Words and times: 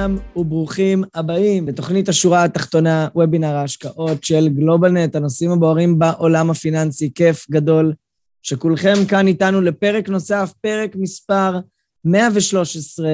שלום 0.00 0.18
וברוכים 0.36 1.04
הבאים 1.14 1.66
בתוכנית 1.66 2.08
השורה 2.08 2.44
התחתונה, 2.44 3.08
וובינר 3.14 3.56
ההשקעות 3.56 4.24
של 4.24 4.48
גלובלנט, 4.48 5.16
הנושאים 5.16 5.50
הבוערים 5.50 5.98
בעולם 5.98 6.50
הפיננסי. 6.50 7.10
כיף 7.14 7.50
גדול 7.50 7.94
שכולכם 8.42 8.94
כאן 9.08 9.26
איתנו 9.26 9.60
לפרק 9.60 10.08
נוסף, 10.08 10.52
פרק 10.60 10.96
מספר 10.96 11.60
113, 12.04 13.08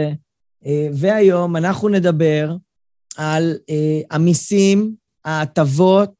אה, 0.67 0.89
והיום 0.93 1.57
אנחנו 1.57 1.89
נדבר 1.89 2.57
על 3.17 3.57
אה, 3.71 4.01
המיסים, 4.11 4.95
ההטבות, 5.25 6.15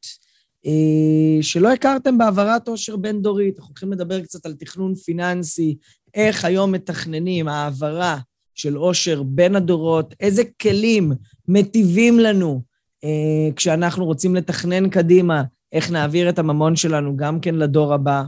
אה, 0.67 1.43
שלא 1.43 1.73
הכרתם 1.73 2.19
בהעברת 2.19 2.69
עושר 2.69 2.97
בין-דורית. 2.97 3.59
אנחנו 3.59 3.69
הולכים 3.69 3.93
לדבר 3.93 4.21
קצת 4.21 4.47
על 4.47 4.55
תכנון 4.55 4.95
פיננסי, 4.95 5.77
איך 6.15 6.45
היום 6.45 6.73
מתכננים 6.73 7.49
העברה 7.49 8.19
של 8.57 8.77
עושר 8.77 9.23
בין 9.23 9.57
הדורות, 9.57 10.15
איזה 10.21 10.43
כלים 10.63 11.13
מטיבים 11.49 12.19
לנו 12.19 12.63
אה, 13.05 13.55
כשאנחנו 13.57 14.05
רוצים 14.05 14.35
לתכנן 14.35 14.89
קדימה, 14.89 15.43
איך 15.73 15.91
נעביר 15.91 16.29
את 16.29 16.39
הממון 16.39 16.77
שלנו 16.77 17.17
גם 17.17 17.41
כן 17.41 17.55
לדור 17.55 17.95
הבא. 17.95 18.23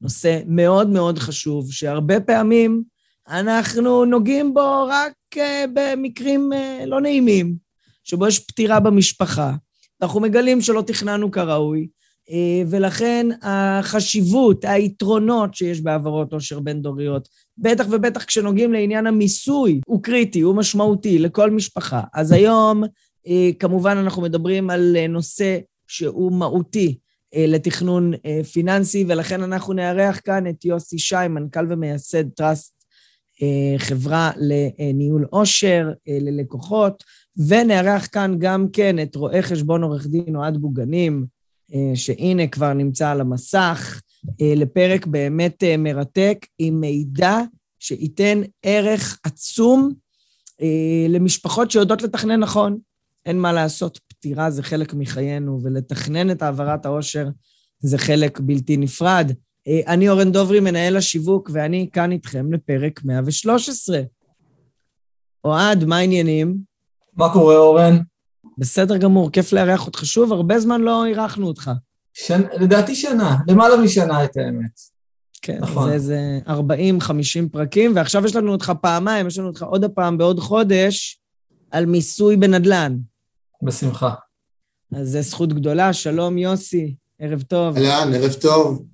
נושא 0.00 0.40
מאוד 0.46 0.88
מאוד 0.88 1.18
חשוב, 1.18 1.72
שהרבה 1.72 2.20
פעמים 2.20 2.82
אנחנו 3.28 4.04
נוגעים 4.04 4.54
בו 4.54 4.86
רק 4.88 5.12
אה, 5.36 5.64
במקרים 5.74 6.52
אה, 6.52 6.84
לא 6.86 7.00
נעימים, 7.00 7.56
שבו 8.04 8.26
יש 8.26 8.38
פטירה 8.38 8.80
במשפחה. 8.80 9.52
אנחנו 10.02 10.20
מגלים 10.20 10.60
שלא 10.60 10.82
תכננו 10.86 11.30
כראוי, 11.30 11.88
אה, 12.30 12.62
ולכן 12.70 13.26
החשיבות, 13.42 14.64
היתרונות 14.64 15.54
שיש 15.54 15.80
בהעברות 15.80 16.32
עושר 16.32 16.60
בין-דוריות, 16.60 17.28
בטח 17.60 17.86
ובטח 17.90 18.24
כשנוגעים 18.24 18.72
לעניין 18.72 19.06
המיסוי, 19.06 19.80
הוא 19.86 20.02
קריטי, 20.02 20.40
הוא 20.40 20.54
משמעותי 20.54 21.18
לכל 21.18 21.50
משפחה. 21.50 22.02
אז 22.14 22.32
היום, 22.32 22.82
אה, 23.26 23.50
כמובן, 23.58 23.96
אנחנו 23.96 24.22
מדברים 24.22 24.70
על 24.70 24.96
אה, 24.96 25.06
נושא 25.06 25.58
שהוא 25.86 26.32
מהותי 26.32 26.98
לתכנון 27.36 28.12
פיננסי, 28.52 29.04
ולכן 29.08 29.42
אנחנו 29.42 29.72
נארח 29.72 30.20
כאן 30.24 30.46
את 30.46 30.64
יוסי 30.64 30.98
שי, 30.98 31.28
מנכ"ל 31.30 31.66
ומייסד 31.68 32.28
טראסט, 32.28 32.84
חברה 33.78 34.30
לניהול 34.36 35.26
עושר 35.30 35.88
ללקוחות, 36.06 37.04
ונארח 37.48 38.08
כאן 38.12 38.36
גם 38.38 38.66
כן 38.72 39.02
את 39.02 39.16
רואה 39.16 39.42
חשבון 39.42 39.82
עורך 39.82 40.06
דין 40.06 40.36
אוהד 40.36 40.56
בוגנים, 40.56 41.26
אה, 41.74 41.92
שהנה 41.94 42.46
כבר 42.46 42.72
נמצא 42.72 43.10
על 43.10 43.20
המסך, 43.20 44.00
אה, 44.04 44.09
לפרק 44.40 45.06
באמת 45.06 45.64
אה, 45.64 45.76
מרתק 45.76 46.46
עם 46.58 46.80
מידע 46.80 47.38
שייתן 47.78 48.42
ערך 48.62 49.18
עצום 49.24 49.92
למשפחות 51.08 51.70
שיודעות 51.70 52.02
לתכנן 52.02 52.40
נכון. 52.40 52.78
אין 53.26 53.38
מה 53.38 53.52
לעשות, 53.52 54.00
פטירה 54.08 54.50
זה 54.50 54.62
חלק 54.62 54.94
מחיינו, 54.94 55.60
ולתכנן 55.62 56.30
את 56.30 56.42
העברת 56.42 56.86
העושר 56.86 57.28
זה 57.80 57.98
חלק 57.98 58.40
בלתי 58.40 58.76
נפרד. 58.76 59.32
אני 59.86 60.08
אורן 60.08 60.32
דוברי, 60.32 60.60
מנהל 60.60 60.96
השיווק, 60.96 61.50
ואני 61.52 61.88
כאן 61.92 62.12
איתכם 62.12 62.52
לפרק 62.52 63.04
113. 63.04 64.00
אוהד, 65.44 65.84
מה 65.84 65.96
העניינים? 65.96 66.58
מה 67.16 67.32
קורה, 67.32 67.56
אורן? 67.56 67.98
בסדר 68.58 68.96
גמור, 68.96 69.30
כיף 69.30 69.52
לארח 69.52 69.86
אותך 69.86 70.04
שוב, 70.04 70.32
הרבה 70.32 70.60
זמן 70.60 70.80
לא 70.80 71.06
אירחנו 71.06 71.46
אותך. 71.46 71.70
שנ... 72.26 72.42
לדעתי 72.60 72.94
שנה, 72.94 73.36
למעלה 73.48 73.76
משנה 73.76 74.24
את 74.24 74.36
האמת. 74.36 74.80
כן, 75.42 75.58
נכון. 75.60 75.88
זה 75.88 75.94
איזה 75.94 76.40
40-50 76.46 76.50
פרקים, 77.52 77.92
ועכשיו 77.96 78.26
יש 78.26 78.36
לנו 78.36 78.52
אותך 78.52 78.72
פעמיים, 78.82 79.26
יש 79.26 79.38
לנו 79.38 79.48
אותך 79.48 79.62
עוד 79.62 79.84
הפעם 79.84 80.18
בעוד 80.18 80.40
חודש 80.40 81.20
על 81.70 81.86
מיסוי 81.86 82.36
בנדל"ן. 82.36 82.96
בשמחה. 83.62 84.14
אז 84.94 85.08
זו 85.08 85.22
זכות 85.22 85.52
גדולה, 85.52 85.92
שלום 85.92 86.38
יוסי, 86.38 86.94
ערב 87.18 87.42
טוב. 87.42 87.76
אהלן, 87.76 88.14
ערב 88.14 88.32
טוב. 88.32 88.86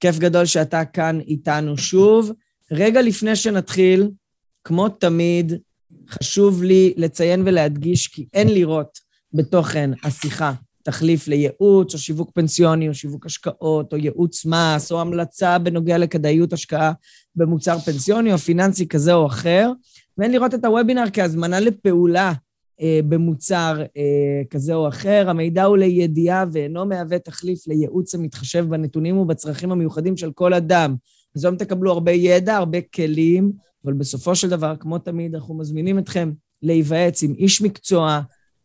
כיף 0.00 0.18
גדול 0.18 0.46
שאתה 0.46 0.84
כאן 0.84 1.20
איתנו 1.20 1.78
שוב. 1.78 2.32
רגע 2.72 3.02
לפני 3.02 3.36
שנתחיל, 3.36 4.10
כמו 4.64 4.88
תמיד, 4.88 5.52
חשוב 6.10 6.62
לי 6.62 6.94
לציין 6.96 7.42
ולהדגיש 7.46 8.08
כי 8.08 8.26
אין 8.32 8.48
לראות 8.48 8.98
בתוכן 9.32 9.90
השיחה 10.04 10.52
תחליף 10.86 11.28
לייעוץ 11.28 11.94
או 11.94 11.98
שיווק 11.98 12.30
פנסיוני 12.34 12.88
או 12.88 12.94
שיווק 12.94 13.26
השקעות 13.26 13.92
או 13.92 13.98
ייעוץ 13.98 14.46
מס 14.46 14.92
או 14.92 15.00
המלצה 15.00 15.58
בנוגע 15.58 15.98
לכדאיות 15.98 16.52
השקעה 16.52 16.92
במוצר 17.36 17.78
פנסיוני 17.78 18.32
או 18.32 18.38
פיננסי 18.38 18.88
כזה 18.88 19.14
או 19.14 19.26
אחר, 19.26 19.72
ואין 20.18 20.32
לראות 20.32 20.54
את 20.54 20.64
הוובינר 20.64 21.04
כהזמנה 21.12 21.60
לפעולה 21.60 22.32
אה, 22.80 23.00
במוצר 23.08 23.82
אה, 23.96 24.42
כזה 24.50 24.74
או 24.74 24.88
אחר. 24.88 25.26
המידע 25.28 25.64
הוא 25.64 25.76
לידיעה 25.76 26.44
ואינו 26.52 26.86
מהווה 26.86 27.18
תחליף 27.18 27.66
לייעוץ 27.66 28.14
המתחשב 28.14 28.66
בנתונים 28.68 29.18
ובצרכים 29.18 29.72
המיוחדים 29.72 30.16
של 30.16 30.32
כל 30.32 30.54
אדם. 30.54 30.96
אז 31.36 31.44
היום 31.44 31.56
תקבלו 31.56 31.92
הרבה 31.92 32.12
ידע, 32.12 32.56
הרבה 32.56 32.78
כלים, 32.80 33.52
אבל 33.84 33.92
בסופו 33.92 34.34
של 34.34 34.48
דבר, 34.48 34.74
כמו 34.80 34.98
תמיד, 34.98 35.34
אנחנו 35.34 35.54
מזמינים 35.54 35.98
אתכם 35.98 36.32
להיוועץ 36.62 37.22
עם 37.22 37.34
איש 37.38 37.62
מקצוע, 37.62 38.20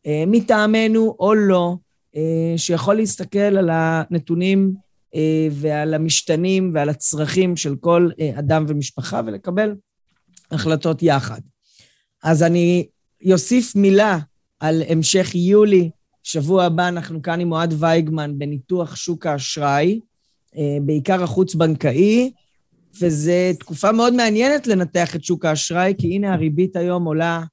אה, 0.06 0.24
מטעמנו 0.28 1.16
או 1.20 1.34
לא, 1.34 1.76
שיכול 2.58 2.96
להסתכל 2.96 3.40
על 3.40 3.70
הנתונים 3.74 4.74
אה, 5.16 5.48
ועל 5.52 5.94
המשתנים 5.94 6.72
ועל 6.74 6.90
הצרכים 6.90 7.58
של 7.58 7.76
כל 7.76 8.10
אדם 8.40 8.66
ומשפחה 8.68 9.22
ולקבל 9.26 9.76
החלטות 10.52 11.04
יחד. 11.04 11.42
אז 12.24 12.44
אני 12.44 12.88
אוסיף 13.32 13.76
מילה 13.76 14.20
על 14.60 14.84
המשך 14.90 15.36
יולי. 15.36 15.90
שבוע 16.24 16.64
הבא 16.64 16.88
אנחנו 16.88 17.22
כאן 17.22 17.40
עם 17.40 17.52
אוהד 17.52 17.74
וייגמן 17.80 18.40
בניתוח 18.40 18.96
שוק 18.96 19.26
האשראי, 19.26 20.00
בעיקר 20.82 21.24
החוץ-בנקאי, 21.24 22.32
וזו 23.02 23.32
תקופה 23.60 23.92
מאוד 23.92 24.14
מעניינת 24.14 24.68
לנתח 24.68 25.16
את 25.16 25.24
שוק 25.24 25.46
האשראי, 25.46 25.94
כי 25.98 26.16
הנה 26.16 26.34
הריבית 26.34 26.76
היום 26.76 27.06
עולה 27.06 27.44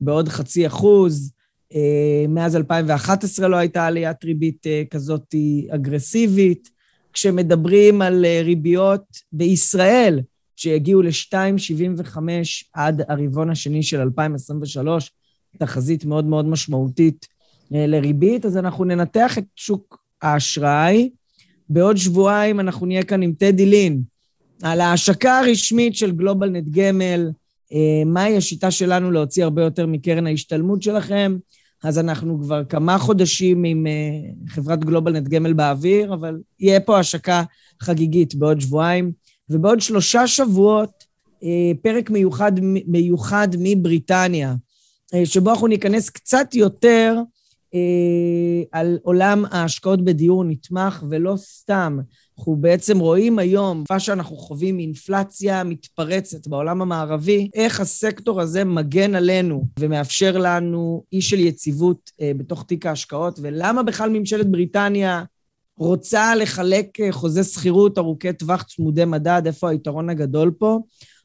בעוד 0.00 0.28
חצי 0.28 0.66
אחוז. 0.66 1.32
אה, 1.74 2.24
מאז 2.28 2.56
2011 2.56 3.48
לא 3.48 3.56
הייתה 3.56 3.86
עליית 3.86 4.24
ריבית 4.24 4.66
אה, 4.66 4.82
כזאת 4.90 5.34
אגרסיבית. 5.70 6.70
כשמדברים 7.12 8.02
על 8.02 8.24
אה, 8.24 8.40
ריביות 8.44 9.04
בישראל, 9.32 10.20
שיגיעו 10.56 11.02
ל-2.75 11.02 12.18
עד 12.72 13.02
הרבעון 13.08 13.50
השני 13.50 13.82
של 13.82 14.00
2023, 14.00 15.10
תחזית 15.58 16.04
מאוד 16.04 16.24
מאוד 16.24 16.46
משמעותית 16.46 17.26
לריבית, 17.70 18.46
אז 18.46 18.56
אנחנו 18.56 18.84
ננתח 18.84 19.38
את 19.38 19.44
שוק 19.56 20.02
האשראי. 20.22 21.10
בעוד 21.68 21.96
שבועיים 21.96 22.60
אנחנו 22.60 22.86
נהיה 22.86 23.02
כאן 23.02 23.22
עם 23.22 23.32
טדי 23.32 23.66
לין, 23.66 24.02
על 24.62 24.80
ההשקה 24.80 25.38
הרשמית 25.38 25.96
של 25.96 26.12
גלובל 26.12 26.48
נט 26.48 26.64
גמל, 26.70 27.30
מהי 28.06 28.36
השיטה 28.36 28.70
שלנו 28.70 29.10
להוציא 29.10 29.44
הרבה 29.44 29.62
יותר 29.62 29.86
מקרן 29.86 30.26
ההשתלמות 30.26 30.82
שלכם. 30.82 31.36
אז 31.82 31.98
אנחנו 31.98 32.40
כבר 32.42 32.64
כמה 32.64 32.98
חודשים 32.98 33.64
עם 33.64 33.86
אה, 33.86 33.92
חברת 34.48 34.84
גלובל 34.84 35.12
נט 35.12 35.28
גמל 35.28 35.52
באוויר, 35.52 36.14
אבל 36.14 36.40
יהיה 36.60 36.80
פה 36.80 36.98
השקה 36.98 37.42
חגיגית 37.80 38.34
בעוד 38.34 38.60
שבועיים. 38.60 39.12
ובעוד 39.48 39.80
שלושה 39.80 40.26
שבועות, 40.26 41.04
אה, 41.42 41.72
פרק 41.82 42.10
מיוחד, 42.10 42.52
מיוחד 42.86 43.48
מבריטניה, 43.58 44.54
שבו 45.24 45.50
אנחנו 45.50 45.66
ניכנס 45.66 46.10
קצת 46.10 46.54
יותר 46.54 47.16
על 48.72 48.98
עולם 49.02 49.44
ההשקעות 49.50 50.04
בדיור 50.04 50.44
נתמך, 50.44 51.04
ולא 51.08 51.34
סתם 51.36 51.98
אנחנו 52.38 52.56
בעצם 52.56 52.98
רואים 52.98 53.38
היום, 53.38 53.84
מה 53.90 54.00
שאנחנו 54.00 54.36
חווים 54.36 54.78
אינפלציה 54.78 55.64
מתפרצת 55.64 56.46
בעולם 56.46 56.82
המערבי, 56.82 57.50
איך 57.54 57.80
הסקטור 57.80 58.40
הזה 58.40 58.64
מגן 58.64 59.14
עלינו 59.14 59.64
ומאפשר 59.80 60.38
לנו 60.38 61.04
אי 61.12 61.22
של 61.22 61.40
יציבות 61.40 62.10
אה, 62.20 62.32
בתוך 62.36 62.64
תיק 62.64 62.86
ההשקעות, 62.86 63.38
ולמה 63.42 63.82
בכלל 63.82 64.10
ממשלת 64.10 64.50
בריטניה 64.50 65.24
רוצה 65.78 66.34
לחלק 66.34 67.00
אה, 67.00 67.12
חוזה 67.12 67.44
שכירות 67.44 67.98
ארוכי 67.98 68.32
טווח 68.32 68.62
צמודי 68.62 69.04
מדד, 69.04 69.42
איפה 69.46 69.70
היתרון 69.70 70.10
הגדול 70.10 70.50
פה? 70.58 70.78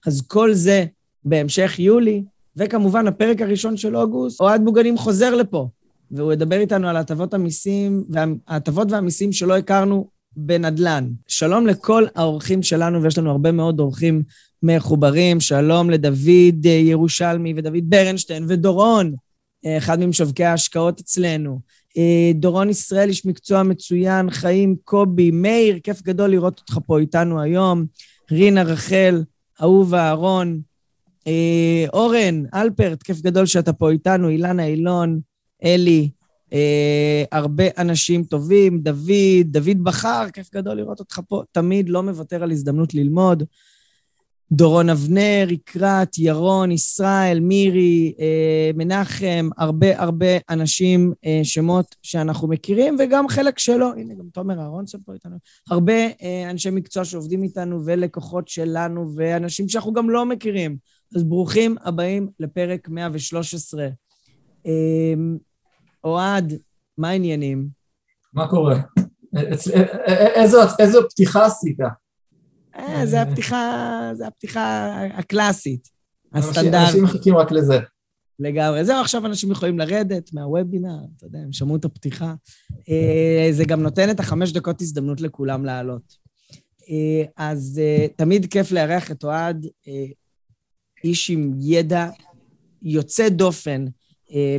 אז 0.06 0.21
כל 0.27 0.54
זה 0.54 0.86
בהמשך 1.25 1.80
יולי, 1.80 2.24
וכמובן, 2.56 3.07
הפרק 3.07 3.42
הראשון 3.42 3.77
של 3.77 3.98
אוגוסט, 3.98 4.42
אוהד 4.42 4.65
בוגנים 4.65 4.98
חוזר 4.98 5.36
לפה, 5.36 5.68
והוא 6.12 6.33
ידבר 6.33 6.59
איתנו 6.59 6.88
על 6.88 6.98
הטבות 6.98 7.33
המיסים, 7.33 8.04
ההטבות 8.48 8.92
והמיסים 8.92 9.31
שלא 9.31 9.57
הכרנו 9.57 10.17
בנדל"ן. 10.38 11.10
שלום 11.28 11.68
לכל 11.68 12.06
האורחים 12.16 12.63
שלנו, 12.63 13.04
ויש 13.04 13.18
לנו 13.18 13.31
הרבה 13.31 13.51
מאוד 13.51 13.80
אורחים 13.80 14.24
מחוברים. 14.63 15.39
שלום 15.39 15.89
לדוד 15.89 16.66
אה, 16.66 16.72
ירושלמי 16.72 17.54
ודוד 17.56 17.84
ברנשטיין 17.84 18.45
ודורון, 18.48 19.13
אה, 19.66 19.78
אחד 19.78 20.00
ממשווקי 20.00 20.44
ההשקעות 20.44 21.00
אצלנו. 21.00 21.60
אה, 21.98 22.31
דורון 22.36 22.69
ישראל, 22.69 23.10
איש 23.10 23.25
מקצוע 23.25 23.63
מצוין, 23.63 24.30
חיים, 24.30 24.75
קובי, 24.84 25.31
מאיר, 25.31 25.80
כיף 25.84 26.01
גדול 26.01 26.30
לראות 26.30 26.60
אותך 26.60 26.78
פה 26.86 27.00
איתנו 27.00 27.42
היום. 27.42 27.86
רינה 28.31 28.63
רחל, 28.63 29.24
אהובה 29.62 30.07
אהרון, 30.07 30.62
אורן, 31.94 32.44
אלפרט, 32.54 33.04
כיף 33.04 33.22
גדול 33.22 33.45
שאתה 33.45 33.74
פה 33.74 33.92
איתנו, 33.92 34.30
אילנה 34.30 34.66
אילון, 34.66 35.19
אלי, 35.63 36.10
אה, 36.53 37.23
הרבה 37.31 37.63
אנשים 37.77 38.23
טובים, 38.23 38.79
דוד, 38.79 39.45
דוד 39.45 39.83
בכר, 39.83 40.25
כיף 40.33 40.53
גדול 40.53 40.77
לראות 40.77 40.99
אותך 40.99 41.21
פה, 41.27 41.44
תמיד 41.51 41.89
לא 41.89 42.03
מוותר 42.03 42.44
על 42.44 42.51
הזדמנות 42.51 42.94
ללמוד. 42.94 43.44
דורון 44.51 44.89
אבנר, 44.89 45.47
יקרת, 45.49 46.17
ירון, 46.17 46.71
ישראל, 46.71 47.39
מירי, 47.39 48.13
אה, 48.19 48.71
מנחם, 48.75 49.49
הרבה 49.57 50.01
הרבה 50.01 50.25
אנשים, 50.49 51.13
אה, 51.25 51.39
שמות 51.44 51.95
שאנחנו 52.01 52.47
מכירים, 52.47 52.95
וגם 52.99 53.27
חלק 53.27 53.59
שלא. 53.59 53.94
הנה, 53.97 54.13
גם 54.13 54.25
תומר 54.33 54.59
אהרונסון 54.59 55.01
פה 55.05 55.13
איתנו. 55.13 55.35
הרבה 55.69 55.94
אה, 55.94 56.49
אנשי 56.49 56.69
מקצוע 56.69 57.05
שעובדים 57.05 57.44
איתנו, 57.44 57.81
ולקוחות 57.85 58.47
שלנו, 58.47 59.11
ואנשים 59.15 59.69
שאנחנו 59.69 59.94
גם 59.94 60.09
לא 60.09 60.25
מכירים. 60.25 60.77
אז 61.15 61.23
ברוכים 61.23 61.75
הבאים 61.83 62.29
לפרק 62.39 62.89
113. 62.89 63.88
אה, 64.65 65.13
אוהד, 66.07 66.54
מה 66.98 67.09
העניינים? 67.09 67.68
מה 68.33 68.48
קורה? 68.48 68.80
איזו, 70.36 70.59
איזו 70.80 71.00
פתיחה 71.09 71.45
עשית? 71.45 71.77
אה, 72.75 73.06
זה 73.06 73.21
הפתיחה, 73.21 74.12
זה 74.13 74.27
הפתיחה 74.27 74.95
הקלאסית, 75.13 75.89
הסטנדרט. 76.33 76.88
אנשים 76.88 77.04
מחכים 77.04 77.38
רק 77.38 77.51
לזה. 77.51 77.80
לגמרי. 78.39 78.86
זהו, 78.86 79.01
עכשיו 79.01 79.25
אנשים 79.25 79.51
יכולים 79.51 79.80
לרדת 79.80 80.33
מהוובינר, 80.33 80.98
אתה 81.18 81.25
יודע, 81.25 81.39
הם 81.39 81.54
שמעו 81.54 81.75
את 81.75 81.86
הפתיחה. 81.86 82.33
אה, 82.89 83.48
זה 83.51 83.65
גם 83.65 83.81
נותן 83.81 84.09
את 84.09 84.19
החמש 84.19 84.51
דקות 84.51 84.81
הזדמנות 84.81 85.21
לכולם 85.21 85.65
לעלות. 85.65 86.18
אה, 86.89 87.25
אז 87.38 87.81
תמיד 88.15 88.45
כיף 88.45 88.71
לארח 88.71 89.12
את 89.12 89.24
אוהד, 89.24 89.68
איש 91.04 91.30
עם 91.30 91.54
ידע 91.59 92.09
יוצא 92.81 93.30
דופן 93.30 93.86
אה, 93.86 93.92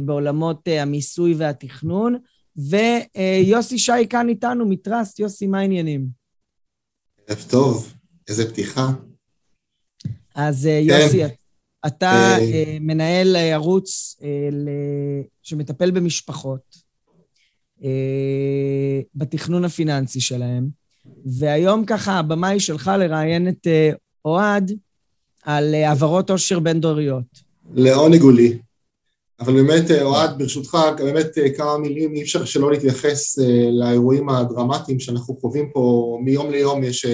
בעולמות 0.02 0.68
אה, 0.68 0.82
המיסוי 0.82 1.34
והתכנון. 1.34 2.16
ויוסי 2.56 3.78
שי 3.78 4.08
כאן 4.10 4.28
איתנו 4.28 4.68
מטראסט. 4.68 5.18
יוסי, 5.18 5.46
מה 5.46 5.58
העניינים? 5.58 6.06
ערב 7.26 7.44
טוב, 7.50 7.94
איזה 8.28 8.50
פתיחה. 8.50 8.90
אז 10.34 10.66
אה, 10.66 10.80
כן. 10.88 11.02
יוסי, 11.02 11.22
אתה 11.86 12.36
מנהל 12.80 13.36
ערוץ 13.36 14.16
שמטפל 15.42 15.90
במשפחות, 15.90 16.88
בתכנון 19.14 19.64
הפיננסי 19.64 20.20
שלהם, 20.20 20.68
והיום 21.38 21.84
ככה 21.84 22.18
הבמה 22.18 22.48
היא 22.48 22.60
שלך 22.60 22.90
לראיין 22.98 23.48
את 23.48 23.66
אוהד 24.24 24.72
על 25.42 25.74
העברות 25.74 26.30
עושר 26.30 26.58
בין-דוריות. 26.58 27.24
לעונג 27.74 28.20
הוא 28.20 28.32
לי. 28.32 28.58
אבל 29.40 29.52
באמת, 29.52 29.90
אה, 29.90 30.02
אוהד, 30.02 30.38
ברשותך, 30.38 30.78
באמת 30.98 31.38
אה, 31.38 31.50
כמה 31.56 31.78
מילים, 31.78 32.14
אי 32.14 32.22
אפשר 32.22 32.44
שלא 32.44 32.70
להתייחס 32.70 33.38
אה, 33.38 33.70
לאירועים 33.70 34.28
הדרמטיים 34.28 35.00
שאנחנו 35.00 35.36
חווים 35.36 35.70
פה, 35.72 36.18
מיום 36.24 36.50
ליום 36.50 36.84
יש 36.84 37.06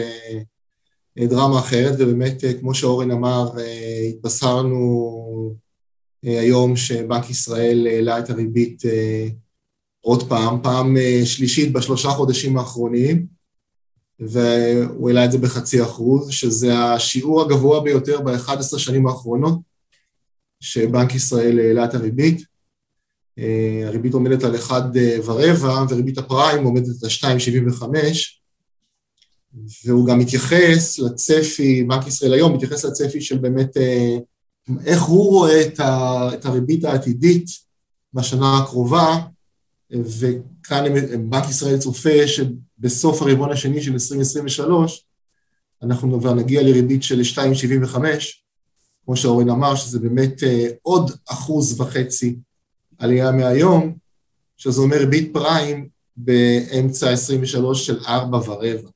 דרמה 1.19 1.59
אחרת, 1.59 1.95
ובאמת, 1.99 2.45
כמו 2.61 2.75
שאורן 2.75 3.11
אמר, 3.11 3.51
התבשרנו 4.09 5.55
היום 6.23 6.77
שבנק 6.77 7.31
ישראל 7.31 7.87
העלה 7.87 8.19
את 8.19 8.31
הריבית 8.31 8.83
עוד 10.01 10.29
פעם, 10.29 10.63
פעם 10.63 10.97
שלישית 11.25 11.73
בשלושה 11.73 12.09
חודשים 12.09 12.59
האחרונים, 12.59 13.27
והוא 14.21 15.09
העלה 15.09 15.25
את 15.25 15.33
זה 15.33 15.39
בחצי 15.39 15.83
אחוז, 15.83 16.31
שזה 16.31 16.79
השיעור 16.79 17.43
הגבוה 17.43 17.81
ביותר 17.81 18.21
ב-11 18.21 18.79
שנים 18.79 19.07
האחרונות. 19.07 19.74
שבנק 20.65 21.15
ישראל 21.15 21.59
העלה 21.59 21.85
את 21.85 21.95
הריבית. 21.95 22.45
אה, 23.39 23.83
הריבית 23.87 24.15
עומדת 24.15 24.45
על 24.45 24.57
1 24.57 24.97
אה, 24.97 25.19
וריבית 25.89 26.19
הפריים 26.19 26.65
עומדת 26.65 27.03
על 27.03 27.11
2.75, 27.11 27.83
והוא 29.85 30.07
גם 30.07 30.19
מתייחס 30.19 30.99
לצפי, 30.99 31.83
בנק 31.83 32.07
ישראל 32.07 32.33
היום 32.33 32.55
מתייחס 32.55 32.85
לצפי 32.85 33.21
של 33.21 33.39
באמת 33.39 33.77
אה, 33.77 34.17
איך 34.87 35.03
הוא 35.03 35.31
רואה 35.31 35.61
את 36.35 36.45
הריבית 36.45 36.85
העתידית 36.85 37.47
בשנה 38.15 38.59
הקרובה, 38.59 39.19
וכאן 39.91 40.85
בנק 41.31 41.49
ישראל 41.49 41.79
צופה 41.79 42.27
שבסוף 42.27 43.23
הרבעון 43.23 43.53
השני 43.53 43.83
של 43.83 43.93
2023, 43.93 45.07
אנחנו 45.83 46.21
כבר 46.21 46.35
נגיע 46.35 46.63
לריבית 46.63 47.03
של 47.03 47.21
2.75, 47.21 47.99
כמו 49.05 49.17
שאורן 49.17 49.51
אמר, 49.51 49.75
שזה 49.75 49.99
באמת 49.99 50.43
אה, 50.43 50.69
עוד 50.83 51.11
אחוז 51.29 51.81
וחצי 51.81 52.37
עלייה 52.99 53.33
מהיום, 53.33 53.97
שזה 54.57 54.81
אומר 54.81 55.07
ביט 55.11 55.33
פריים 55.33 55.89
באמצע 56.17 57.11
23 57.11 57.87
של 57.87 57.99
ארבע 58.07 58.39
ורבע. 58.39 58.89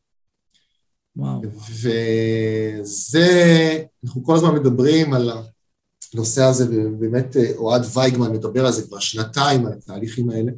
וואו. 1.16 1.42
וזה, 2.82 3.28
אנחנו 4.04 4.24
כל 4.24 4.36
הזמן 4.36 4.54
מדברים 4.54 5.14
על 5.14 5.30
הנושא 6.14 6.42
הזה, 6.42 6.64
ובאמת 6.70 7.36
אה, 7.36 7.52
אוהד 7.56 7.82
וייגמן 7.94 8.32
מדבר 8.32 8.66
על 8.66 8.72
זה 8.72 8.86
כבר 8.86 8.98
שנתיים, 8.98 9.66
על 9.66 9.72
התהליכים 9.72 10.30
האלה, 10.30 10.52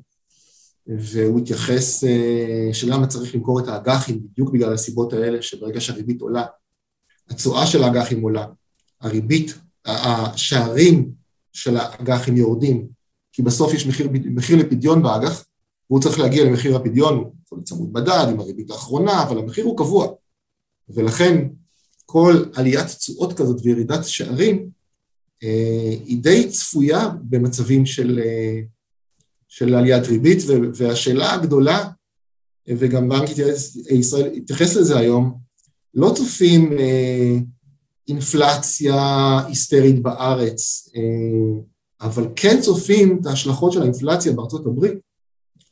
והוא 0.86 1.40
התייחס 1.40 2.04
אה, 2.04 2.68
שלמה 2.72 3.06
צריך 3.06 3.34
למכור 3.34 3.60
את 3.60 3.68
האג"חים 3.68 4.20
בדיוק 4.32 4.52
בגלל 4.52 4.74
הסיבות 4.74 5.12
האלה, 5.12 5.42
שברגע 5.42 5.80
שהריבית 5.80 6.20
עולה, 6.20 6.44
התשואה 7.30 7.66
של 7.66 7.84
האג"חים 7.84 8.22
עולה, 8.22 8.46
הריבית, 9.00 9.54
השערים 9.84 11.10
של 11.52 11.76
האג"חים 11.76 12.36
יורדים, 12.36 12.88
כי 13.32 13.42
בסוף 13.42 13.74
יש 13.74 13.86
מחיר, 13.86 14.08
מחיר 14.24 14.56
לפדיון 14.56 15.02
באג"ח, 15.02 15.44
והוא 15.90 16.02
צריך 16.02 16.18
להגיע 16.18 16.44
למחיר 16.44 16.76
הפדיון, 16.76 17.30
יכול 17.44 17.58
להיות 17.58 17.68
צמוד 17.68 17.92
מדד 17.92 18.26
עם 18.30 18.40
הריבית 18.40 18.70
האחרונה, 18.70 19.22
אבל 19.22 19.38
המחיר 19.38 19.64
הוא 19.64 19.78
קבוע. 19.78 20.08
ולכן 20.88 21.48
כל 22.06 22.44
עליית 22.54 22.86
תשואות 22.86 23.32
כזאת 23.32 23.60
וירידת 23.64 24.04
שערים 24.04 24.70
אה, 25.42 25.94
היא 26.04 26.22
די 26.22 26.48
צפויה 26.48 27.08
במצבים 27.22 27.86
של, 27.86 28.20
אה, 28.24 28.60
של 29.48 29.74
עליית 29.74 30.06
ריבית, 30.06 30.38
והשאלה 30.74 31.34
הגדולה, 31.34 31.90
וגם 32.68 33.08
בנק 33.08 33.28
ישראל 33.90 34.32
התייחס 34.32 34.76
לזה 34.76 34.98
היום, 34.98 35.38
לא 35.94 36.12
צופים 36.16 36.72
אה, 36.78 37.36
אינפלציה 38.10 38.96
היסטרית 39.46 40.02
בארץ, 40.02 40.90
אה, 40.96 41.62
אבל 42.00 42.28
כן 42.36 42.60
צופים 42.60 43.18
את 43.20 43.26
ההשלכות 43.26 43.72
של 43.72 43.82
האינפלציה 43.82 44.32
בארצות 44.32 44.66
הברית 44.66 44.98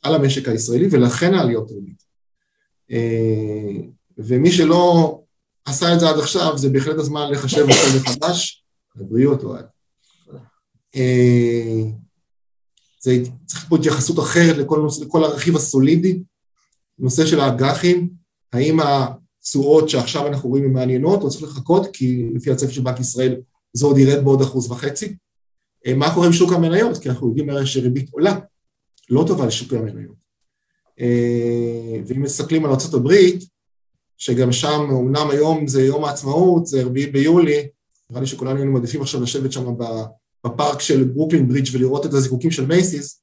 על 0.01 0.15
המשק 0.15 0.47
הישראלי, 0.47 0.87
ולכן 0.91 1.33
העליות 1.33 1.71
ריבית. 1.71 2.03
אה, 2.91 3.87
ומי 4.17 4.51
שלא 4.51 5.19
עשה 5.65 5.93
את 5.93 5.99
זה 5.99 6.09
עד 6.09 6.19
עכשיו, 6.19 6.57
זה 6.57 6.69
בהחלט 6.69 6.97
הזמן 6.97 7.31
לחשב 7.31 7.65
זה 7.65 7.99
מחדש, 7.99 8.63
לבריאות 8.95 9.43
אוהד. 9.43 9.65
אה, 10.95 11.83
זה 12.99 13.17
צריך 13.45 13.65
פה 13.69 13.77
התייחסות 13.77 14.19
אחרת 14.19 14.57
לכל, 14.57 14.87
לכל 15.01 15.23
הרכיב 15.23 15.55
הסולידי, 15.55 16.19
נושא 16.99 17.25
של 17.25 17.39
האג"חים, 17.39 18.09
האם 18.53 18.79
תשואות 19.43 19.89
שעכשיו 19.89 20.27
אנחנו 20.27 20.49
רואים 20.49 20.63
הן 20.65 20.73
מעניינות, 20.73 21.21
או 21.21 21.29
צריך 21.29 21.43
לחכות, 21.43 21.87
כי 21.93 22.29
לפי 22.33 22.51
הצפי 22.51 22.73
של 22.73 22.81
בנק 22.81 22.99
ישראל 22.99 23.35
זה 23.73 23.85
עוד 23.85 23.97
ירד 23.97 24.23
בעוד 24.23 24.41
אחוז 24.41 24.71
וחצי. 24.71 25.15
אה, 25.87 25.93
מה 25.93 26.13
קורה 26.13 26.27
עם 26.27 26.33
שוק 26.33 26.53
המניות? 26.53 26.97
כי 26.97 27.09
אנחנו 27.09 27.27
יודעים 27.27 27.49
הרי 27.49 27.65
שריבית 27.65 28.09
עולה, 28.11 28.39
לא 29.09 29.23
טובה 29.27 29.45
לשוק 29.45 29.73
המניות. 29.73 30.15
אה, 30.99 31.99
ואם 32.07 32.21
מסתכלים 32.21 32.65
על 32.65 32.71
ארה"ב, 32.71 33.13
שגם 34.17 34.51
שם, 34.51 34.87
אמנם 34.91 35.29
היום 35.31 35.67
זה 35.67 35.81
יום 35.81 36.05
העצמאות, 36.05 36.65
זה 36.65 36.83
רביעי 36.83 37.07
ביולי, 37.07 37.67
נראה 38.09 38.21
לי 38.21 38.27
שכולנו 38.27 38.57
היינו 38.57 38.71
מעדיפים 38.71 39.01
עכשיו 39.01 39.21
לשבת 39.21 39.51
שם 39.51 39.65
בפארק 40.45 40.81
של 40.81 41.03
ברוקלין 41.03 41.47
ברידג' 41.47 41.67
ולראות 41.73 42.05
את 42.05 42.13
הזיקוקים 42.13 42.51
של 42.51 42.65
מייסיס, 42.65 43.21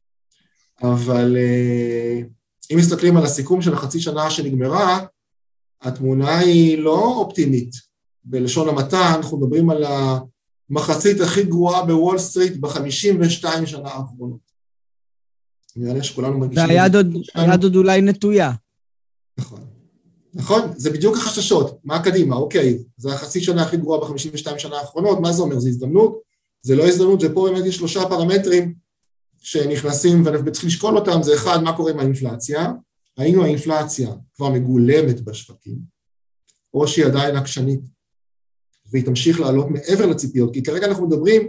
אבל 0.82 1.36
אה, 1.36 2.20
אם 2.72 2.78
מסתכלים 2.78 3.16
על 3.16 3.24
הסיכום 3.24 3.62
של 3.62 3.74
החצי 3.74 4.00
שנה 4.00 4.30
שנגמרה, 4.30 5.06
התמונה 5.82 6.38
היא 6.38 6.78
לא 6.78 7.16
אופטימית. 7.16 7.70
בלשון 8.24 8.68
המעטה 8.68 9.14
אנחנו 9.14 9.38
מדברים 9.38 9.70
על 9.70 9.84
מחצית 10.70 11.20
הכי 11.20 11.42
גרועה 11.42 11.84
בוול 11.84 12.18
סטריט 12.18 12.56
ב-52 12.56 13.66
שנה 13.66 13.88
האחרונות. 13.88 14.40
נראה 15.76 15.94
לי 15.94 16.04
שכולנו 16.04 16.38
מרגישים... 16.38 16.68
והיד 17.34 17.64
עוד, 17.64 17.76
אולי 17.76 18.02
נטויה. 18.02 18.52
נכון. 19.38 19.60
נכון, 20.34 20.60
זה 20.76 20.90
בדיוק 20.90 21.16
החששות. 21.16 21.78
מה 21.84 22.02
קדימה? 22.02 22.36
אוקיי, 22.36 22.78
זה 22.96 23.14
החצי 23.14 23.40
שנה 23.40 23.62
הכי 23.62 23.76
גרועה 23.76 24.00
ב-52 24.00 24.58
שנה 24.58 24.76
האחרונות, 24.76 25.20
מה 25.20 25.32
זה 25.32 25.42
אומר? 25.42 25.58
זה 25.58 25.68
הזדמנות? 25.68 26.20
זה 26.62 26.76
לא 26.76 26.88
הזדמנות, 26.88 27.20
ופה 27.22 27.48
באמת 27.50 27.66
יש 27.66 27.76
שלושה 27.76 28.08
פרמטרים 28.08 28.74
שנכנסים 29.38 30.26
ואנחנו 30.26 30.52
צריכים 30.52 30.68
לשקול 30.68 30.96
אותם, 30.96 31.22
זה 31.22 31.34
אחד, 31.34 31.62
מה 31.62 31.76
קורה 31.76 31.92
עם 31.92 31.98
האינפלציה? 31.98 32.72
האם 33.16 33.40
האינפלציה 33.40 34.10
כבר 34.34 34.50
מגולמת 34.50 35.20
בשווקים, 35.20 35.78
או 36.74 36.88
שהיא 36.88 37.06
עדיין 37.06 37.36
עקשנית, 37.36 37.80
והיא 38.86 39.04
תמשיך 39.04 39.40
לעלות 39.40 39.70
מעבר 39.70 40.06
לציפיות, 40.06 40.54
כי 40.54 40.62
כרגע 40.62 40.86
אנחנו 40.86 41.06
מדברים, 41.06 41.46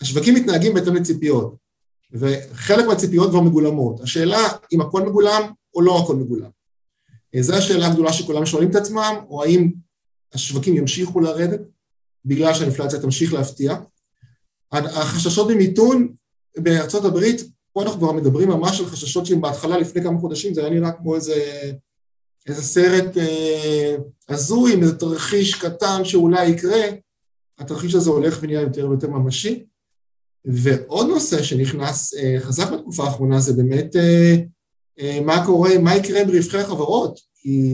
השווקים 0.00 0.34
מתנהגים 0.34 0.74
בהתאם 0.74 0.94
לציפיות, 0.94 1.56
וחלק 2.12 2.86
מהציפיות 2.86 3.30
כבר 3.30 3.40
מגולמות. 3.40 4.00
השאלה 4.00 4.38
אם 4.72 4.80
הכל 4.80 5.02
מגולם 5.02 5.52
או 5.74 5.82
לא 5.82 5.98
הכל 5.98 6.16
מגולם. 6.16 6.50
זו 7.40 7.54
השאלה 7.54 7.86
הגדולה 7.86 8.12
שכולם 8.12 8.46
שואלים 8.46 8.70
את 8.70 8.74
עצמם, 8.74 9.14
או 9.28 9.44
האם 9.44 9.72
השווקים 10.32 10.76
ימשיכו 10.76 11.20
לרדת 11.20 11.60
בגלל 12.24 12.54
שהאינפלציה 12.54 13.00
תמשיך 13.00 13.32
להפתיע. 13.32 13.76
החששות 14.72 15.50
ממיתון 15.50 16.14
בארצות 16.58 17.04
הברית, 17.04 17.40
פה 17.72 17.82
אנחנו 17.82 17.98
כבר 17.98 18.12
מדברים 18.12 18.48
ממש 18.48 18.80
על 18.80 18.86
חששות 18.86 19.26
שהם 19.26 19.40
בהתחלה, 19.40 19.78
לפני 19.78 20.02
כמה 20.02 20.18
חודשים, 20.18 20.54
זה 20.54 20.60
היה 20.60 20.70
נראה 20.70 20.92
כמו 20.92 21.14
איזה, 21.14 21.34
איזה 22.46 22.62
סרט 22.62 23.16
אה, 23.16 23.96
הזוי, 24.28 24.72
עם 24.72 24.82
איזה 24.82 24.98
תרחיש 24.98 25.54
קטן 25.54 26.04
שאולי 26.04 26.48
יקרה, 26.48 26.82
התרחיש 27.58 27.94
הזה 27.94 28.10
הולך 28.10 28.38
ונהיה 28.42 28.60
יותר 28.60 28.88
ויותר 28.88 29.10
ממשי. 29.10 29.64
ועוד 30.44 31.08
נושא 31.08 31.42
שנכנס 31.42 32.14
אה, 32.14 32.36
חזק 32.40 32.70
בתקופה 32.72 33.04
האחרונה 33.04 33.40
זה 33.40 33.52
באמת 33.52 33.96
אה, 33.96 34.36
אה, 35.00 35.20
מה 35.20 35.46
קורה, 35.46 35.78
מה 35.78 35.96
יקרה 35.96 36.22
עם 36.22 36.30
רווחי 36.30 36.58
החברות, 36.58 37.20
כי 37.34 37.72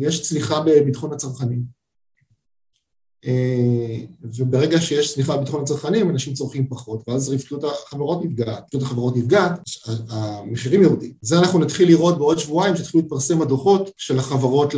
יש 0.00 0.22
צליחה 0.22 0.60
בביטחון 0.60 1.12
הצרכנים. 1.12 1.77
אה, 3.26 3.96
וברגע 4.22 4.80
שיש 4.80 5.14
צניחה 5.14 5.36
בביטחון 5.36 5.62
הצרכנים, 5.62 6.10
אנשים 6.10 6.34
צורכים 6.34 6.68
פחות, 6.68 7.08
ואז 7.08 7.28
רווחיות 7.28 7.64
החברות 7.64 8.24
נפגעת, 8.24 8.62
רווחיות 8.62 8.82
החברות 8.82 9.16
נפגעת, 9.16 9.60
המחירים 10.10 10.82
יורדים. 10.82 11.12
זה 11.22 11.38
אנחנו 11.38 11.58
נתחיל 11.58 11.88
לראות 11.88 12.18
בעוד 12.18 12.38
שבועיים, 12.38 12.76
שיתחילו 12.76 13.02
להתפרסם 13.02 13.42
הדוחות 13.42 13.90
של 13.96 14.18
החברות 14.18 14.74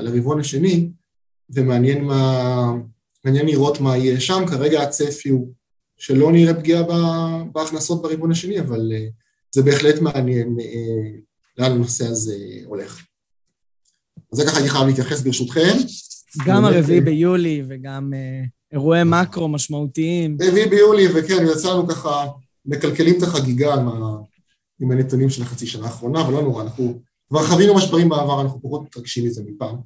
לרבעון 0.00 0.40
השני, 0.40 0.90
ומעניין 1.50 2.04
מה, 2.04 2.72
מעניין 3.24 3.46
לראות 3.46 3.80
מה 3.80 3.96
יהיה 3.96 4.20
שם, 4.20 4.44
כרגע 4.46 4.82
הצפי 4.82 5.28
הוא 5.28 5.52
שלא 5.96 6.32
נראה 6.32 6.54
פגיעה 6.54 6.82
בהכנסות 7.52 8.02
ברבעון 8.02 8.30
השני, 8.30 8.60
אבל 8.60 8.92
אה, 8.94 9.06
זה 9.54 9.62
בהחלט 9.62 10.00
מעניין 10.00 10.56
אה, 10.60 11.18
לאן 11.58 11.72
הנושא 11.72 12.06
הזה 12.06 12.36
הולך. 12.64 13.04
אז 14.32 14.38
זה 14.38 14.44
ככה 14.44 14.60
אני 14.60 14.68
חייב 14.68 14.86
להתייחס 14.86 15.20
ברשותכם. 15.20 15.76
גם 16.46 16.64
הרביעי 16.64 17.00
ביולי 17.00 17.62
וגם 17.68 18.12
uh, 18.12 18.48
אירועי 18.72 19.04
מקרו 19.04 19.48
משמעותיים. 19.48 20.36
רביעי 20.42 20.68
ביולי, 20.68 21.06
וכן, 21.14 21.46
יצאנו 21.52 21.88
ככה, 21.88 22.26
מקלקלים 22.66 23.18
את 23.18 23.22
החגיגה 23.22 23.74
עם, 23.74 23.88
ה, 23.88 24.16
עם 24.80 24.90
הנתונים 24.90 25.30
של 25.30 25.42
החצי 25.42 25.66
שנה 25.66 25.86
האחרונה, 25.86 26.20
אבל 26.20 26.32
לא 26.32 26.42
נורא, 26.42 26.62
אנחנו 26.62 27.00
כבר 27.28 27.42
חווינו 27.42 27.74
משברים 27.74 28.08
בעבר, 28.08 28.40
אנחנו 28.40 28.62
פחות 28.62 28.82
מתרגשים 28.82 29.24
מזה 29.24 29.42
מפעם. 29.46 29.76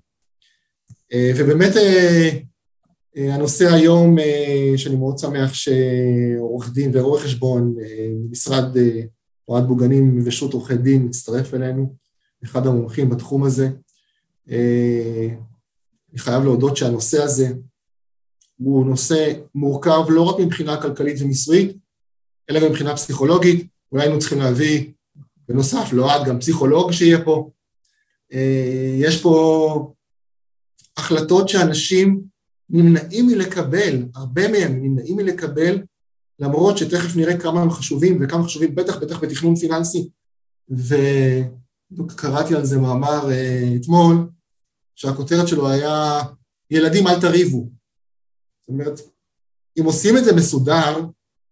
Uh, 1.12 1.16
ובאמת, 1.36 1.72
uh, 1.72 1.78
uh, 3.16 3.20
הנושא 3.20 3.72
היום, 3.74 4.18
uh, 4.18 4.22
שאני 4.76 4.96
מאוד 4.96 5.18
שמח 5.18 5.54
שעורך 5.54 6.72
דין 6.72 6.96
ועורך 6.96 7.22
חשבון, 7.22 7.74
uh, 7.78 7.82
משרד 8.30 8.76
uh, 8.76 8.80
אוהד 9.48 9.64
בוגנים 9.64 10.20
ושות' 10.24 10.52
עורכי 10.52 10.76
דין 10.76 11.04
מצטרף 11.04 11.54
אלינו, 11.54 11.94
אחד 12.44 12.66
המומחים 12.66 13.10
בתחום 13.10 13.44
הזה. 13.44 13.68
אני 16.18 16.24
חייב 16.24 16.44
להודות 16.44 16.76
שהנושא 16.76 17.22
הזה 17.22 17.48
הוא 18.56 18.86
נושא 18.86 19.32
מורכב 19.54 20.02
לא 20.08 20.22
רק 20.22 20.40
מבחינה 20.40 20.82
כלכלית 20.82 21.22
ומיסויית, 21.22 21.76
אלא 22.50 22.60
גם 22.60 22.66
מבחינה 22.66 22.96
פסיכולוגית. 22.96 23.66
אולי 23.92 24.04
היינו 24.04 24.18
צריכים 24.18 24.38
להביא, 24.38 24.92
בנוסף, 25.48 25.88
לא 25.92 26.14
עד, 26.14 26.28
גם 26.28 26.38
פסיכולוג 26.38 26.92
שיהיה 26.92 27.24
פה. 27.24 27.50
אה, 28.32 28.94
יש 28.98 29.22
פה 29.22 29.92
החלטות 30.96 31.48
שאנשים 31.48 32.22
נמנעים 32.70 33.26
מלקבל, 33.26 34.04
הרבה 34.14 34.48
מהם 34.48 34.82
נמנעים 34.82 35.16
מלקבל, 35.16 35.82
למרות 36.38 36.78
שתכף 36.78 37.16
נראה 37.16 37.38
כמה 37.38 37.62
הם 37.62 37.70
חשובים, 37.70 38.18
וכמה 38.20 38.44
חשובים 38.44 38.74
בטח, 38.74 38.96
בטח 38.96 39.20
בתכנון 39.20 39.56
פיננסי. 39.56 40.08
וקראתי 41.90 42.54
על 42.54 42.64
זה 42.64 42.78
מאמר 42.78 43.30
אה, 43.30 43.72
אתמול, 43.80 44.28
שהכותרת 44.98 45.48
שלו 45.48 45.68
היה 45.68 46.22
ילדים 46.70 47.06
אל 47.06 47.20
תריבו. 47.20 47.68
זאת 48.60 48.68
אומרת, 48.68 49.00
אם 49.80 49.84
עושים 49.84 50.16
את 50.16 50.24
זה 50.24 50.36
מסודר, 50.36 51.04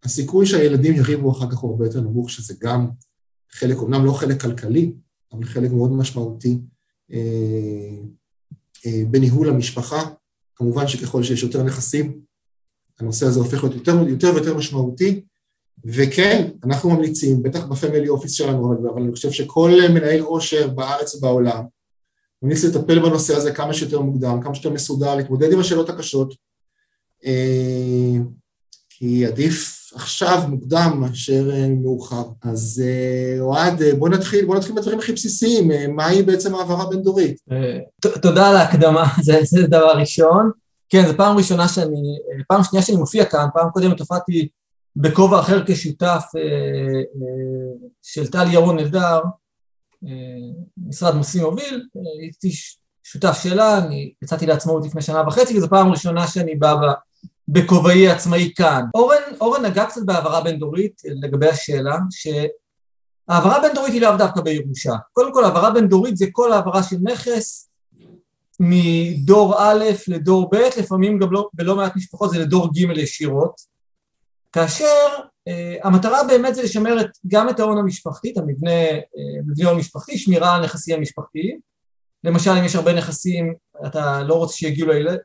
הסיכוי 0.02 0.46
שהילדים 0.46 0.94
יריבו 0.94 1.32
אחר 1.32 1.50
כך 1.50 1.58
הוא 1.58 1.70
הרבה 1.70 1.86
יותר 1.86 2.00
נמוך, 2.00 2.30
שזה 2.30 2.54
גם 2.60 2.90
חלק, 3.50 3.76
אמנם 3.76 4.04
לא 4.04 4.12
חלק 4.12 4.42
כלכלי, 4.42 4.92
אבל 5.32 5.44
חלק 5.44 5.70
מאוד 5.70 5.92
משמעותי 5.92 6.58
אה, 7.12 7.18
אה, 8.86 9.02
בניהול 9.10 9.48
המשפחה. 9.48 10.02
כמובן 10.54 10.88
שככל 10.88 11.22
שיש 11.22 11.42
יותר 11.42 11.62
נכסים, 11.62 12.20
הנושא 13.00 13.26
הזה 13.26 13.40
הופך 13.40 13.64
להיות 13.64 13.74
יותר, 13.74 14.08
יותר 14.08 14.34
ויותר 14.34 14.56
משמעותי, 14.56 15.20
וכן, 15.84 16.50
אנחנו 16.64 16.90
ממליצים, 16.90 17.42
בטח 17.42 17.66
בפמילי 17.66 18.08
אופיס 18.08 18.32
שלנו, 18.32 18.90
אבל 18.92 19.02
אני 19.02 19.12
חושב 19.12 19.30
שכל 19.30 19.70
מנהל 19.94 20.20
עושר 20.20 20.68
בארץ 20.68 21.14
ובעולם, 21.14 21.75
ממליץ 22.42 22.64
לטפל 22.64 22.98
בנושא 22.98 23.36
הזה 23.36 23.52
כמה 23.52 23.74
שיותר 23.74 24.00
מוקדם, 24.00 24.40
כמה 24.42 24.54
שיותר 24.54 24.70
מסודר, 24.70 25.14
להתמודד 25.14 25.52
עם 25.52 25.60
השאלות 25.60 25.88
הקשות, 25.88 26.34
אה, 27.26 28.22
כי 28.88 29.26
עדיף 29.26 29.76
עכשיו 29.94 30.42
מוקדם 30.48 30.96
מאשר 31.00 31.50
אה, 31.52 31.68
מאוחר. 31.68 32.24
אז 32.42 32.82
אה, 32.86 33.40
אוהד, 33.40 33.82
בוא 33.98 34.08
נתחיל, 34.08 34.44
בוא 34.44 34.56
נתחיל 34.56 34.76
בדברים 34.76 34.98
הכי 34.98 35.12
בסיסיים, 35.12 35.70
מהי 35.96 36.22
בעצם 36.22 36.54
העברה 36.54 36.90
בין-דורית? 36.90 37.40
תודה 38.22 38.48
על 38.48 38.56
ההקדמה, 38.56 39.04
זה, 39.24 39.40
זה 39.44 39.66
דבר 39.66 39.92
ראשון. 39.98 40.50
כן, 40.88 41.06
זו 41.06 41.16
פעם 41.16 41.36
ראשונה 41.36 41.68
שאני, 41.68 42.18
פעם 42.48 42.62
שנייה 42.62 42.82
שאני 42.82 42.98
מופיע 42.98 43.24
כאן, 43.24 43.46
פעם 43.54 43.70
קודמת 43.70 44.00
הופעתי 44.00 44.48
בכובע 44.96 45.40
אחר 45.40 45.62
כשותף 45.66 46.24
של 48.02 48.26
טל 48.26 48.52
ירון 48.52 48.78
אלדר, 48.78 49.20
משרד 50.88 51.14
נושאים 51.14 51.44
הוביל, 51.44 51.84
הייתי 52.20 52.50
שותף 53.02 53.38
שלה, 53.42 53.78
אני 53.78 54.12
יצאתי 54.22 54.46
לעצמאות 54.46 54.86
לפני 54.86 55.02
שנה 55.02 55.22
וחצי, 55.26 55.56
וזו 55.58 55.68
פעם 55.68 55.90
ראשונה 55.90 56.26
שאני 56.26 56.54
בא 56.54 56.74
בכובעי 57.48 58.08
עצמאי 58.08 58.52
כאן. 58.56 58.82
אורן, 58.94 59.22
אורן 59.40 59.64
נגע 59.64 59.84
קצת 59.86 60.00
בהעברה 60.04 60.40
בין 60.40 60.58
דורית 60.58 61.02
לגבי 61.04 61.48
השאלה, 61.48 61.96
שהעברה 62.10 63.60
בין 63.60 63.74
דורית 63.74 63.92
היא 63.92 64.00
לאו 64.00 64.16
דווקא 64.16 64.40
בירושה. 64.40 64.92
קודם 65.12 65.32
כל 65.32 65.44
העברה 65.44 65.70
בין 65.70 65.88
דורית 65.88 66.16
זה 66.16 66.26
כל 66.32 66.52
העברה 66.52 66.82
של 66.82 66.96
נכס 67.02 67.70
מדור 68.60 69.54
א' 69.58 69.84
לדור 70.08 70.50
ב', 70.50 70.56
לפעמים 70.78 71.18
גם 71.18 71.32
לא, 71.32 71.48
בלא 71.54 71.76
מעט 71.76 71.96
משפחות 71.96 72.30
זה 72.30 72.38
לדור 72.38 72.68
ג' 72.74 72.98
ישירות, 72.98 73.60
כאשר 74.52 75.06
המטרה 75.82 76.24
באמת 76.24 76.54
זה 76.54 76.62
לשמר 76.62 77.00
את, 77.00 77.10
גם 77.26 77.48
את 77.48 77.60
ההון 77.60 77.78
המשפחתי, 77.78 78.32
את 78.32 78.38
המבנה, 78.38 78.90
uh, 78.90 79.42
מבנה 79.46 79.68
הון 79.68 79.78
משפחתי, 79.78 80.18
שמירה 80.18 80.54
על 80.54 80.64
נכסים 80.64 80.96
המשפחתיים. 80.96 81.60
למשל, 82.24 82.50
אם 82.50 82.64
יש 82.64 82.76
הרבה 82.76 82.94
נכסים, 82.94 83.54
אתה 83.86 84.22
לא 84.22 84.34
רוצה 84.34 84.56
שיגיעו 84.56 84.88
לילד, 84.88 85.18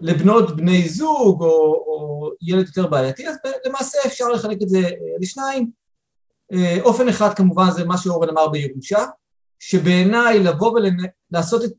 לבנות 0.00 0.56
בני 0.56 0.88
זוג 0.88 1.42
או, 1.42 1.74
או 1.74 2.30
ילד 2.42 2.66
יותר 2.66 2.86
בעייתי, 2.86 3.28
אז 3.28 3.36
למעשה 3.66 3.98
אפשר 4.06 4.28
לחלק 4.28 4.62
את 4.62 4.68
זה 4.68 4.90
לשניים. 5.20 5.70
אופן 6.80 7.08
אחד 7.08 7.34
כמובן 7.34 7.70
זה 7.70 7.84
מה 7.84 7.98
שאורן 7.98 8.28
אמר 8.28 8.48
בירושה, 8.48 9.04
שבעיניי 9.58 10.38
לבוא 10.38 10.78
ולעשות 11.30 11.64
את, 11.64 11.72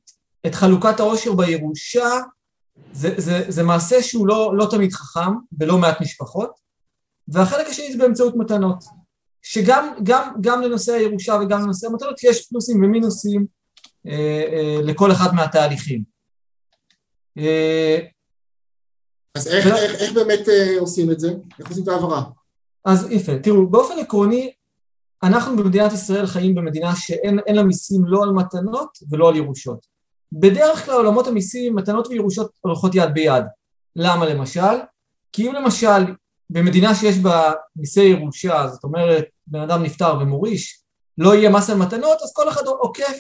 את 0.45 0.55
חלוקת 0.55 0.99
העושר 0.99 1.33
בירושה 1.33 2.09
זה, 2.91 3.13
זה, 3.17 3.45
זה 3.47 3.63
מעשה 3.63 4.01
שהוא 4.01 4.27
לא, 4.27 4.57
לא 4.57 4.67
תמיד 4.71 4.93
חכם 4.93 5.31
בלא 5.51 5.77
מעט 5.77 6.01
משפחות. 6.01 6.64
והחלק 7.27 7.67
השני 7.67 7.91
זה 7.91 7.98
באמצעות 7.98 8.36
מתנות, 8.36 8.84
שגם 9.41 9.96
גם, 10.03 10.36
גם 10.41 10.62
לנושא 10.62 10.94
הירושה 10.94 11.39
וגם 11.41 11.62
לנושא 11.62 11.88
המתנות 11.88 12.24
יש 12.24 12.48
פלוסים 12.48 12.84
ומינוסים 12.84 13.46
אה, 14.08 14.44
אה, 14.53 14.79
לכל 14.84 15.12
אחד 15.12 15.36
מהתהליכים. 15.36 16.03
אה, 17.38 18.00
אז 19.36 19.48
איך, 19.48 19.65
ו... 19.65 19.70
איך, 19.70 20.01
איך 20.01 20.13
באמת 20.13 20.50
אה, 20.50 20.75
עושים 20.79 21.12
את 21.12 21.20
זה? 21.20 21.34
איך 21.60 21.70
עושים 21.70 21.84
את 21.84 21.88
ההעברה? 21.88 22.24
אז 22.86 23.12
יפה, 23.12 23.39
תראו, 23.39 23.67
באופן 23.67 24.00
עקרוני, 24.00 24.53
אנחנו 25.24 25.58
במדינת 25.58 25.94
ישראל 25.94 26.25
חיים 26.25 26.55
במדינה 26.55 26.96
שאין 26.96 27.55
לה 27.55 27.63
מיסים 27.63 28.05
לא 28.05 28.24
על 28.24 28.29
מתנות 28.29 28.89
ולא 29.12 29.29
על 29.29 29.36
ירושות. 29.36 29.86
בדרך 30.32 30.86
כלל 30.86 30.96
עולמות 30.96 31.27
המיסים, 31.27 31.75
מתנות 31.75 32.08
וירושות 32.08 32.51
הולכות 32.62 32.96
יד 32.96 33.13
ביד. 33.13 33.44
למה 33.96 34.25
למשל? 34.25 34.75
כי 35.34 35.48
אם 35.48 35.53
למשל 35.53 36.05
במדינה 36.49 36.95
שיש 36.95 37.17
בה 37.17 37.51
מיסי 37.75 38.03
ירושה, 38.03 38.67
זאת 38.67 38.83
אומרת 38.83 39.25
בן 39.47 39.59
אדם 39.59 39.83
נפטר 39.83 40.17
ומוריש, 40.21 40.81
לא 41.17 41.35
יהיה 41.35 41.49
מס 41.49 41.69
על 41.69 41.77
מתנות, 41.77 42.21
אז 42.21 42.33
כל 42.33 42.49
אחד 42.49 42.65
עוקף 42.65 43.19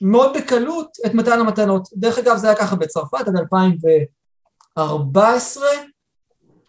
מאוד 0.00 0.36
בקלות 0.36 0.96
את 1.06 1.14
מתן 1.14 1.40
המתנות. 1.40 1.88
דרך 1.96 2.18
אגב 2.18 2.36
זה 2.36 2.46
היה 2.46 2.56
ככה 2.56 2.76
בצרפת 2.76 3.28
עד 3.28 3.36
2014, 3.36 5.66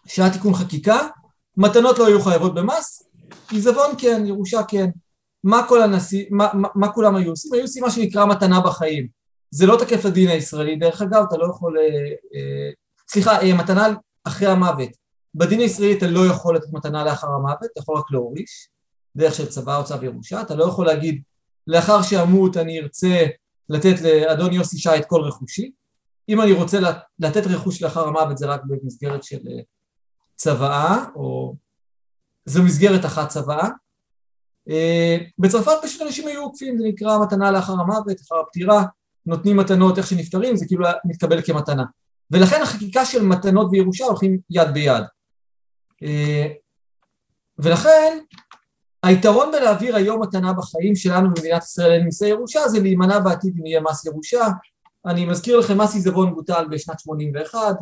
שהיה 0.06 0.30
תיקון 0.30 0.54
חקיקה, 0.54 1.08
מתנות 1.56 1.98
לא 1.98 2.06
היו 2.06 2.22
חייבות 2.22 2.54
במס, 2.54 3.02
עיזבון 3.50 3.90
כן, 3.98 4.26
ירושה 4.26 4.62
כן. 4.68 4.86
מה 5.44 5.66
כל 5.68 5.82
הנשיא, 5.82 6.26
מה, 6.30 6.48
מה, 6.54 6.68
מה 6.74 6.92
כולם 6.92 7.16
היו 7.16 7.30
עושים? 7.30 7.52
היו 7.52 7.62
עושים 7.62 7.82
מה 7.82 7.90
שנקרא 7.90 8.26
מתנה 8.26 8.60
בחיים. 8.60 9.08
זה 9.50 9.66
לא 9.66 9.76
תקף 9.76 10.04
לדין 10.04 10.28
הישראלי, 10.28 10.76
דרך 10.76 11.02
אגב, 11.02 11.24
אתה 11.28 11.36
לא 11.36 11.46
יכול... 11.50 11.78
אה, 11.78 11.84
אה, 12.34 12.70
סליחה, 13.10 13.40
אה, 13.40 13.54
מתנה 13.54 13.88
אחרי 14.24 14.48
המוות. 14.48 15.05
בדין 15.36 15.60
הישראלי 15.60 15.98
אתה 15.98 16.06
לא 16.06 16.26
יכול 16.26 16.56
לתת 16.56 16.72
מתנה 16.72 17.04
לאחר 17.04 17.26
המוות, 17.26 17.64
אתה 17.72 17.80
יכול 17.80 17.98
רק 17.98 18.10
להוריש, 18.10 18.68
דרך 19.16 19.34
של 19.34 19.46
צבא 19.46 19.76
או 19.76 19.84
צו 19.84 19.94
ירושה, 20.02 20.42
אתה 20.42 20.54
לא 20.54 20.64
יכול 20.64 20.86
להגיד, 20.86 21.22
לאחר 21.66 22.02
שאמות 22.02 22.56
אני 22.56 22.80
ארצה 22.80 23.26
לתת 23.68 24.00
לאדון 24.00 24.52
יוסי 24.52 24.78
שי 24.78 24.96
את 24.96 25.04
כל 25.06 25.20
רכושי, 25.20 25.70
אם 26.28 26.40
אני 26.40 26.52
רוצה 26.52 26.78
לתת 27.18 27.46
רכוש 27.46 27.82
לאחר 27.82 28.08
המוות 28.08 28.38
זה 28.38 28.46
רק 28.46 28.60
במסגרת 28.64 29.24
של 29.24 29.36
אה, 29.48 29.62
צוואה, 30.36 31.04
או 31.14 31.54
זו 32.44 32.62
מסגרת 32.62 33.04
אחת 33.04 33.28
צוואה. 33.28 33.68
אה, 34.68 35.16
בצרפת 35.38 35.72
פשוט 35.82 36.02
אנשים 36.02 36.26
היו 36.26 36.42
עוקפים, 36.42 36.78
זה 36.78 36.84
נקרא 36.84 37.18
מתנה 37.18 37.50
לאחר 37.50 37.72
המוות, 37.72 38.20
אחר 38.20 38.36
הפטירה, 38.40 38.84
נותנים 39.26 39.56
מתנות 39.56 39.98
איך 39.98 40.06
שנפטרים, 40.06 40.56
זה 40.56 40.66
כאילו 40.66 40.86
מתקבל 41.04 41.42
כמתנה. 41.42 41.84
ולכן 42.30 42.62
החקיקה 42.62 43.04
של 43.04 43.22
מתנות 43.22 43.68
וירושה 43.70 44.04
הולכים 44.04 44.38
יד 44.50 44.68
ביד. 44.74 45.04
אה, 46.02 46.46
ולכן 47.58 48.18
היתרון 49.02 49.50
בלהעביר 49.52 49.96
היום 49.96 50.22
מתנה 50.22 50.52
בחיים 50.52 50.96
שלנו 50.96 51.28
במדינת 51.34 51.62
ישראל 51.62 51.90
אין 51.90 52.04
מיסי 52.04 52.28
ירושה 52.28 52.68
זה 52.68 52.80
להימנע 52.80 53.18
בעתיד 53.18 53.54
אם 53.60 53.66
יהיה 53.66 53.80
מס 53.80 54.04
ירושה. 54.04 54.46
אני 55.06 55.26
מזכיר 55.26 55.58
לכם 55.58 55.78
מס 55.80 55.94
עיזבון 55.94 56.34
בוטל 56.34 56.66
בשנת 56.70 57.00
81, 57.00 57.76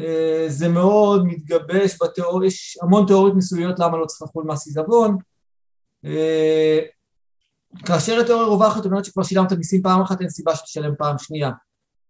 אה, 0.00 0.44
זה 0.48 0.68
מאוד 0.68 1.26
מתגבש 1.26 1.98
בתיאוריה, 2.02 2.46
יש 2.46 2.78
המון 2.82 3.06
תיאוריות 3.06 3.36
מסוימות 3.36 3.78
למה 3.78 3.98
לא 3.98 4.06
צריך 4.06 4.22
לחול 4.22 4.44
מס 4.44 4.66
עיזבון. 4.66 5.18
אה, 6.04 6.78
כאשר 7.86 8.20
התיאוריה 8.20 8.46
רווחת 8.46 8.84
אומרת 8.84 9.04
שכבר 9.04 9.22
שילמת 9.22 9.52
מיסים 9.52 9.82
פעם 9.82 10.00
אחת 10.00 10.20
אין 10.20 10.28
סיבה 10.28 10.56
שתשלם 10.56 10.94
פעם 10.98 11.18
שנייה. 11.18 11.50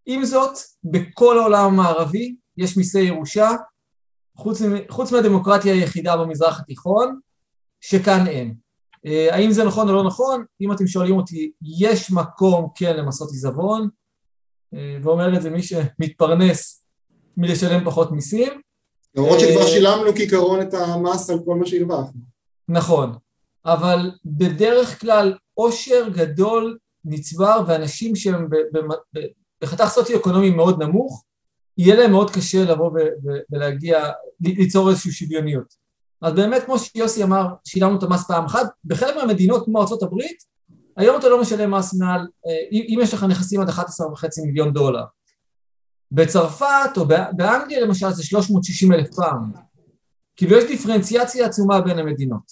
עם 0.07 0.25
זאת, 0.25 0.59
בכל 0.85 1.39
העולם 1.39 1.65
המערבי 1.65 2.37
יש 2.57 2.77
מיסי 2.77 3.01
ירושה, 3.01 3.51
חוץ, 4.37 4.63
חוץ 4.89 5.13
מהדמוקרטיה 5.13 5.75
היחידה 5.75 6.17
במזרח 6.17 6.61
התיכון, 6.61 7.19
שכאן 7.81 8.27
אין. 8.27 8.55
אה, 9.07 9.35
האם 9.35 9.53
זה 9.53 9.65
נכון 9.65 9.89
או 9.89 9.95
לא 9.95 10.05
נכון? 10.05 10.45
אם 10.61 10.73
אתם 10.73 10.87
שואלים 10.87 11.17
אותי, 11.17 11.53
יש 11.63 12.11
מקום 12.11 12.69
כן 12.75 12.97
למסות 12.97 13.31
עיזבון, 13.31 13.89
אה, 14.75 14.97
ואומר 15.03 15.37
את 15.37 15.43
זה 15.43 15.51
מי 15.51 15.63
שמתפרנס 15.63 16.85
מלשלם 17.37 17.85
פחות 17.85 18.13
מיסים. 18.13 18.61
למרות 19.15 19.41
שכבר 19.41 19.63
אה, 19.63 19.67
שילמנו 19.67 20.15
כעיקרון 20.15 20.61
את 20.61 20.75
המס 20.75 21.31
על 21.31 21.39
כל 21.45 21.55
מה 21.55 21.67
שהרווחנו. 21.67 22.21
נכון, 22.69 23.13
אבל 23.65 24.11
בדרך 24.25 25.01
כלל 25.01 25.35
עושר 25.55 26.09
גדול 26.09 26.79
נצבר 27.05 27.61
ואנשים 27.67 28.17
שהם 28.17 28.49
בחתך 29.63 29.89
סוציו-אקונומי 29.89 30.51
מאוד 30.51 30.83
נמוך, 30.83 31.25
יהיה 31.79 31.97
להם 31.97 32.11
מאוד 32.11 32.31
קשה 32.31 32.65
לבוא 32.65 32.91
ולהגיע, 33.53 34.11
ליצור 34.41 34.91
איזושהי 34.91 35.13
שוויוניות. 35.13 35.75
אז 36.23 36.33
באמת 36.33 36.63
כמו 36.65 36.79
שיוסי 36.79 37.23
אמר, 37.23 37.47
שילמנו 37.65 37.99
את 37.99 38.03
המס 38.03 38.27
פעם 38.27 38.45
אחת, 38.45 38.67
בחלק 38.85 39.17
מהמדינות 39.17 39.65
כמו 39.65 39.83
ארה"ב, 39.83 40.21
היום 40.97 41.19
אתה 41.19 41.29
לא 41.29 41.41
משלם 41.41 41.75
מס 41.75 41.95
מעל, 41.95 42.21
אה, 42.21 42.53
אם 42.73 42.99
יש 43.03 43.15
לך 43.15 43.25
נכסים 43.25 43.61
עד 43.61 43.69
11.5 43.69 44.47
מיליון 44.47 44.73
דולר. 44.73 45.05
בצרפת 46.13 46.91
או 46.97 47.07
באנגליה 47.37 47.81
למשל 47.81 48.11
זה 48.11 48.25
360 48.25 48.93
אלף 48.93 49.15
פעם. 49.15 49.53
כאילו 50.37 50.57
יש 50.57 50.65
דיפרנציאציה 50.65 51.47
עצומה 51.47 51.81
בין 51.81 51.99
המדינות. 51.99 52.43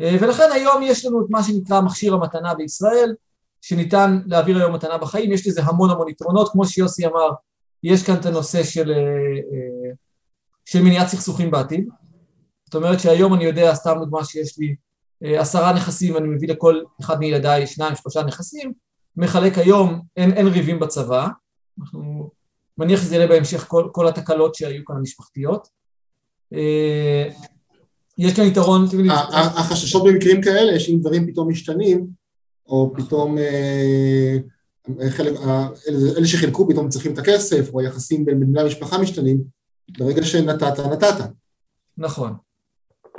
אה, 0.00 0.16
ולכן 0.20 0.48
היום 0.52 0.82
יש 0.82 1.04
לנו 1.04 1.20
את 1.20 1.26
מה 1.30 1.42
שנקרא 1.42 1.80
מכשיר 1.80 2.14
המתנה 2.14 2.54
בישראל, 2.54 3.14
שניתן 3.60 4.20
להעביר 4.26 4.56
היום 4.56 4.74
מתנה 4.74 4.98
בחיים, 4.98 5.32
יש 5.32 5.46
לזה 5.46 5.62
המון 5.62 5.90
המון 5.90 6.08
יתרונות, 6.08 6.52
כמו 6.52 6.66
שיוסי 6.66 7.06
אמר, 7.06 7.30
יש 7.84 8.02
כאן 8.02 8.14
את 8.14 8.26
הנושא 8.26 8.62
של, 8.62 8.92
אה, 8.92 9.90
של 10.64 10.82
מניעת 10.82 11.08
סכסוכים 11.08 11.50
בעתיד, 11.50 11.88
זאת 12.64 12.74
אומרת 12.74 13.00
שהיום 13.00 13.34
אני 13.34 13.44
יודע, 13.44 13.74
סתם 13.74 13.96
דוגמה 14.00 14.24
שיש 14.24 14.58
לי 14.58 14.74
אה, 15.24 15.40
עשרה 15.40 15.72
נכסים, 15.72 16.16
אני 16.16 16.28
מביא 16.28 16.48
לכל 16.48 16.80
אחד 17.00 17.18
מילדיי 17.18 17.66
שניים, 17.66 17.96
שלושה 17.96 18.22
נכסים, 18.22 18.72
מחלק 19.16 19.58
היום, 19.58 20.00
אין, 20.16 20.32
אין 20.32 20.46
ריבים 20.46 20.80
בצבא, 20.80 21.28
אנחנו 21.80 22.30
מניח 22.78 23.00
שזה 23.00 23.16
יהיה 23.16 23.26
בהמשך 23.26 23.64
כל, 23.68 23.88
כל 23.92 24.08
התקלות 24.08 24.54
שהיו 24.54 24.84
כאן 24.84 24.96
המשפחתיות. 24.96 25.68
אה, 26.52 27.28
יש 28.18 28.36
כאן 28.36 28.44
יתרון... 28.44 28.86
החששות 29.30 30.04
במקרים 30.04 30.42
כאלה, 30.42 30.80
שאם 30.80 30.96
דברים 31.00 31.26
פתאום 31.26 31.48
משתנים, 31.48 32.06
או 32.66 32.92
פתאום 32.96 33.38
אה, 33.38 34.36
חלק, 35.10 35.34
אלה 36.16 36.26
שחילקו 36.26 36.68
פתאום 36.68 36.88
צריכים 36.88 37.12
את 37.12 37.18
הכסף, 37.18 37.70
או 37.72 37.80
היחסים 37.80 38.24
בין 38.24 38.40
בני 38.40 38.60
המשפחה 38.60 38.98
משתנים, 38.98 39.42
ברגע 39.98 40.24
שנתת, 40.24 40.80
נתת. 40.80 41.24
נכון. 41.98 42.34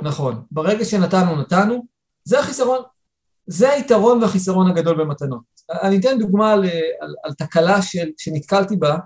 נכון. 0.02 0.42
ברגע 0.50 0.84
שנתנו, 0.84 1.36
נתנו. 1.40 1.86
זה 2.24 2.40
החיסרון, 2.40 2.82
זה 3.46 3.72
היתרון 3.72 4.22
והחיסרון 4.22 4.70
הגדול 4.70 5.04
במתנות. 5.04 5.42
אני 5.70 6.00
אתן 6.00 6.18
דוגמה 6.18 6.52
על, 6.52 6.64
על, 7.00 7.14
על 7.24 7.32
תקלה 7.32 7.82
של, 7.82 8.10
שנתקלתי 8.18 8.76
בה. 8.76 8.98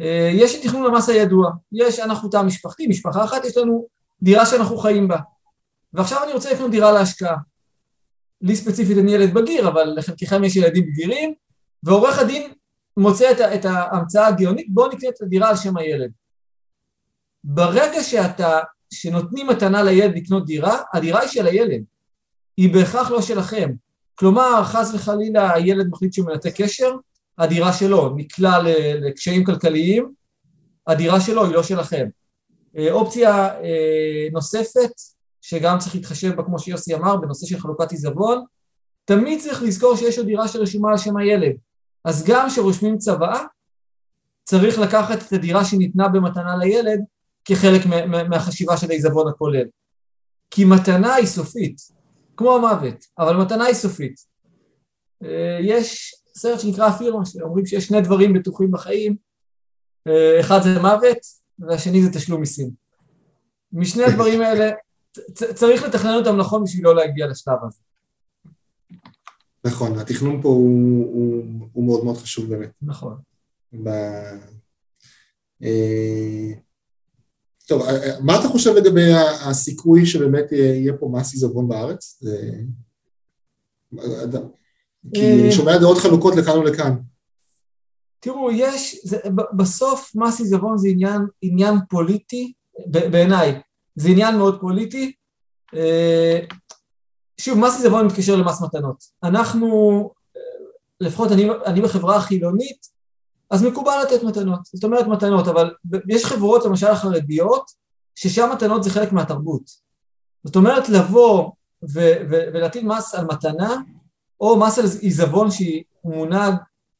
אה, 0.00 0.30
יש 0.34 0.54
את 0.54 0.62
תכנון 0.62 0.94
המס 0.94 1.08
הידוע. 1.08 1.50
יש, 1.72 2.00
אנחנו 2.00 2.28
תא 2.28 2.42
משפחתי, 2.42 2.86
משפחה 2.86 3.24
אחת, 3.24 3.44
יש 3.44 3.56
לנו 3.56 3.86
דירה 4.22 4.46
שאנחנו 4.46 4.78
חיים 4.78 5.08
בה. 5.08 5.18
ועכשיו 5.92 6.24
אני 6.24 6.32
רוצה 6.32 6.52
לקנות 6.52 6.70
דירה 6.70 6.92
להשקעה. 6.92 7.36
לי 8.42 8.56
ספציפית 8.56 8.98
אני 8.98 9.12
ילד 9.12 9.34
בגיר, 9.34 9.68
אבל 9.68 9.94
לחלקכם 9.96 10.44
יש 10.44 10.56
ילדים 10.56 10.86
בגירים, 10.86 11.34
ועורך 11.82 12.18
הדין 12.18 12.52
מוצא 12.96 13.30
את, 13.30 13.40
את 13.40 13.64
ההמצאה 13.64 14.26
הגאונית, 14.26 14.66
בואו 14.70 14.88
נקנה 14.88 15.08
את 15.08 15.22
הדירה 15.22 15.48
על 15.48 15.56
שם 15.56 15.76
הילד. 15.76 16.10
ברגע 17.44 18.02
שאתה 18.02 18.60
שנותנים 18.92 19.46
מתנה 19.46 19.82
לילד 19.82 20.16
לקנות 20.16 20.46
דירה, 20.46 20.78
הדירה 20.94 21.20
היא 21.20 21.28
של 21.28 21.46
הילד, 21.46 21.82
היא 22.56 22.74
בהכרח 22.74 23.10
לא 23.10 23.22
שלכם. 23.22 23.70
כלומר, 24.14 24.64
חס 24.64 24.94
וחלילה 24.94 25.54
הילד 25.54 25.86
מחליט 25.90 26.12
שהוא 26.12 26.26
מנתק 26.26 26.52
קשר, 26.56 26.90
הדירה 27.38 27.72
שלו 27.72 28.14
נקלע 28.16 28.58
לקשיים 29.00 29.44
כלכליים, 29.44 30.12
הדירה 30.86 31.20
שלו 31.20 31.44
היא 31.44 31.54
לא 31.54 31.62
שלכם. 31.62 32.08
אה, 32.76 32.92
אופציה 32.92 33.48
אה, 33.48 34.28
נוספת, 34.32 34.90
שגם 35.40 35.78
צריך 35.78 35.94
להתחשב 35.94 36.34
בה, 36.34 36.42
כמו 36.42 36.58
שיוסי 36.58 36.94
אמר, 36.94 37.16
בנושא 37.16 37.46
של 37.46 37.58
חלוקת 37.58 37.90
עיזבון, 37.90 38.44
תמיד 39.04 39.40
צריך 39.40 39.62
לזכור 39.62 39.96
שיש 39.96 40.18
לו 40.18 40.24
דירה 40.24 40.48
שרשומה 40.48 40.90
על 40.90 40.98
שם 40.98 41.16
הילד. 41.16 41.52
אז 42.08 42.24
גם 42.26 42.48
כשרושמים 42.48 42.98
צוואה, 42.98 43.44
צריך 44.44 44.78
לקחת 44.78 45.22
את 45.22 45.32
הדירה 45.32 45.64
שניתנה 45.64 46.08
במתנה 46.08 46.56
לילד 46.56 47.00
כחלק 47.44 47.82
מהחשיבה 48.28 48.76
של 48.76 48.90
העיזבון 48.90 49.28
הכולל. 49.28 49.66
כי 50.50 50.64
מתנה 50.64 51.14
היא 51.14 51.26
סופית, 51.26 51.76
כמו 52.36 52.56
המוות, 52.56 53.04
אבל 53.18 53.36
מתנה 53.36 53.64
היא 53.64 53.74
סופית. 53.74 54.20
אה, 55.24 55.58
יש 55.62 56.14
סרט 56.36 56.60
שנקרא 56.60 56.90
פירמה, 56.90 57.26
שאומרים 57.26 57.66
שיש 57.66 57.86
שני 57.86 58.00
דברים 58.00 58.32
בטוחים 58.32 58.70
בחיים, 58.70 59.16
אה, 60.06 60.40
אחד 60.40 60.62
זה 60.62 60.80
מוות 60.80 61.18
והשני 61.58 62.02
זה 62.02 62.12
תשלום 62.12 62.40
מיסים. 62.40 62.70
משני 63.72 64.04
הדברים 64.04 64.40
האלה 64.40 64.70
צריך 65.32 65.82
לתכנן 65.82 66.14
אותם 66.14 66.36
נכון 66.36 66.64
בשביל 66.64 66.84
לא 66.84 66.94
להגיע 66.94 67.26
לשלב 67.26 67.58
הזה. 67.66 67.87
נכון, 69.64 69.98
התכנון 69.98 70.42
פה 70.42 70.48
הוא, 70.48 71.06
הוא, 71.14 71.44
הוא 71.72 71.84
מאוד 71.84 72.04
מאוד 72.04 72.16
חשוב 72.16 72.48
באמת. 72.48 72.70
נכון. 72.82 73.16
ב... 73.72 73.88
אה, 75.62 76.52
טוב, 77.66 77.82
אה, 77.82 77.88
אה, 77.88 78.20
מה 78.20 78.40
אתה 78.40 78.48
חושב 78.48 78.74
לגבי 78.74 79.12
הסיכוי 79.46 80.06
שבאמת 80.06 80.52
יהיה 80.52 80.92
פה 81.00 81.10
מס 81.12 81.32
עיזבון 81.32 81.68
בארץ? 81.68 82.22
כי 85.14 85.32
אני 85.32 85.52
שומע 85.52 85.78
דעות 85.78 85.98
חלוקות 85.98 86.36
לכאן 86.36 86.58
ולכאן. 86.58 86.96
תראו, 88.20 88.50
יש, 88.52 89.00
זה, 89.04 89.16
בסוף 89.56 90.12
מס 90.14 90.40
עיזבון 90.40 90.78
זה 90.78 90.88
עניין, 90.88 91.20
עניין 91.42 91.74
פוליטי, 91.90 92.52
בעיניי, 92.86 93.60
זה 93.96 94.08
עניין 94.08 94.36
מאוד 94.36 94.60
פוליטי. 94.60 95.12
שוב, 97.40 97.58
מס 97.58 97.76
עיזבון 97.76 98.06
מתקשר 98.06 98.36
למס 98.36 98.62
מתנות. 98.62 99.04
אנחנו, 99.22 100.10
לפחות 101.00 101.32
אני, 101.32 101.50
אני 101.66 101.80
בחברה 101.80 102.16
החילונית, 102.16 102.98
אז 103.50 103.62
מקובל 103.62 104.02
לתת 104.02 104.22
מתנות, 104.22 104.60
זאת 104.64 104.84
אומרת 104.84 105.06
מתנות, 105.06 105.48
אבל 105.48 105.74
יש 106.08 106.24
חברות 106.24 106.64
למשל 106.64 106.86
החרדיות, 106.86 107.70
ששם 108.14 108.50
מתנות 108.52 108.84
זה 108.84 108.90
חלק 108.90 109.12
מהתרבות. 109.12 109.62
זאת 110.44 110.56
אומרת 110.56 110.88
לבוא 110.88 111.50
ו- 111.82 112.16
ו- 112.30 112.44
ולהטיל 112.52 112.86
מס 112.86 113.14
על 113.14 113.24
מתנה, 113.24 113.76
או 114.40 114.60
מס 114.60 114.78
על 114.78 114.84
עיזבון 115.00 115.50
שהוא 115.50 115.82
מונהג, 116.04 116.54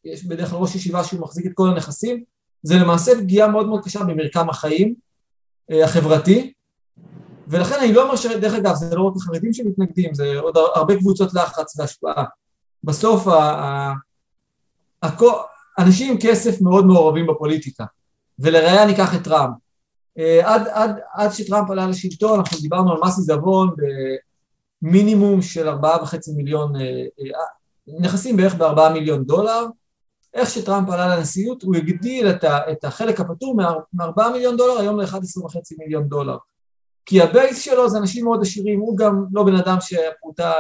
יש 0.05 0.24
בדרך 0.24 0.51
כלל 0.51 0.59
ראש 0.59 0.74
ישיבה 0.74 1.05
שהוא 1.05 1.20
מחזיק 1.20 1.46
את 1.46 1.51
כל 1.55 1.68
הנכסים, 1.68 2.24
זה 2.62 2.74
למעשה 2.74 3.12
פגיעה 3.18 3.48
מאוד 3.48 3.68
מאוד 3.68 3.85
קשה 3.85 4.05
במרקם 4.05 4.51
החיים 4.51 4.94
אה, 5.70 5.85
החברתי, 5.85 6.53
ולכן 7.48 7.74
אני 7.80 7.92
לא 7.92 8.02
אומר 8.02 8.16
ש... 8.16 8.26
דרך 8.26 8.54
אגב, 8.54 8.74
זה 8.74 8.96
לא 8.96 9.02
רק 9.02 9.12
החרדים 9.16 9.52
שמתנגדים, 9.52 10.14
זה 10.14 10.38
עוד 10.40 10.56
הרבה 10.74 10.96
קבוצות 10.96 11.34
לחץ 11.34 11.78
והשפעה. 11.78 12.24
בסוף 12.84 13.28
ה... 13.28 13.32
ה... 13.32 13.92
ה... 15.04 15.08
אנשים 15.78 16.12
עם 16.12 16.18
כסף 16.20 16.61
מאוד 16.61 16.87
מעורבים 16.87 17.26
בפוליטיקה, 17.26 17.84
ולראיה 18.38 18.87
ניקח 18.87 19.14
את 19.14 19.24
טראמפ. 19.24 19.54
אה, 20.18 20.54
עד, 20.54 20.68
עד, 20.68 20.98
עד 21.12 21.30
שטראמפ 21.32 21.70
עלה 21.70 21.87
לשלטון, 21.87 22.38
אנחנו 22.38 22.58
דיברנו 22.58 22.92
על 22.92 22.98
מס 23.04 23.18
עיזבון 23.18 23.70
במינימום 24.82 25.42
של 25.42 25.68
ארבעה 25.68 26.02
וחצי 26.02 26.32
מיליון, 26.32 26.76
אה, 26.76 26.80
אה, 26.80 27.98
נכסים 28.00 28.37
בערך 28.37 28.54
בארבעה 28.54 28.92
מיליון 28.92 29.24
דולר. 29.24 29.66
איך 30.34 30.50
שטראמפ 30.50 30.90
עלה 30.90 31.16
לנשיאות, 31.16 31.62
הוא 31.62 31.76
הגדיל 31.76 32.30
את, 32.30 32.44
ה, 32.44 32.72
את 32.72 32.84
החלק 32.84 33.20
הפטור 33.20 33.56
מארבעה 33.92 34.30
מיליון 34.30 34.56
דולר 34.56 34.80
היום 34.80 35.00
ל-11 35.00 35.44
וחצי 35.44 35.74
מיליון 35.78 36.08
דולר. 36.08 36.37
כי 37.08 37.22
ה 37.22 37.30
base 37.30 37.61
שלו 37.60 37.90
זה 37.90 37.98
אנשים 37.98 38.24
מאוד 38.24 38.42
עשירים, 38.42 38.80
הוא 38.80 38.98
גם 38.98 39.24
לא 39.32 39.42
בן 39.42 39.54
אדם 39.54 39.76
שהפרוטה 39.80 40.52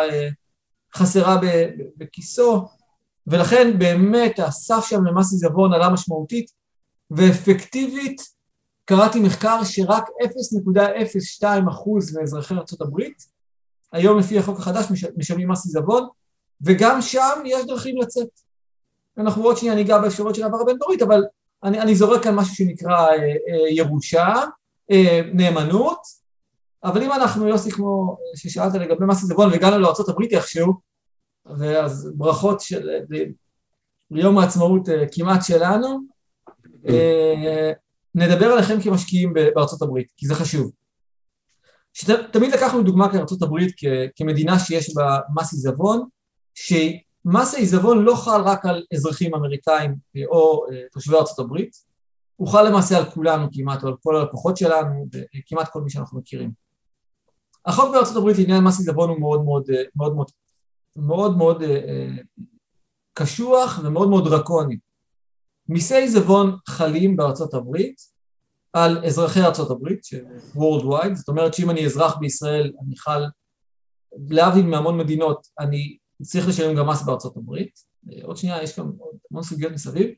חסרה 0.94 1.40
בכיסו, 1.96 2.68
ולכן 3.26 3.78
באמת 3.78 4.38
הסף 4.38 4.84
שם 4.84 5.04
למס 5.04 5.32
עיזבון 5.32 5.72
עלה 5.72 5.88
משמעותית, 5.88 6.50
ואפקטיבית 7.10 8.22
קראתי 8.84 9.20
מחקר 9.20 9.64
שרק 9.64 10.04
0.02% 11.42 11.46
מאזרחי 12.14 12.54
ארה"ב 12.54 13.02
היום 13.92 14.18
לפי 14.18 14.38
החוק 14.38 14.58
החדש 14.58 14.86
משלמים 15.16 15.48
מס 15.50 15.64
עיזבון, 15.66 16.08
וגם 16.62 17.02
שם 17.02 17.42
יש 17.44 17.66
דרכים 17.66 17.96
לצאת. 18.00 18.28
אנחנו 19.18 19.44
עוד 19.44 19.56
שנייה 19.56 19.74
ניגע 19.74 19.98
באפשרויות 19.98 20.34
של 20.34 20.42
העברה 20.42 20.64
בין-דורית, 20.64 21.02
אבל 21.02 21.24
אני, 21.64 21.80
אני 21.80 21.94
זורק 21.94 22.22
כאן 22.22 22.34
משהו 22.34 22.54
שנקרא 22.54 22.96
אה, 22.96 23.14
אה, 23.14 23.70
ירושה, 23.70 24.34
אה, 24.90 25.20
נאמנות, 25.34 26.17
אבל 26.84 27.02
אם 27.02 27.12
אנחנו, 27.12 27.48
יוסי, 27.48 27.70
כמו 27.70 28.16
ששאלת 28.36 28.74
לגבי 28.74 29.06
מס 29.06 29.22
עיזבון 29.22 29.50
והגענו 29.50 29.78
לארה"ב 29.78 30.22
איכשהו, 30.32 30.74
ואז 31.58 32.10
ברכות 32.14 32.60
של, 32.60 32.88
ליום 34.10 34.38
העצמאות 34.38 34.88
אה, 34.88 35.04
כמעט 35.12 35.44
שלנו, 35.44 36.00
אה, 36.88 37.72
נדבר 38.14 38.46
עליכם 38.46 38.80
כמשקיעים 38.80 39.34
בארצות 39.34 39.82
הברית, 39.82 40.12
כי 40.16 40.26
זה 40.26 40.34
חשוב. 40.34 40.70
תמיד 42.32 42.54
לקחנו 42.54 42.82
דוגמה 42.82 43.12
כארצות 43.12 43.42
הברית 43.42 43.74
כמדינה 44.16 44.58
שיש 44.58 44.94
בה 44.94 45.18
מס 45.36 45.52
עיזבון, 45.52 46.08
שמס 46.54 47.54
העיזבון 47.54 48.04
לא 48.04 48.14
חל 48.14 48.40
רק 48.40 48.66
על 48.66 48.84
אזרחים 48.94 49.34
אמריקאים 49.34 49.94
אה, 50.16 50.22
או 50.26 50.66
תושבי 50.92 51.16
ארצות 51.16 51.38
הברית, 51.38 51.88
הוא 52.36 52.48
חל 52.48 52.68
למעשה 52.68 52.98
על 52.98 53.04
כולנו 53.04 53.46
כמעט, 53.52 53.82
או 53.82 53.88
על 53.88 53.94
כל 54.02 54.16
הלקוחות 54.16 54.56
שלנו, 54.56 55.06
וכמעט 55.36 55.68
כל 55.68 55.80
מי 55.80 55.90
שאנחנו 55.90 56.18
מכירים. 56.18 56.67
החוק 57.66 57.92
בארצות 57.92 58.16
הברית 58.16 58.38
לעניין 58.38 58.64
מס 58.64 58.78
עיזבון 58.78 59.08
הוא 59.08 59.20
מאוד 59.20 59.44
מאוד, 59.44 59.70
מאוד, 59.96 60.14
מאוד 60.16 60.30
מאוד 60.96 61.36
מאוד 61.36 61.62
אה, 61.62 61.68
אה, 61.68 62.16
קשוח 63.14 63.80
ומאוד 63.84 64.08
מאוד 64.08 64.28
דרקוני. 64.28 64.78
מיסי 65.68 65.94
עיזבון 65.94 66.56
חלים 66.68 67.16
בארצות 67.16 67.54
הברית 67.54 68.00
על 68.72 69.04
אזרחי 69.06 69.40
ארצות 69.40 69.70
הברית, 69.70 70.00
worldwide, 70.54 71.14
זאת 71.14 71.28
אומרת 71.28 71.54
שאם 71.54 71.70
אני 71.70 71.86
אזרח 71.86 72.16
בישראל 72.16 72.72
אני 72.86 72.96
חל, 72.96 73.24
להבדיל 74.28 74.66
מהמון 74.66 74.98
מדינות, 74.98 75.46
אני 75.60 75.96
צריך 76.22 76.48
לשלם 76.48 76.76
גם 76.76 76.88
מס 76.88 77.02
בארצות 77.02 77.36
הברית, 77.36 77.78
אה, 78.12 78.18
עוד 78.22 78.36
שנייה 78.36 78.62
יש 78.62 78.78
גם 78.78 78.90
עוד 78.98 79.16
המון 79.30 79.42
סוגיות 79.42 79.72
מסביב, 79.72 80.10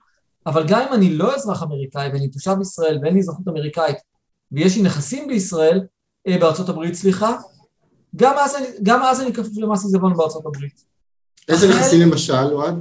אבל 0.47 0.65
גם 0.69 0.81
אם 0.89 0.95
אני 0.95 1.17
לא 1.17 1.35
אזרח 1.35 1.63
אמריקאי 1.63 2.09
ואני 2.09 2.29
תושב 2.29 2.57
ישראל 2.61 2.99
ואין 3.03 3.15
לי 3.15 3.21
אזרחות 3.21 3.49
אמריקאית 3.49 3.97
ויש 4.53 4.77
לי 4.77 4.83
נכסים 4.83 5.29
בישראל, 5.29 5.81
בארצות 6.29 6.69
הברית 6.69 6.95
סליחה, 6.95 7.37
גם 8.17 8.35
אז, 8.39 8.57
גם 8.83 9.03
אז 9.03 9.21
אני 9.21 9.33
כפוף 9.33 9.57
למס 9.57 9.85
עיזבון 9.85 10.17
בארצות 10.17 10.47
הברית. 10.47 10.85
איזה 11.49 11.67
אחרי... 11.67 11.79
נכסים 11.79 12.01
למשל, 12.01 12.53
אוהד? 12.53 12.75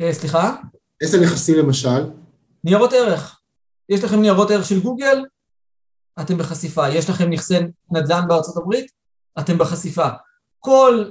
אה, 0.00 0.14
סליחה? 0.14 0.56
איזה 1.00 1.20
נכסים 1.20 1.58
למשל? 1.58 2.10
ניירות 2.64 2.92
ערך. 2.92 3.40
יש 3.88 4.04
לכם 4.04 4.20
ניירות 4.20 4.50
ערך 4.50 4.64
של 4.66 4.80
גוגל, 4.80 5.24
אתם 6.20 6.38
בחשיפה. 6.38 6.88
יש 6.88 7.10
לכם 7.10 7.30
נכסי 7.30 7.54
נדל"ן 7.90 8.28
בארצות 8.28 8.56
הברית, 8.56 8.90
אתם 9.38 9.58
בחשיפה. 9.58 10.08
כל 10.58 11.10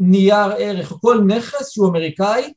נייר 0.00 0.52
ערך 0.58 0.92
או 0.92 1.00
כל 1.00 1.20
נכס 1.26 1.68
שהוא 1.68 1.88
אמריקאי, 1.88 2.52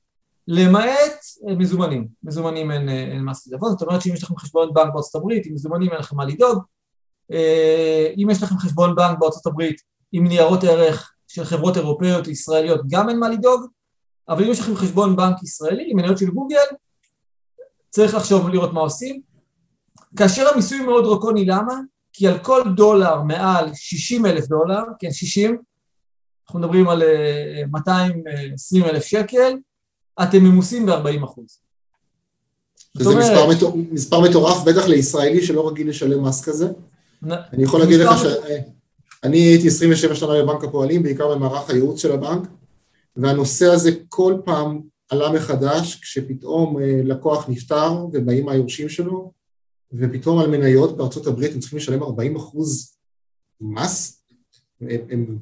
למעט 0.47 1.25
אה, 1.47 1.55
מזומנים. 1.55 2.07
מזומנים 2.23 2.71
אין, 2.71 2.89
אה, 2.89 2.93
אין 2.93 3.23
מס 3.23 3.47
עיזבון, 3.47 3.71
זאת 3.71 3.81
אומרת 3.81 4.01
שאם 4.01 4.13
יש 4.13 4.23
לכם 4.23 4.37
חשבון 4.37 4.73
בנק 4.73 4.93
בארצות 4.93 5.15
הברית, 5.15 5.45
עם 5.45 5.53
מזומנים 5.53 5.91
אין 5.91 5.99
לכם 5.99 6.15
מה 6.15 6.25
לדאוג, 6.25 6.57
אה, 6.57 6.63
אם 8.17 8.27
יש 8.31 8.43
לכם 8.43 8.57
חשבון 8.57 8.95
בנק 8.95 9.19
בארצות 9.19 9.45
הברית 9.45 9.81
עם 10.11 10.27
ניירות 10.27 10.63
ערך 10.63 11.13
של 11.27 11.43
חברות 11.43 11.77
אירופאיות 11.77 12.27
ישראליות 12.27 12.81
גם 12.89 13.09
אין 13.09 13.19
מה 13.19 13.29
לדאוג, 13.29 13.65
אבל 14.29 14.43
אם 14.43 14.51
יש 14.51 14.59
לכם 14.59 14.75
חשבון 14.75 15.15
בנק 15.15 15.43
ישראלי 15.43 15.83
עם 15.87 15.97
מניות 15.97 16.17
של 16.17 16.29
גוגל, 16.29 16.65
צריך 17.89 18.15
לחשוב 18.15 18.45
ולראות 18.45 18.73
מה 18.73 18.79
עושים. 18.79 19.21
כאשר 20.17 20.47
המיסוי 20.47 20.79
מאוד 20.79 21.03
דרקוני, 21.03 21.45
למה? 21.45 21.73
כי 22.13 22.27
על 22.27 22.39
כל 22.39 22.61
דולר 22.75 23.21
מעל 23.21 23.69
60 23.73 24.25
אלף 24.25 24.47
דולר, 24.47 24.83
כן 24.99 25.11
60, 25.11 25.57
אנחנו 26.47 26.59
מדברים 26.59 26.89
על 26.89 27.03
220 27.71 28.83
אה, 28.83 28.89
אלף 28.89 29.03
שקל, 29.03 29.53
אתם 30.23 30.43
ממוסים 30.43 30.85
ב-40 30.85 31.23
אחוז. 31.23 31.59
זה 32.97 33.09
אומרת, 33.09 33.49
מספר, 33.49 33.71
מספר 33.91 34.21
מטורף, 34.21 34.63
בטח 34.63 34.87
לישראלי 34.87 35.45
שלא 35.45 35.69
רגיל 35.69 35.89
לשלם 35.89 36.23
מס 36.23 36.43
כזה. 36.43 36.67
אני 37.23 37.63
יכול 37.63 37.79
להגיד 37.79 37.99
לך 37.99 38.09
שאני 38.19 39.37
הייתי 39.37 39.67
27 39.67 40.15
שנה 40.15 40.43
בבנק 40.43 40.63
הפועלים, 40.63 41.03
בעיקר 41.03 41.35
במערך 41.35 41.69
הייעוץ 41.69 42.01
של 42.01 42.11
הבנק, 42.11 42.47
והנושא 43.17 43.65
הזה 43.65 43.91
כל 44.09 44.35
פעם 44.45 44.81
עלה 45.09 45.31
מחדש 45.31 45.99
כשפתאום 46.01 46.79
אה, 46.79 47.01
לקוח 47.03 47.49
נפטר 47.49 48.05
ובאים 48.13 48.49
היורשים 48.49 48.89
שלו, 48.89 49.31
ופתאום 49.93 50.39
על 50.39 50.49
מניות 50.49 50.97
בארצות 50.97 51.27
הברית 51.27 51.53
הם 51.53 51.59
צריכים 51.59 51.77
לשלם 51.77 52.03
40 52.03 52.35
אחוז 52.35 52.97
מס, 53.61 54.23
הם, 54.81 54.87
הם, 55.09 55.37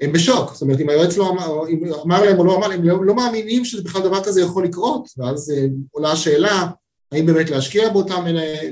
הם 0.00 0.12
בשוק, 0.12 0.52
זאת 0.52 0.62
אומרת 0.62 0.80
אם 0.80 0.88
היועץ 0.88 1.16
לא 1.16 1.30
אמר, 1.30 1.68
אם 1.68 1.84
אמר 2.04 2.24
להם 2.24 2.38
או 2.38 2.44
לא 2.44 2.56
אמר 2.56 2.68
להם, 2.68 2.80
הם 2.80 2.86
לא, 2.86 3.04
לא 3.04 3.14
מאמינים 3.14 3.64
שבכלל 3.64 4.02
דבר 4.02 4.24
כזה 4.24 4.40
יכול 4.40 4.64
לקרות, 4.64 5.08
ואז 5.18 5.50
אה, 5.50 5.66
עולה 5.90 6.12
השאלה 6.12 6.70
האם 7.12 7.26
באמת 7.26 7.50
להשקיע 7.50 7.88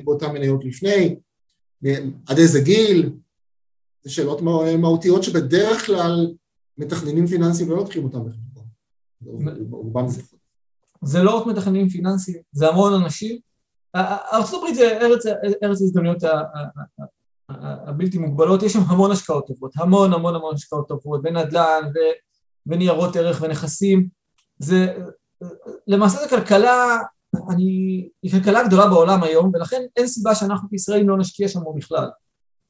באותן 0.05 0.33
מניות 0.33 0.65
לפני, 0.65 1.17
עד 2.27 2.39
איזה 2.39 2.61
גיל, 2.61 3.13
זה 4.03 4.11
שאלות 4.11 4.41
מהותיות 4.79 5.23
שבדרך 5.23 5.87
כלל 5.87 6.35
מתכננים 6.79 7.27
פיננסיים 7.27 7.71
לא 7.71 7.77
לוקחים 7.77 8.05
אותם 8.05 8.19
בחשבון. 8.25 8.65
רובם 9.71 10.09
זה. 10.09 10.23
זה 11.03 11.23
לא 11.23 11.37
רק 11.37 11.47
מתכננים 11.47 11.89
פיננסיים, 11.89 12.39
זה 12.53 12.69
המון 12.69 13.03
אנשים. 13.03 13.39
ארה"ב 13.95 14.75
זה 14.75 14.99
ארץ, 15.01 15.27
ארץ 15.63 15.83
ההזדמנויות 15.83 16.23
הבלתי 17.49 18.19
מוגבלות, 18.19 18.63
יש 18.63 18.73
שם 18.73 18.79
המון 18.87 19.11
השקעות 19.11 19.47
טובות, 19.47 19.73
המון 19.77 20.13
המון 20.13 20.35
המון 20.35 20.55
השקעות 20.55 20.89
טובות, 20.89 21.23
בנדל"ן 21.23 21.83
וניירות 22.67 23.17
ערך 23.17 23.43
ונכסים. 23.43 24.09
זה, 24.59 24.99
למעשה 25.87 26.19
זו 26.19 26.29
כלכלה 26.29 26.99
אני, 27.51 28.09
היא 28.23 28.33
כלכלה 28.33 28.65
גדולה 28.65 28.87
בעולם 28.87 29.23
היום, 29.23 29.51
ולכן 29.55 29.83
אין 29.97 30.07
סיבה 30.07 30.35
שאנחנו 30.35 30.69
כישראלים 30.69 31.09
לא 31.09 31.19
נשקיע 31.19 31.49
שם 31.49 31.61
בכלל. 31.77 32.09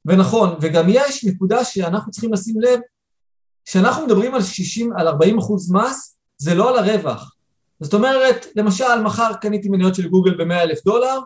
ונכון, 0.05 0.57
וגם 0.61 0.85
יש 0.89 1.25
נקודה 1.25 1.65
שאנחנו 1.65 2.13
צריכים 2.13 2.33
לשים 2.33 2.61
לב, 2.61 2.81
כשאנחנו 3.65 4.07
מדברים 4.07 4.35
על 4.35 4.43
60, 4.43 4.93
על 4.97 5.09
40 5.09 5.39
אחוז 5.39 5.73
מס, 5.73 6.19
זה 6.39 6.55
לא 6.55 6.71
על 6.71 6.79
הרווח. 6.79 7.35
זאת 7.81 7.95
אומרת, 7.95 8.47
למשל, 8.57 9.03
מחר 9.05 9.33
קניתי 9.41 9.69
מניות 9.69 9.95
של 9.95 10.09
גוגל 10.09 10.35
ב-100 10.35 10.55
אלף 10.55 10.85
דולר, 10.85 11.19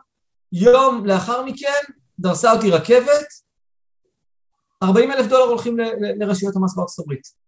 יום 0.52 1.06
לאחר 1.06 1.44
מכן 1.44 1.92
דרסה 2.18 2.52
אותי 2.52 2.70
רכבת, 2.70 3.26
40 4.82 5.12
אלף 5.12 5.26
דולר 5.26 5.44
הולכים 5.44 5.76
לרשויות 6.18 6.56
המס 6.56 6.76
בארצות 6.76 7.04
הברית. 7.04 7.47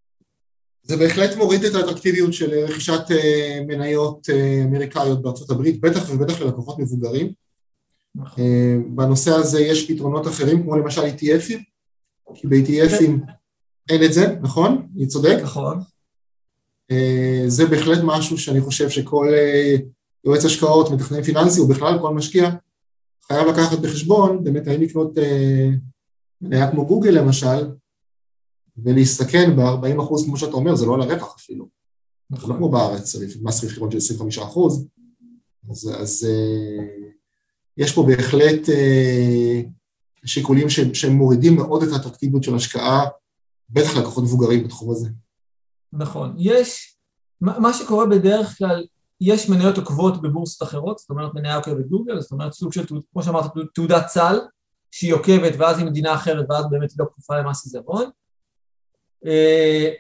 זה 0.82 0.96
בהחלט 0.96 1.36
מוריד 1.36 1.64
את 1.64 1.74
האטרקטיביות 1.74 2.32
של 2.32 2.50
רכישת 2.50 3.10
אה, 3.10 3.60
מניות 3.66 4.30
אה, 4.30 4.64
אמריקאיות 4.64 5.22
בארצות 5.22 5.50
הברית, 5.50 5.80
בטח 5.80 6.10
ובטח 6.10 6.40
ללקוחות 6.40 6.78
מבוגרים. 6.78 7.32
נכון. 8.14 8.44
אה, 8.44 8.76
בנושא 8.88 9.30
הזה 9.30 9.60
יש 9.60 9.90
פתרונות 9.90 10.26
אחרים, 10.26 10.62
כמו 10.62 10.76
למשל 10.76 11.02
ETFים, 11.02 11.60
כי 12.34 12.46
ב-ETFים 12.46 13.32
אין 13.88 14.04
את 14.04 14.12
זה, 14.12 14.36
נכון? 14.40 14.86
אני 14.96 15.06
צודק? 15.06 15.38
נכון. 15.42 15.80
זה 17.46 17.66
בהחלט 17.66 17.98
משהו 18.04 18.38
שאני 18.38 18.60
חושב 18.60 18.90
שכל 18.90 19.28
יועץ 20.24 20.44
השקעות, 20.44 20.90
מתכנן 20.90 21.22
פיננסי, 21.22 21.60
או 21.60 21.68
בכלל 21.68 21.98
כל 22.00 22.14
משקיע, 22.14 22.50
חייב 23.26 23.48
לקחת 23.48 23.78
בחשבון, 23.78 24.44
באמת 24.44 24.66
האם 24.66 24.80
לקנות 24.80 25.14
מניה 26.40 26.70
כמו 26.70 26.86
גוגל 26.86 27.10
למשל, 27.10 27.66
ולהסתכן 28.76 29.56
ב-40 29.56 30.02
אחוז, 30.02 30.24
כמו 30.24 30.36
שאתה 30.36 30.52
אומר, 30.52 30.74
זה 30.74 30.86
לא 30.86 30.94
על 30.94 31.02
הרווח 31.02 31.34
אפילו. 31.38 31.68
נכון. 32.30 32.50
לא 32.50 32.56
כמו 32.56 32.68
בארץ, 32.68 33.16
מס 33.42 33.64
רכיבות 33.64 33.92
של 33.92 33.98
25 33.98 34.38
אחוז. 34.38 34.86
אז, 35.70 35.90
אז 35.98 36.26
אה, 36.28 36.84
יש 37.76 37.92
פה 37.92 38.02
בהחלט 38.02 38.68
אה, 38.68 39.60
שיקולים 40.24 40.66
שהם 40.70 41.12
מורידים 41.12 41.56
מאוד 41.56 41.82
את 41.82 41.92
האטרקטיביות 41.92 42.42
של 42.42 42.54
השקעה, 42.54 43.04
בטח 43.70 43.96
לקוחות 43.96 44.24
מבוגרים 44.24 44.64
בתחום 44.64 44.90
הזה. 44.90 45.08
נכון. 45.92 46.34
יש, 46.38 46.96
מה 47.40 47.72
שקורה 47.72 48.06
בדרך 48.06 48.58
כלל, 48.58 48.86
יש 49.20 49.48
מניות 49.48 49.78
עוקבות 49.78 50.22
בבורסות 50.22 50.68
אחרות, 50.68 50.98
זאת 50.98 51.10
אומרת 51.10 51.34
מניה 51.34 51.56
עוקבת 51.56 51.86
גוגל, 51.86 52.20
זאת 52.20 52.32
אומרת 52.32 52.52
סוג 52.52 52.72
של, 52.72 52.84
כמו 53.12 53.22
שאמרת, 53.22 53.44
תעודת 53.74 54.08
סל, 54.08 54.38
שהיא 54.90 55.14
עוקבת 55.14 55.52
ואז 55.58 55.78
היא 55.78 55.86
מדינה 55.86 56.14
אחרת 56.14 56.46
ואז 56.50 56.64
באמת 56.70 56.90
היא 56.90 56.96
לא 56.98 57.04
כפופה 57.12 57.38
למס 57.38 57.64
עיזבון. 57.64 58.10
אה, 59.26 59.90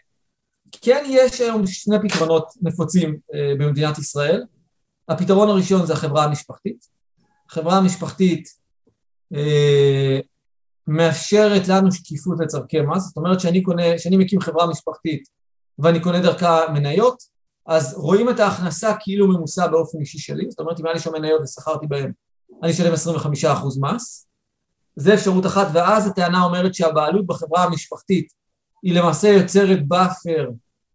כן 0.82 1.04
יש 1.08 1.40
היום 1.40 1.66
שני 1.66 1.96
פתרונות 2.02 2.46
נפוצים 2.62 3.18
אה, 3.34 3.52
במדינת 3.58 3.98
ישראל. 3.98 4.44
הפתרון 5.08 5.48
הראשון 5.48 5.86
זה 5.86 5.92
החברה 5.92 6.24
המשפחתית. 6.24 6.86
החברה 7.50 7.78
המשפחתית 7.78 8.48
אה, 9.34 10.20
מאפשרת 10.86 11.68
לנו 11.68 11.92
שקיפות 11.92 12.38
לצורכי 12.40 12.80
מס, 12.80 13.02
זאת 13.02 13.16
אומרת 13.16 13.40
שאני 13.40 13.62
קונה, 13.62 13.98
שאני 13.98 14.16
מקים 14.16 14.40
חברה 14.40 14.66
משפחתית 14.66 15.28
ואני 15.78 16.00
קונה 16.00 16.20
דרכה 16.20 16.60
מניות, 16.72 17.22
אז 17.66 17.94
רואים 17.96 18.30
את 18.30 18.40
ההכנסה 18.40 18.94
כאילו 19.00 19.28
ממוסה 19.28 19.68
באופן 19.68 20.00
אישי 20.00 20.18
שלי, 20.18 20.50
זאת 20.50 20.60
אומרת 20.60 20.80
אם 20.80 20.86
היה 20.86 20.94
לי 20.94 21.00
שם 21.00 21.12
מניות 21.12 21.42
ושכרתי 21.42 21.86
בהן, 21.86 22.12
אני 22.62 22.72
אשלם 22.72 22.92
25% 22.94 23.46
מס, 23.80 24.28
זה 24.96 25.14
אפשרות 25.14 25.46
אחת, 25.46 25.68
ואז 25.72 26.06
הטענה 26.06 26.44
אומרת 26.44 26.74
שהבעלות 26.74 27.26
בחברה 27.26 27.64
המשפחתית 27.64 28.32
היא 28.82 28.94
למעשה 28.94 29.28
יוצרת 29.28 29.88
buffer 29.88 30.50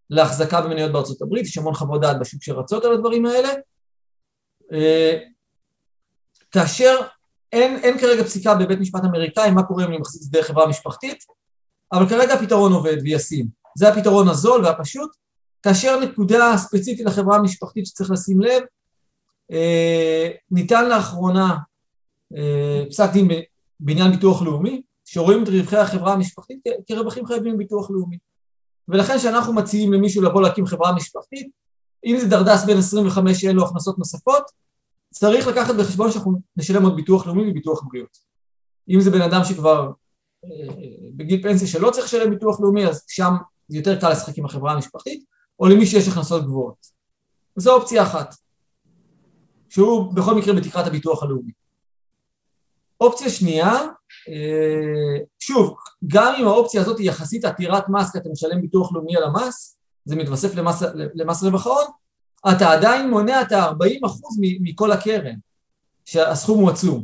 להחזקה 0.10 0.62
במניות 0.62 0.92
בארצות 0.92 1.22
הברית, 1.22 1.46
יש 1.46 1.58
המון 1.58 1.74
חוות 1.74 2.02
דעת 2.02 2.20
בשוק 2.20 2.44
שרצות 2.44 2.86
על 2.86 2.94
הדברים 2.94 3.26
האלה, 3.26 3.50
אה, 4.74 5.20
כאשר 6.52 6.96
אין, 7.52 7.80
אין 7.84 8.00
כרגע 8.00 8.24
פסיקה 8.24 8.56
בבית 8.56 8.80
משפט 8.80 9.04
אמריקאי 9.04 9.52
מה 9.52 9.64
קורה 9.64 9.84
אם 9.84 9.90
אני 9.90 9.98
מחזיק 9.98 10.32
דרך 10.32 10.48
חברה 10.48 10.68
משפחתית, 10.68 11.24
אבל 11.94 12.10
כרגע 12.10 12.34
הפתרון 12.34 12.74
עובד 12.74 12.98
וישים. 13.04 13.48
זה 13.78 13.90
הפתרון 13.90 14.28
הזול 14.28 14.66
והפשוט, 14.66 15.12
כאשר 15.64 16.00
נקודה 16.00 16.58
ספציפית 16.58 17.06
לחברה 17.06 17.38
המשפחתית 17.38 17.86
שצריך 17.86 18.12
לשים 18.12 18.42
לב, 18.42 18.64
אה, 19.52 20.30
ניתן 20.52 20.90
לאחרונה 20.90 21.58
אה, 22.38 22.84
פסק 22.90 23.10
דין 23.14 23.28
בעניין 23.80 24.12
ביטוח 24.12 24.42
לאומי, 24.42 24.82
שרואים 25.06 25.44
את 25.44 25.50
רווחי 25.50 25.78
החברה 25.78 26.14
המשפחתית 26.14 26.60
כרווחים 26.88 27.26
חייבים 27.26 27.54
בביטוח 27.56 27.92
לאומי. 27.92 28.18
ולכן 28.88 29.18
כשאנחנו 29.18 29.54
מציעים 29.54 29.94
למישהו 29.94 30.22
לבוא 30.22 30.42
להקים 30.42 30.66
חברה 30.66 30.96
משפחתית, 30.96 31.48
אם 32.06 32.18
זה 32.20 32.28
דרדס 32.28 32.66
בין 32.66 32.78
25 32.78 33.42
שאין 33.42 33.56
לו 33.56 33.66
הכנסות 33.66 33.98
נוספות, 33.98 34.44
צריך 35.14 35.48
לקחת 35.48 35.76
בחשבון 35.76 36.12
שאנחנו 36.12 36.40
נשלם 36.58 36.84
עוד 36.84 36.96
ביטוח 36.96 37.28
לאומי 37.28 37.50
וביטוח 37.52 37.84
בריאות. 37.84 38.18
אם 38.90 39.00
זה 39.02 39.12
בן 39.12 39.22
אדם 39.22 39.44
שכבר 39.44 39.92
אה, 40.46 40.50
בגיל 41.16 41.44
פנסיה 41.44 41.68
שלא 41.68 41.92
צריך 41.92 42.06
לשלם 42.06 42.30
ביטוח 42.30 42.60
לאומי, 42.60 42.88
אז 42.88 43.04
שם 43.08 43.34
זה 43.68 43.78
יותר 43.78 44.00
קל 44.00 44.12
לשחק 44.12 44.38
עם 44.38 44.46
החברה 44.46 44.74
המשפחתית, 44.74 45.24
או 45.60 45.68
למי 45.68 45.86
שיש 45.86 46.08
הכנסות 46.08 46.44
גבוהות. 46.44 46.88
זו 47.56 47.76
אופציה 47.76 48.04
אחת, 48.04 48.36
שהוא 49.70 50.14
בכל 50.14 50.36
מקרה 50.36 50.54
בתקרת 50.54 50.88
הביטוח 50.88 51.24
הלאומי. 51.24 51.52
אופציה 53.02 53.30
שנייה, 53.30 53.72
שוב, 55.40 55.76
גם 56.08 56.34
אם 56.40 56.48
האופציה 56.48 56.82
הזאת 56.82 57.00
היא 57.00 57.10
יחסית 57.10 57.46
עתירת 57.46 57.90
מס, 57.90 58.12
כי 58.12 58.18
אתה 58.18 58.30
משלם 58.30 58.62
ביטוח 58.62 58.94
לאומי 58.94 59.18
על 59.18 59.24
המס, 59.24 59.78
זה 60.06 60.16
מתווסף 60.16 60.56
למס, 60.56 60.84
למס 61.16 61.44
רווח 61.44 61.68
ההון, 61.68 61.86
אתה 62.52 62.72
עדיין 62.72 63.10
מונע 63.10 63.42
את 63.42 63.52
ה-40% 63.52 64.40
מכל 64.62 64.92
הקרן, 64.92 65.36
שהסכום 66.06 66.60
הוא 66.60 66.70
עצום. 66.70 67.04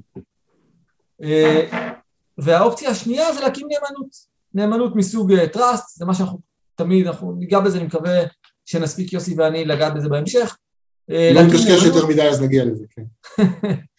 אה, 1.24 1.92
והאופציה 2.38 2.90
השנייה 2.90 3.34
זה 3.34 3.40
להקים 3.40 3.68
נאמנות, 3.72 4.16
נאמנות 4.54 4.96
מסוג 4.96 5.46
טראסט, 5.46 5.84
אה, 5.84 5.94
זה 5.96 6.06
מה 6.06 6.14
שאנחנו 6.14 6.40
תמיד, 6.76 7.08
אנחנו 7.08 7.32
ניגע 7.32 7.60
בזה, 7.60 7.78
אני 7.78 7.86
מקווה 7.86 8.20
שנספיק 8.66 9.14
יוסי 9.14 9.36
ואני 9.38 9.66
לגעת 9.66 9.94
בזה 9.94 10.10
בהמשך. 10.10 10.58
לא 11.10 11.44
נקשקש 11.44 11.84
יותר 11.86 12.06
מדי 12.06 12.30
אז 12.30 12.42
נגיע 12.42 12.66
לזה, 12.66 12.86
כן. 12.90 13.04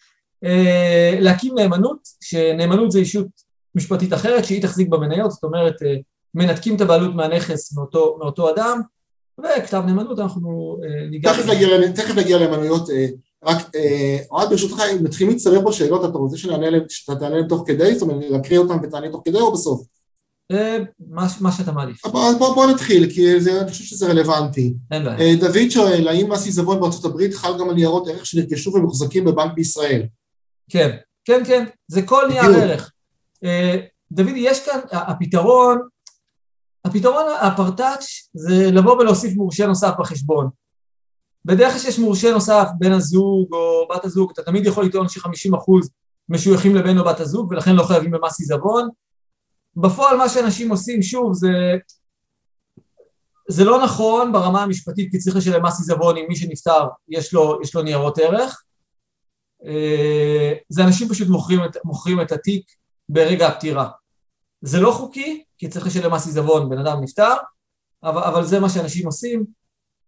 אה, 0.43 1.17
להקים 1.19 1.55
נאמנות, 1.55 1.97
שנאמנות 2.21 2.91
זה 2.91 2.99
אישות 2.99 3.27
משפטית 3.75 4.13
אחרת 4.13 4.45
שהיא 4.45 4.61
תחזיק 4.61 4.87
במניות, 4.87 5.31
זאת 5.31 5.43
אומרת 5.43 5.83
אה, 5.83 5.95
מנתקים 6.33 6.75
את 6.75 6.81
הבעלות 6.81 7.15
מהנכס 7.15 7.73
מאותו, 7.73 8.17
מאותו 8.19 8.49
אדם, 8.49 8.81
וכתב 9.39 9.83
נאמנות 9.85 10.19
אנחנו 10.19 10.77
אה, 10.83 11.09
ניגע... 11.09 11.33
תכף 11.95 12.17
נגיע, 12.17 12.39
למנויות, 12.39 12.89
רק 13.45 13.71
אוהד 14.31 14.49
ברשותך, 14.49 14.81
אם 14.91 15.03
מתחילים 15.03 15.33
להצטרף 15.33 15.63
פה 15.63 15.71
שאלות, 15.71 16.05
אתה 16.05 16.17
רוצה 16.17 16.37
שאתה 16.89 17.15
תענה 17.15 17.47
תוך 17.49 17.63
כדי? 17.67 17.93
זאת 17.93 18.01
אומרת, 18.01 18.29
להקריא 18.29 18.59
אותם 18.59 18.77
ותענה 18.83 19.11
תוך 19.11 19.21
כדי 19.25 19.39
או 19.39 19.53
בסוף? 19.53 19.81
מה, 21.09 21.27
מה 21.41 21.51
שאתה 21.51 21.71
מעדיף. 21.71 22.05
בוא, 22.37 22.71
נתחיל, 22.71 23.09
כי 23.13 23.41
זה, 23.41 23.61
אני 23.61 23.71
חושב 23.71 23.83
שזה 23.83 24.07
רלוונטי. 24.07 24.73
אין 24.91 25.03
בעיה. 25.03 25.35
דוד 25.35 25.69
שואל, 25.69 26.07
האם 26.07 26.31
מס 26.31 26.45
עיזבון 26.45 26.79
בארצות 26.79 27.05
הברית 27.05 27.33
חל 27.33 27.59
גם 27.59 27.69
על 27.69 27.75
ניירות 27.75 28.07
ערך 28.07 28.25
שנרכשו 28.25 28.73
ומוחזקים 28.73 29.25
בבנק 29.25 29.53
בישראל? 29.55 30.03
כן, 30.69 30.97
כן, 31.25 31.43
כן, 31.47 31.65
זה 31.87 32.01
כל 32.05 32.25
נייר 32.29 32.43
ערך. 32.43 32.91
אה, 33.43 33.75
דוד, 34.11 34.33
יש 34.35 34.65
כאן, 34.65 34.79
הפתרון, 34.91 35.79
הפתרון 36.85 37.25
הפרטאץ' 37.41 38.05
זה 38.33 38.71
לבוא 38.71 38.97
ולהוסיף 38.97 39.35
מורשה 39.35 39.67
נוסף 39.67 39.93
בחשבון. 39.99 40.49
בדרך 41.45 41.71
כלל 41.71 41.79
שיש 41.79 41.99
מורשה 41.99 42.31
נוסף, 42.31 42.67
בן 42.79 42.91
הזוג 42.91 43.53
או 43.53 43.87
בת 43.87 44.05
הזוג, 44.05 44.31
אתה 44.33 44.43
תמיד 44.43 44.65
יכול 44.65 44.85
לטעון 44.85 45.09
ש-50% 45.09 45.87
משויכים 46.29 46.75
לבן 46.75 46.97
או 46.97 47.05
בת 47.05 47.19
הזוג 47.19 47.51
ולכן 47.51 47.75
לא 47.75 47.83
חייבים 47.83 48.11
במס 48.11 48.39
עיזבון. 48.39 48.89
בפועל 49.75 50.17
מה 50.17 50.29
שאנשים 50.29 50.69
עושים, 50.69 51.01
שוב, 51.01 51.33
זה, 51.33 51.49
זה 53.49 53.63
לא 53.63 53.83
נכון 53.83 54.31
ברמה 54.31 54.63
המשפטית 54.63 55.11
כי 55.11 55.17
צריך 55.17 55.35
לשלם 55.35 55.65
מס 55.65 55.79
עיזבון 55.79 56.17
אם 56.17 56.25
מי 56.27 56.35
שנפטר 56.35 56.87
יש 57.09 57.33
לו, 57.33 57.59
יש 57.61 57.75
לו 57.75 57.81
ניירות 57.81 58.17
ערך, 58.17 58.63
זה 60.69 60.83
אנשים 60.83 61.09
פשוט 61.09 61.27
מוכרים 61.27 61.59
את, 61.65 61.77
מוכרים 61.85 62.21
את 62.21 62.31
התיק 62.31 62.71
ברגע 63.09 63.47
הפטירה. 63.47 63.89
זה 64.61 64.79
לא 64.79 64.91
חוקי, 64.91 65.43
כי 65.57 65.67
צריך 65.67 65.85
לשלם 65.85 66.13
מס 66.13 66.25
עיזבון, 66.25 66.69
בן 66.69 66.77
אדם 66.77 67.01
נפטר, 67.01 67.33
אבל, 68.03 68.21
אבל 68.21 68.45
זה 68.45 68.59
מה 68.59 68.69
שאנשים 68.69 69.05
עושים. 69.05 69.45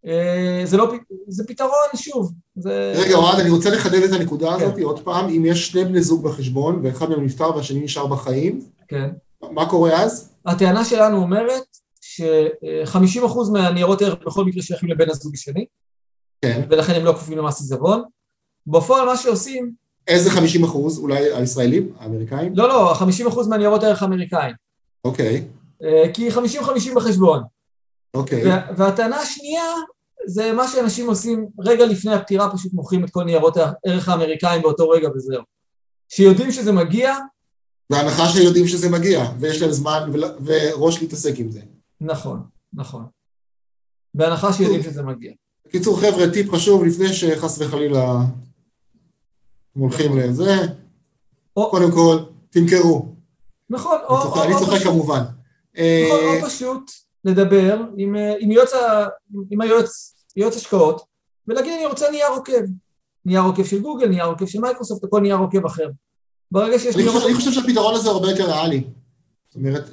אה, 0.05 0.61
זה 0.63 0.77
לא, 0.77 0.93
זה 1.27 1.43
פתרון, 1.47 1.87
שוב. 1.95 2.33
זה... 2.55 2.93
רגע, 2.95 3.15
אוהד, 3.15 3.39
אני 3.39 3.49
רוצה 3.49 3.69
לחדד 3.69 4.03
את 4.03 4.11
הנקודה 4.11 4.47
כן. 4.47 4.65
הזאת 4.65 4.79
עוד 4.79 4.99
פעם. 5.03 5.29
אם 5.29 5.45
יש 5.45 5.67
שני 5.67 5.85
בני 5.85 6.01
זוג 6.01 6.23
בחשבון, 6.23 6.79
ואחד 6.83 7.09
מהם 7.09 7.25
נפטר 7.25 7.55
והשני 7.55 7.79
נשאר 7.79 8.07
בחיים, 8.07 8.61
כן. 8.87 9.09
מה 9.51 9.69
קורה 9.69 10.03
אז? 10.03 10.31
הטענה 10.45 10.85
שלנו 10.85 11.17
אומרת 11.17 11.63
ש-50% 12.01 13.51
מהניירות 13.53 14.01
ערך 14.01 14.19
בכל 14.25 14.45
מקרה 14.45 14.63
שייכים 14.63 14.89
לבן 14.89 15.09
הזוג 15.09 15.33
השני, 15.33 15.65
כן. 16.41 16.67
ולכן 16.69 16.93
הם 16.93 17.05
לא 17.05 17.11
כפופים 17.11 17.37
למס 17.37 17.61
עיזבון. 17.61 18.03
בפועל 18.67 19.06
מה 19.06 19.17
שעושים... 19.17 19.71
איזה 20.08 20.32
50 20.32 20.63
אחוז? 20.63 20.99
אולי 20.99 21.34
הישראלים? 21.34 21.93
האמריקאים? 21.99 22.54
לא, 22.56 22.67
לא, 22.67 22.93
50 22.93 23.28
אחוז 23.28 23.47
מהניירות 23.47 23.84
הערך 23.84 24.04
האמריקאים. 24.04 24.56
אוקיי. 25.06 25.47
אה, 25.84 26.04
כי 26.13 26.30
50-50 26.30 26.95
בחשבון. 26.95 27.43
אוקיי. 28.13 28.43
והטענה 28.78 29.17
השנייה 29.17 29.63
זה 30.28 30.54
מה 30.54 30.67
שאנשים 30.67 31.08
עושים 31.08 31.47
רגע 31.60 31.86
לפני 31.86 32.13
הפטירה, 32.13 32.54
פשוט 32.54 32.73
מוכרים 32.73 33.04
את 33.04 33.10
כל 33.10 33.23
ניירות 33.23 33.58
הערך 33.58 34.10
האמריקאים 34.10 34.62
באותו 34.62 34.89
רגע 34.89 35.10
וזהו. 35.15 35.43
שיודעים 36.10 36.51
שזה 36.51 36.71
מגיע... 36.71 37.15
בהנחה 37.89 38.28
שיודעים 38.28 38.67
שזה 38.67 38.89
מגיע, 38.89 39.25
ויש 39.39 39.62
להם 39.62 39.71
זמן 39.71 40.12
וראש 40.45 41.01
להתעסק 41.01 41.39
עם 41.39 41.51
זה. 41.51 41.62
נכון, 42.01 42.39
נכון. 42.73 43.06
בהנחה 44.13 44.54
שיודעים 44.54 44.84
שזה 44.84 45.04
מגיע. 45.04 45.32
בקיצור, 45.67 45.99
חבר'ה, 45.99 46.32
טיפ 46.34 46.51
חשוב 46.51 46.84
לפני 46.84 47.13
שחס 47.13 47.62
וחלילה 47.62 48.19
הולכים 49.81 50.17
לזה, 50.17 50.55
קודם 51.53 51.91
כל, 51.91 52.17
תמכרו. 52.49 53.15
נכון, 53.69 53.97
או... 54.09 54.43
אני 54.43 54.53
צוחק 54.59 54.81
כמובן. 54.83 55.19
נכון, 55.19 55.33
או 55.75 56.33
אה, 56.33 56.39
פשוט 56.45 56.91
לדבר 57.25 57.81
עם 57.97 58.15
אה, 58.15 58.33
היועץ 60.35 60.55
השקעות, 60.55 61.01
ולהגיד 61.47 61.73
אני 61.73 61.85
רוצה 61.85 62.11
נייר 62.11 62.27
עוקב. 62.35 62.61
נייר 63.25 63.41
עוקב 63.41 63.63
של 63.63 63.81
גוגל, 63.81 64.07
נייר 64.07 64.25
עוקב 64.25 64.45
של 64.45 64.59
מייקרוסופט, 64.59 65.03
או 65.03 65.09
כל 65.09 65.21
נייר 65.21 65.35
עוקב 65.35 65.65
אחר. 65.65 65.89
ברגע 66.51 66.79
שיש... 66.79 66.95
אני 66.95 67.33
חושב 67.33 67.51
שהפתרון 67.51 67.95
הזה 67.95 68.09
הרבה 68.09 68.29
יותר 68.29 68.51
ריאלי. 68.51 68.83
זאת 69.47 69.55
אומרת, 69.55 69.89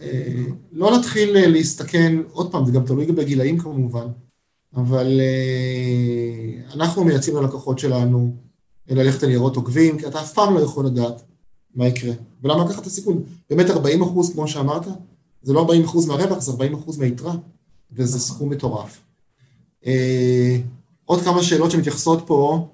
אה, 0.00 0.44
לא 0.72 0.98
נתחיל 0.98 1.48
להסתכן, 1.48 2.16
עוד 2.32 2.52
פעם, 2.52 2.66
זה 2.66 2.72
גם 2.72 2.86
תלוי 2.86 3.06
בגילאים 3.06 3.58
כמובן. 3.58 4.06
אבל 4.76 5.20
אנחנו 6.74 7.04
מייצאים 7.04 7.36
ללקוחות 7.36 7.78
שלנו 7.78 8.36
ללכת 8.88 9.22
על 9.22 9.28
ניירות 9.28 9.56
עוקבים, 9.56 9.98
כי 9.98 10.06
אתה 10.06 10.20
אף 10.20 10.32
פעם 10.32 10.54
לא 10.54 10.60
יכול 10.60 10.86
לדעת 10.86 11.22
מה 11.74 11.86
יקרה. 11.86 12.12
ולמה 12.42 12.64
לקחת 12.64 12.82
את 12.82 12.86
הסיכון? 12.86 13.22
באמת 13.50 13.70
40 13.70 14.02
אחוז, 14.02 14.32
כמו 14.32 14.48
שאמרת, 14.48 14.86
זה 15.42 15.52
לא 15.52 15.60
40 15.60 15.84
אחוז 15.84 16.06
מהרווח, 16.06 16.38
זה 16.38 16.52
40 16.52 16.74
אחוז 16.74 16.98
מהיתרה, 16.98 17.34
וזה 17.92 18.20
סכום 18.20 18.50
מטורף. 18.50 19.00
אה, 19.86 20.56
עוד 21.04 21.22
כמה 21.22 21.42
שאלות 21.42 21.70
שמתייחסות 21.70 22.22
פה, 22.26 22.68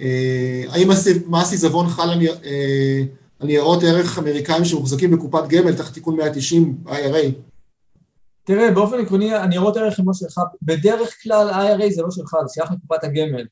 אה, 0.00 0.64
האם 0.68 0.88
מס 1.26 1.52
עיזבון 1.52 1.88
חל 1.88 2.10
על 2.10 2.20
אה, 2.44 3.02
ניירות 3.40 3.82
ערך 3.82 4.18
אמריקאים 4.18 4.64
שמוחזקים 4.64 5.10
בקופת 5.10 5.48
גמל 5.48 5.76
תחת 5.76 5.94
תיקון 5.94 6.16
190 6.16 6.78
IRA? 6.86 7.32
תראה, 8.44 8.70
באופן 8.70 9.00
עקרוני, 9.00 9.34
הניירות 9.34 9.76
ערך 9.76 9.98
הם 9.98 10.06
לא 10.06 10.14
שלך, 10.14 10.40
בדרך 10.62 11.22
כלל 11.22 11.50
IRA 11.50 11.94
זה 11.94 12.02
לא 12.02 12.10
שלך, 12.10 12.36
זה 12.46 12.54
שייך 12.54 12.70
לקופת 12.70 13.04
הגמל. 13.04 13.44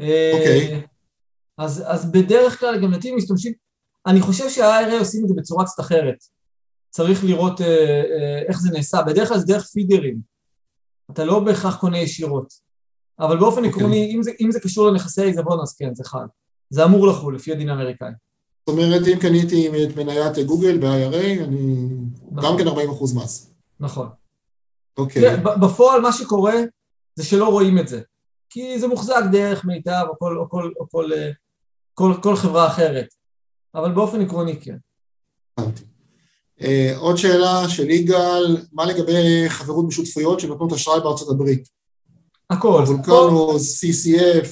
אוקיי. 0.00 0.80
Okay. 0.80 0.86
אז, 1.58 1.84
אז 1.86 2.12
בדרך 2.12 2.60
כלל 2.60 2.82
גם 2.82 2.90
נתיב 2.90 3.14
משתמשים, 3.14 3.52
אני 4.06 4.20
חושב 4.20 4.50
שה-IRA 4.50 4.98
עושים 4.98 5.22
את 5.24 5.28
זה 5.28 5.34
בצורה 5.36 5.64
קצת 5.64 5.80
אחרת. 5.80 6.16
צריך 6.90 7.24
לראות 7.24 7.60
אה, 7.60 7.66
אה, 7.66 8.42
איך 8.48 8.60
זה 8.60 8.70
נעשה, 8.70 9.02
בדרך 9.02 9.28
כלל 9.28 9.38
זה 9.38 9.46
דרך 9.46 9.66
פידרים. 9.66 10.18
אתה 11.10 11.24
לא 11.24 11.40
בהכרח 11.40 11.76
קונה 11.76 11.98
ישירות. 11.98 12.52
אבל 13.20 13.38
באופן 13.38 13.64
okay. 13.64 13.66
אוקיי. 13.66 13.80
עקרוני, 13.80 14.12
אם 14.14 14.22
זה, 14.22 14.30
אם 14.40 14.50
זה 14.50 14.60
קשור 14.60 14.86
לנכסי 14.90 15.22
העיזבון, 15.22 15.60
אז 15.62 15.74
כן, 15.74 15.94
זה 15.94 16.04
חל. 16.04 16.26
זה 16.70 16.84
אמור 16.84 17.06
לחול, 17.06 17.34
לפי 17.34 17.52
הדין 17.52 17.68
האמריקאי. 17.68 18.10
זאת 18.66 18.78
אומרת, 18.78 19.02
אם 19.12 19.18
קניתי 19.18 19.68
את 19.84 19.96
מניית 19.96 20.38
גוגל 20.38 20.78
ב-IRA, 20.78 21.44
אני 21.44 21.86
נכון. 22.32 22.50
גם 22.50 22.58
כן 22.58 22.68
40 22.68 22.90
אחוז 22.90 23.16
מס. 23.16 23.54
נכון. 23.80 24.08
אוקיי. 24.98 25.34
Okay. 25.34 25.36
בפועל 25.36 26.00
מה 26.00 26.12
שקורה 26.12 26.54
זה 27.14 27.24
שלא 27.24 27.48
רואים 27.48 27.78
את 27.78 27.88
זה. 27.88 28.00
כי 28.56 28.78
זה 28.78 28.88
מוחזק 28.88 29.22
דרך 29.32 29.64
מיטב 29.64 30.04
או 30.08 30.18
כל, 30.18 30.38
או 30.38 30.50
כל, 30.50 30.70
או 30.80 30.88
כל, 30.90 31.12
אה, 31.12 31.30
כל, 31.94 32.12
כל 32.22 32.36
חברה 32.36 32.66
אחרת. 32.66 33.06
אבל 33.74 33.92
באופן 33.92 34.20
עקרוני 34.20 34.60
כן. 34.60 34.76
Uh, 35.60 36.64
עוד 36.96 37.16
שאלה 37.16 37.68
של 37.68 37.90
יגאל, 37.90 38.66
מה 38.72 38.86
לגבי 38.86 39.44
חברות 39.48 39.88
בשותפויות 39.88 40.40
שנותנות 40.40 40.72
אשראי 40.72 41.00
בארצות 41.00 41.28
הברית? 41.30 41.68
הכל. 42.50 42.82
וולקנוס, 42.86 43.84
CCF, 43.84 44.46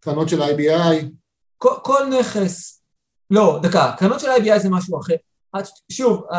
קרנות 0.00 0.28
של 0.28 0.42
IBI. 0.42 1.06
כל, 1.58 1.74
כל 1.82 2.06
נכס, 2.20 2.82
לא, 3.30 3.60
דקה, 3.62 3.94
קרנות 3.98 4.20
של 4.20 4.28
IBI 4.28 4.58
זה 4.58 4.68
משהו 4.70 5.00
אחר. 5.00 5.14
שוב, 5.92 6.24
uh, 6.30 6.36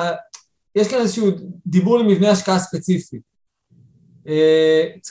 יש 0.75 0.87
כאן 0.87 0.99
איזשהו 0.99 1.27
דיבור 1.65 1.99
למבנה 1.99 2.31
השקעה 2.31 2.59
ספציפי. 2.59 3.19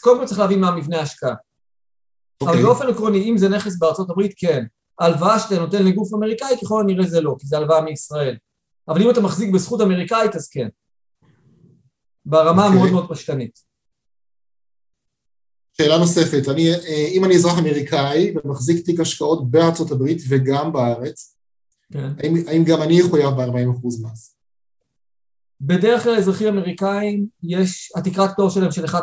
קודם 0.00 0.20
כל 0.20 0.26
צריך 0.26 0.38
להבין 0.40 0.60
מה 0.60 0.70
מבנה 0.70 0.98
ההשקעה. 0.98 1.34
Okay. 2.42 2.46
אבל 2.46 2.52
אוקיי. 2.52 2.62
באופן 2.62 2.88
עקרוני, 2.88 3.30
אם 3.30 3.38
זה 3.38 3.48
נכס 3.48 3.78
בארצות 3.78 4.10
הברית, 4.10 4.34
כן. 4.36 4.64
הלוואה 5.00 5.38
שאתה 5.38 5.58
נותן 5.58 5.84
לגוף 5.84 6.14
אמריקאי, 6.14 6.56
ככל 6.62 6.80
הנראה 6.80 7.06
זה 7.06 7.20
לא, 7.20 7.36
כי 7.38 7.46
זה 7.46 7.56
הלוואה 7.56 7.80
מישראל. 7.80 8.36
אבל 8.88 9.02
אם 9.02 9.10
אתה 9.10 9.20
מחזיק 9.20 9.54
בזכות 9.54 9.80
אמריקאית, 9.80 10.36
אז 10.36 10.48
כן. 10.48 10.68
ברמה 12.26 12.62
okay. 12.62 12.66
אוקיי. 12.66 12.78
המאוד 12.78 12.92
מאוד 12.92 13.10
פשטנית. 13.10 13.68
שאלה 15.76 15.98
נוספת, 15.98 16.48
אני, 16.48 16.72
אה, 16.72 17.08
אם 17.12 17.24
אני 17.24 17.36
אזרח 17.36 17.58
אמריקאי 17.58 18.34
ומחזיק 18.36 18.84
תיק 18.84 19.00
השקעות 19.00 19.50
בארצות 19.50 19.90
הברית 19.90 20.22
וגם 20.28 20.72
בארץ, 20.72 21.36
כן. 21.92 22.08
האם, 22.18 22.34
האם 22.46 22.64
גם 22.64 22.82
אני 22.82 23.00
אחויב 23.00 23.30
ב-40% 23.30 23.86
מס? 23.86 24.36
בדרך 25.60 26.02
כלל 26.02 26.16
אזרחים 26.16 26.48
אמריקאים 26.48 27.26
יש, 27.42 27.92
התקרת 27.96 28.30
פטור 28.30 28.50
שלהם 28.50 28.70
של 28.70 28.84
11.5 28.84 28.94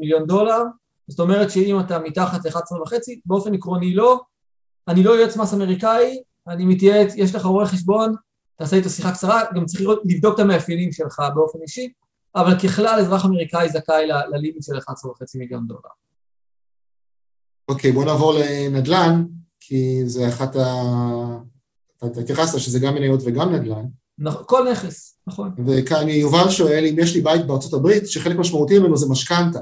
מיליון 0.00 0.26
דולר, 0.26 0.62
זאת 1.08 1.20
אומרת 1.20 1.50
שאם 1.50 1.80
אתה 1.80 1.98
מתחת 1.98 2.46
ל-11 2.46 2.82
וחצי, 2.82 3.20
באופן 3.26 3.54
עקרוני 3.54 3.94
לא. 3.94 4.20
אני 4.88 5.02
לא 5.02 5.10
יועץ 5.10 5.36
מס 5.36 5.54
אמריקאי, 5.54 6.22
אני 6.48 6.64
מתייעץ, 6.64 7.12
יש 7.16 7.34
לך 7.34 7.44
רואה 7.44 7.66
חשבון, 7.66 8.14
תעשה 8.58 8.76
איתו 8.76 8.90
שיחה 8.90 9.12
קצרה, 9.12 9.42
גם 9.54 9.66
צריך 9.66 9.80
לראות, 9.80 10.02
לבדוק 10.04 10.34
את 10.34 10.40
המאפיינים 10.40 10.92
שלך 10.92 11.22
באופן 11.34 11.58
אישי, 11.62 11.92
אבל 12.36 12.58
ככלל 12.58 13.00
אזרח 13.00 13.24
אמריקאי 13.24 13.68
זכאי 13.68 14.06
ללימיט 14.06 14.62
של 14.62 14.76
11.5 14.76 14.82
מיליון 15.34 15.66
דולר. 15.66 15.80
אוקיי, 17.68 17.90
okay, 17.90 17.94
בוא 17.94 18.04
נעבור 18.04 18.34
לנדל"ן, 18.34 19.24
כי 19.60 20.02
זה 20.06 20.28
אחת 20.28 20.56
ה... 20.56 20.62
אתה 22.06 22.20
התייחסת 22.20 22.58
שזה 22.58 22.78
גם 22.78 22.94
מניות 22.94 23.20
וגם 23.24 23.54
נדל"ן. 23.54 23.84
נכון, 24.18 24.42
כל 24.46 24.70
נכס, 24.70 25.18
נכון. 25.26 25.54
וכאן 25.66 26.08
יובל 26.08 26.50
שואל 26.50 26.84
אם 26.90 26.96
יש 26.98 27.14
לי 27.14 27.20
בית 27.20 27.46
בארצות 27.46 27.74
הברית, 27.74 28.08
שחלק 28.08 28.36
משמעותי 28.36 28.78
ממנו 28.78 28.96
זה 28.96 29.06
משכנתה. 29.10 29.58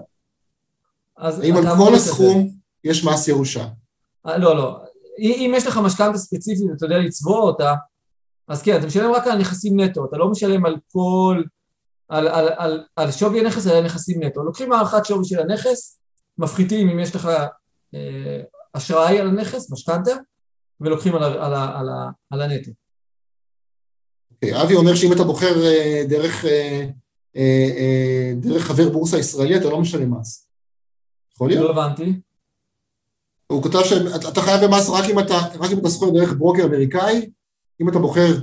האם 1.18 1.57
על 1.57 1.64
כל 1.76 1.94
הסכום 1.94 2.50
יש 2.85 3.05
מס 3.05 3.29
ירושה? 3.29 3.68
אה, 4.26 4.38
לא, 4.38 4.57
לא. 4.57 4.79
אם 5.18 5.52
יש 5.57 5.66
לך 5.66 5.79
משכנתה 5.79 6.18
ספציפית 6.18 6.70
ואתה 6.70 6.87
יודע 6.87 6.98
לצבוע 6.98 7.40
אותה, 7.40 7.74
אז 8.48 8.62
כן, 8.62 8.79
אתה 8.79 8.87
משלם 8.87 9.12
רק 9.12 9.26
על 9.26 9.38
נכסים 9.38 9.81
נטו, 9.81 10.05
אתה 10.05 10.16
לא 10.16 10.31
משלם 10.31 10.66
על 10.66 10.76
כל... 10.92 11.42
על, 12.09 12.29
על, 12.29 12.48
על, 12.57 12.85
על 12.96 13.11
שווי 13.11 13.40
הנכס, 13.40 13.66
על 13.66 13.76
הנכסים 13.76 14.22
נטו. 14.22 14.42
לוקחים 14.42 14.72
הערכת 14.72 15.05
שווי 15.05 15.24
של 15.24 15.40
הנכס, 15.40 15.98
מפחיתים 16.38 16.88
אם 16.88 16.98
יש 16.98 17.16
לך 17.16 17.26
אה, 17.94 18.40
אשראי 18.72 19.18
על 19.18 19.29
הנכס, 19.29 19.70
משכנתה, 19.70 20.11
ולוקחים 20.81 21.14
על, 21.14 21.22
על, 21.22 21.38
על, 21.38 21.55
על, 21.55 21.88
על 22.31 22.42
הנטו. 22.42 22.70
Okay, 22.70 24.35
אוקיי, 24.35 24.62
אבי 24.62 24.74
אומר 24.74 24.94
שאם 24.94 25.12
אתה 25.12 25.24
בוחר 25.24 25.64
אה, 25.64 26.02
דרך, 26.09 26.44
אה, 26.44 28.33
דרך 28.37 28.62
חבר 28.64 28.88
בורסה 28.88 29.18
ישראלי, 29.18 29.57
אתה 29.57 29.70
לא 29.70 29.81
משלם 29.81 30.20
מס. 30.20 30.45
יכול 31.37 31.49
להיות? 31.49 31.64
לא 31.64 31.70
הבנתי. 31.70 32.20
הוא 33.46 33.62
כותב 33.62 33.79
שאתה 33.85 34.40
חייב 34.40 34.64
במס 34.64 34.88
רק 34.88 35.05
אם 35.11 35.18
אתה, 35.18 35.35
רק 35.61 35.70
אם 35.72 35.79
אתה 35.79 35.88
סוחר 35.88 36.11
דרך 36.11 36.35
ברוקר 36.38 36.64
אמריקאי, 36.64 37.31
אם 37.81 37.88
אתה 37.88 37.99
בוחר 37.99 38.35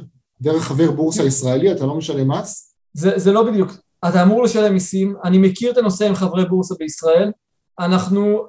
דרך 0.41 0.63
חבר 0.63 0.91
בורסה 0.91 1.23
ישראלי, 1.23 1.71
אתה 1.71 1.85
לא 1.85 1.95
משלם 1.95 2.31
מס? 2.31 2.75
זה, 2.93 3.19
זה 3.19 3.31
לא 3.31 3.43
בדיוק. 3.43 3.71
אתה 4.07 4.23
אמור 4.23 4.43
לשלם 4.43 4.73
מיסים, 4.73 5.15
אני 5.23 5.37
מכיר 5.37 5.71
את 5.71 5.77
הנושא 5.77 6.07
עם 6.07 6.15
חברי 6.15 6.45
בורסה 6.45 6.75
בישראל, 6.79 7.31
אנחנו, 7.79 8.45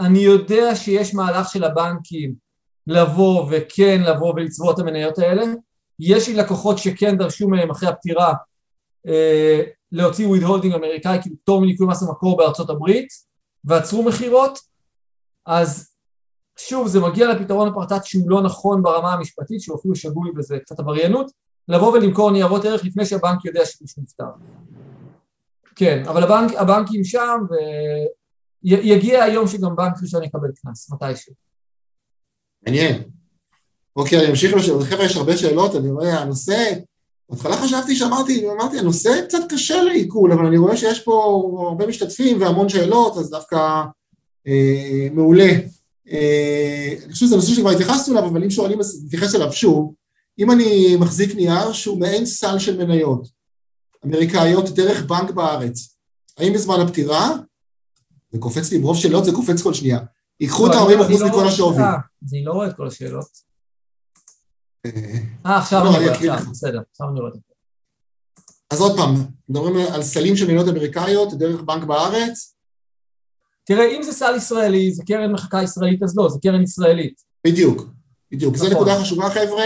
אני 0.00 0.18
יודע 0.18 0.76
שיש 0.76 1.14
מהלך 1.14 1.48
של 1.48 1.64
הבנקים 1.64 2.34
לבוא 2.86 3.46
וכן 3.50 4.02
לבוא 4.02 4.34
ולצבוע 4.36 4.72
את 4.72 4.78
המניות 4.78 5.18
האלה, 5.18 5.42
יש 6.00 6.28
לי 6.28 6.34
לקוחות 6.34 6.78
שכן 6.78 7.16
דרשו 7.16 7.48
מהם 7.48 7.70
אחרי 7.70 7.88
הפטירה 7.88 8.34
אה, 9.08 9.62
להוציא 9.92 10.26
וויד 10.26 10.42
אמריקאי, 10.74 11.18
כאילו 11.22 11.36
פטור 11.42 11.60
מניכוי 11.60 11.86
מס 11.86 12.02
המקור 12.02 12.36
בארצות 12.36 12.70
הברית, 12.70 13.08
ועצרו 13.66 14.02
מכירות, 14.02 14.58
אז 15.46 15.96
שוב 16.58 16.88
זה 16.88 17.00
מגיע 17.00 17.28
לפתרון 17.28 17.68
הפרטט 17.68 18.04
שהוא 18.04 18.30
לא 18.30 18.42
נכון 18.42 18.82
ברמה 18.82 19.12
המשפטית, 19.12 19.60
שהוא 19.60 19.78
אפילו 19.78 19.94
שגוי 19.94 20.30
וזה 20.36 20.58
קצת 20.58 20.80
עבריינות, 20.80 21.30
לבוא 21.68 21.92
ולמכור 21.92 22.30
ניירות 22.30 22.64
ערך 22.64 22.84
לפני 22.84 23.06
שהבנק 23.06 23.44
יודע 23.44 23.66
שמישהו 23.66 24.02
נפטר. 24.02 24.24
כן, 25.76 26.02
אבל 26.08 26.22
הבנק, 26.22 26.54
הבנקים 26.54 27.04
שם, 27.04 27.38
ויגיע 28.62 29.24
היום 29.24 29.48
שגם 29.48 29.76
בנק 29.76 29.94
ראשון 30.02 30.22
יקבל 30.22 30.48
קנס, 30.62 30.90
מתישהו. 30.92 31.34
מעניין. 32.66 33.02
אוקיי, 33.96 34.18
אני 34.18 34.30
אמשיך 34.30 34.56
לשאול, 34.56 34.84
חבר'ה, 34.84 35.04
יש 35.04 35.16
הרבה 35.16 35.36
שאלות, 35.36 35.74
אני 35.74 35.90
רואה, 35.90 36.20
הנושא, 36.20 36.72
בהתחלה 37.30 37.56
חשבתי 37.56 37.96
שאמרתי, 37.96 38.50
אמרתי, 38.50 38.78
הנושא 38.78 39.24
קצת 39.24 39.38
קשה 39.48 39.82
לעיכול, 39.82 40.32
אבל 40.32 40.46
אני 40.46 40.56
רואה 40.58 40.76
שיש 40.76 41.00
פה 41.00 41.42
הרבה 41.68 41.86
משתתפים 41.86 42.40
והמון 42.40 42.68
שאלות, 42.68 43.16
אז 43.16 43.30
דווקא 43.30 43.82
אה, 44.46 45.08
מעולה. 45.12 45.50
אה, 46.10 46.94
אני 47.04 47.12
חושב 47.12 47.26
שזה 47.26 47.36
נושא 47.36 47.54
שכבר 47.54 47.70
התייחסנו 47.70 48.18
אליו, 48.18 48.28
אבל 48.28 48.42
אם 48.44 48.50
שואלים, 48.50 48.80
אז 48.80 49.02
נתייחס 49.06 49.34
אליו 49.34 49.52
שוב. 49.52 49.94
אם 50.38 50.50
אני 50.50 50.96
מחזיק 50.96 51.34
נייר 51.34 51.72
שהוא 51.72 52.00
מעין 52.00 52.26
סל 52.26 52.58
של 52.58 52.84
מניות 52.84 53.28
אמריקאיות 54.06 54.70
דרך 54.70 55.02
בנק 55.02 55.30
בארץ, 55.30 55.96
האם 56.38 56.52
בזמן 56.52 56.80
הפטירה, 56.80 57.30
זה 58.32 58.38
קופץ 58.38 58.72
לי 58.72 58.78
ברוב 58.78 58.96
שאלות, 58.96 59.24
זה 59.24 59.32
קופץ 59.32 59.62
כל 59.62 59.74
שנייה, 59.74 59.98
ייקחו 60.40 60.66
את 60.66 60.72
ה-40% 60.72 61.20
לא 61.20 61.28
מכל 61.28 61.48
השווי. 61.48 61.82
אני 62.32 62.44
לא 62.44 62.52
רואה 62.52 62.68
את 62.68 62.76
כל 62.76 62.86
השאלות. 62.86 63.26
אה, 65.46 65.58
עכשיו 65.58 65.84
לא, 65.84 65.96
אני 65.96 66.08
רואה, 66.28 66.40
בסדר, 66.50 66.80
עכשיו 66.90 67.08
אני 67.10 67.20
רואה. 67.20 67.32
אז 68.70 68.80
עוד 68.80 68.96
פעם, 68.96 69.14
מדברים 69.48 69.76
על 69.94 70.02
סלים 70.02 70.36
של 70.36 70.44
מדינות 70.44 70.68
אמריקאיות 70.68 71.34
דרך 71.34 71.62
בנק 71.62 71.84
בארץ? 71.84 72.56
תראה, 73.66 73.96
אם 73.96 74.02
זה 74.02 74.12
סל 74.12 74.34
ישראלי, 74.36 74.92
זה 74.92 75.02
קרן 75.06 75.32
מחקה 75.32 75.62
ישראלית, 75.62 76.02
אז 76.02 76.16
לא, 76.16 76.28
זה 76.28 76.38
קרן 76.42 76.62
ישראלית. 76.62 77.20
בדיוק, 77.46 77.82
בדיוק. 78.32 78.56
זו 78.56 78.64
נכון. 78.64 78.76
נקודה 78.76 79.00
חשובה, 79.00 79.30
חבר'ה, 79.30 79.64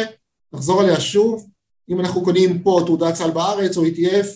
נחזור 0.53 0.81
עליה 0.81 1.01
שוב. 1.01 1.51
אם 1.89 2.01
אנחנו 2.01 2.25
קונים 2.25 2.63
פה 2.63 2.83
תעודת 2.87 3.15
סל 3.15 3.31
בארץ 3.31 3.77
או 3.77 3.87
ETF, 3.87 4.27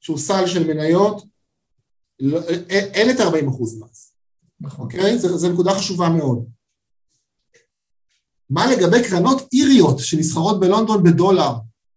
שהוא 0.00 0.18
סל 0.18 0.46
של 0.46 0.66
מניות, 0.66 1.22
לא, 2.20 2.40
אין 2.68 3.10
את 3.10 3.20
ה-40% 3.20 3.62
מס. 3.62 4.14
נכון. 4.60 4.84
אוקיי? 4.84 5.18
זו 5.18 5.52
נקודה 5.52 5.74
חשובה 5.74 6.08
מאוד. 6.08 6.46
מה 8.52 8.66
לגבי 8.66 9.02
קרנות 9.08 9.48
איריות 9.52 9.98
שנסחרות 9.98 10.60
בלונדון 10.60 11.02
בדולר? 11.02 11.52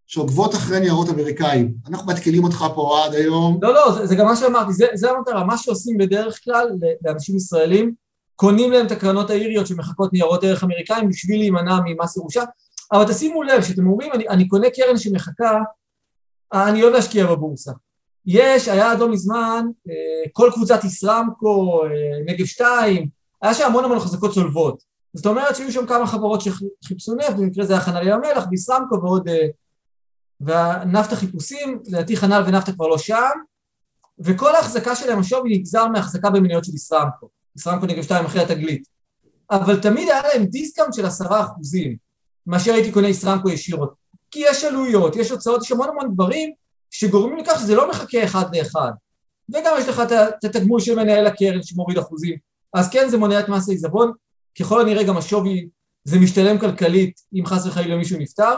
שעוקבות 0.08 0.56
אחרי 0.56 0.80
ניירות 0.80 1.10
אמריקאים. 1.10 1.74
אנחנו 1.88 2.08
מתקילים 2.08 2.44
אותך 2.44 2.66
פה 2.76 3.06
עד 3.06 3.14
היום. 3.14 3.60
לא, 3.62 3.74
לא, 3.74 3.92
זה, 3.92 4.06
זה 4.06 4.16
גם 4.16 4.26
מה 4.26 4.36
שאמרתי, 4.36 4.74
זה, 4.74 4.86
זה 4.94 5.12
המטרה, 5.12 5.44
מה 5.44 5.58
שעושים 5.58 5.98
בדרך 5.98 6.40
כלל 6.44 6.70
לאנשים 7.06 7.36
ישראלים, 7.36 7.94
קונים 8.36 8.72
להם 8.72 8.86
את 8.86 8.92
הקרנות 8.92 9.30
האיריות 9.30 9.68
שמחכות 9.68 10.14
ניירות 10.14 10.44
ערך 10.44 10.64
אמריקאים 10.64 11.10
בשביל 11.10 11.40
להימנע 11.40 11.80
ממס 11.86 12.18
ירושה, 12.18 12.44
אבל 12.92 13.06
תשימו 13.08 13.44
לב, 13.44 13.64
שאתם 13.64 13.88
אומרים, 13.88 14.14
אני, 14.14 14.28
אני 14.28 14.48
קונה 14.48 14.68
קרן 14.70 14.98
שמחכה, 14.98 15.60
אני 16.54 16.84
אוהב 16.84 16.94
להשקיע 16.94 17.28
בבורסה. 17.28 17.72
יש, 18.26 18.68
היה 18.68 18.92
עד 18.92 19.00
לא 19.00 19.10
מזמן, 19.10 19.66
אה, 19.90 20.30
כל 20.32 20.50
קבוצת 20.54 20.84
ישראמקו, 20.84 21.84
אה, 21.84 21.90
נגב 22.34 22.46
2, 22.46 23.08
היה 23.42 23.54
שם 23.54 23.66
המון 23.66 23.84
המון 23.84 24.00
חזקות 24.00 24.34
צולבות. 24.34 24.95
זאת 25.16 25.26
אומרת 25.26 25.56
שהיו 25.56 25.72
שם 25.72 25.86
כמה 25.86 26.08
חברות 26.08 26.42
שחיפשו 26.42 27.16
נפט, 27.16 27.36
במקרה 27.38 27.66
זה 27.66 27.74
היה 27.74 27.82
חנל 27.82 28.08
ים 28.08 28.14
המלח, 28.14 28.46
בישראמקו 28.50 28.96
ועוד... 29.02 29.30
אה, 29.30 29.48
והנפט 30.40 31.14
החיפושים, 31.14 31.80
לדעתי 31.88 32.18
חנל 32.18 32.44
ונפטה 32.48 32.72
כבר 32.72 32.88
לא 32.88 32.98
שם, 32.98 33.30
וכל 34.20 34.56
ההחזקה 34.56 34.96
שלהם, 34.96 35.20
השווי 35.20 35.58
נגזר 35.58 35.88
מהחזקה 35.88 36.30
במניות 36.30 36.66
של 36.66 36.76
ישראמקו. 36.76 37.30
ישראמקו 37.58 37.86
נגב 37.86 38.04
2 38.04 38.26
אחרי 38.26 38.42
התגלית. 38.42 38.88
אבל 39.52 39.82
תמיד 39.82 40.10
היה 40.10 40.22
להם 40.22 40.46
דיסקאונט 40.46 40.94
של 40.94 41.06
עשרה 41.06 41.42
אחוזים, 41.42 41.98
מאשר 42.48 42.74
הייתי 42.74 42.92
קונה 42.92 43.08
ישראמקו 43.08 43.50
ישירות. 43.50 43.94
כי 44.32 44.40
יש 44.46 44.64
עלויות, 44.64 45.16
יש 45.16 45.32
הוצאות, 45.32 45.64
יש 45.64 45.72
המון 45.72 45.90
המון 45.90 46.14
דברים 46.14 46.54
שגורמים 46.92 47.38
לכך 47.38 47.60
שזה 47.60 47.76
לא 47.76 47.90
מחקה 47.90 48.24
אחד 48.24 48.56
לאחד. 48.56 48.92
וגם 49.50 49.76
יש 49.80 49.88
לך 49.88 50.00
את 50.00 50.44
התגמול 50.44 50.80
של 50.80 50.96
מנהל 50.96 51.28
הקרן 51.28 51.64
שמוריד 51.64 51.98
אחוזים. 51.98 52.38
אז 52.74 52.90
כן, 52.90 53.10
זה 53.10 53.18
מונע 53.18 53.40
את 53.40 53.50
מס 53.50 53.70
העיזבון, 53.70 54.12
ככל 54.60 54.82
הנראה 54.82 55.04
גם 55.04 55.18
השווי, 55.18 55.70
זה 56.04 56.20
משתלם 56.20 56.60
כלכלית 56.60 57.20
אם 57.34 57.46
חס 57.46 57.66
וחלילה 57.66 57.96
מישהו 57.96 58.20
נפטר, 58.20 58.54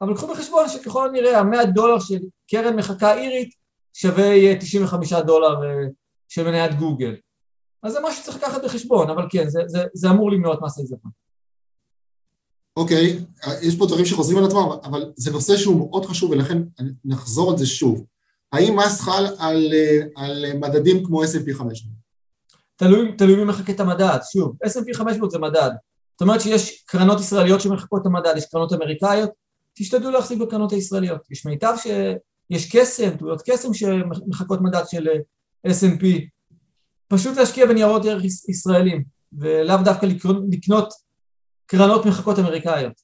אבל 0.00 0.14
קחו 0.14 0.26
בחשבון 0.26 0.68
שככל 0.68 1.08
הנראה 1.08 1.38
המאה 1.38 1.64
דולר 1.64 1.98
של 1.98 2.18
קרן 2.50 2.76
מחכה 2.76 3.14
אירית 3.14 3.54
שווה 3.94 4.56
95 4.60 5.12
דולר 5.12 5.64
אה, 5.64 5.88
של 6.28 6.44
מניית 6.44 6.78
גוגל. 6.78 7.16
אז 7.82 7.92
זה 7.92 7.98
משהו 8.04 8.22
שצריך 8.22 8.36
לקחת 8.36 8.64
בחשבון, 8.64 9.10
אבל 9.10 9.26
כן, 9.30 9.48
זה, 9.48 9.60
זה, 9.66 9.84
זה 9.94 10.10
אמור 10.10 10.32
למנוע 10.32 10.54
את 10.54 10.58
מס 10.62 10.78
העיזבון. 10.78 11.10
אוקיי, 12.76 13.18
okay, 13.18 13.50
יש 13.62 13.76
פה 13.76 13.86
דברים 13.86 14.04
שחוזרים 14.04 14.38
על 14.38 14.44
עצמם, 14.44 14.68
אבל 14.84 15.12
זה 15.16 15.32
נושא 15.32 15.56
שהוא 15.56 15.78
מאוד 15.78 16.06
חשוב 16.06 16.30
ולכן 16.30 16.58
נחזור 17.04 17.50
על 17.50 17.58
זה 17.58 17.66
שוב. 17.66 18.04
האם 18.52 18.76
מס 18.78 19.00
חל 19.00 19.26
על, 19.38 19.72
על 20.16 20.44
מדדים 20.54 21.06
כמו 21.06 21.24
S&P 21.24 21.54
500? 21.54 21.91
תלוי, 22.82 23.16
תלוי 23.16 23.36
מי 23.36 23.44
מחכה 23.44 23.72
את 23.72 23.80
המדד, 23.80 24.18
שוב, 24.32 24.56
S&P 24.64 24.96
500 24.96 25.30
זה 25.30 25.38
מדד. 25.38 25.70
זאת 26.12 26.20
אומרת 26.20 26.40
שיש 26.40 26.84
קרנות 26.86 27.20
ישראליות 27.20 27.60
שמחכות 27.60 28.02
את 28.02 28.06
המדד, 28.06 28.34
יש 28.36 28.46
קרנות 28.46 28.72
אמריקאיות, 28.72 29.30
תשתדלו 29.74 30.10
להחזיק 30.10 30.38
בקרנות 30.38 30.72
הישראליות. 30.72 31.30
יש 31.30 31.46
מיטב 31.46 31.74
שיש 31.76 32.76
קסם, 32.76 33.16
תעודות 33.16 33.42
קסם 33.50 33.74
שמחכות 33.74 34.60
מדד 34.62 34.82
של 34.88 35.08
S&P. 35.66 36.04
פשוט 37.08 37.36
להשקיע 37.36 37.66
בניירות 37.66 38.04
ערך 38.04 38.22
ישראלים, 38.48 39.04
ולאו 39.32 39.76
דווקא 39.84 40.06
לקנות 40.50 40.92
קרנות 41.66 42.06
מחכות 42.06 42.38
אמריקאיות. 42.38 43.00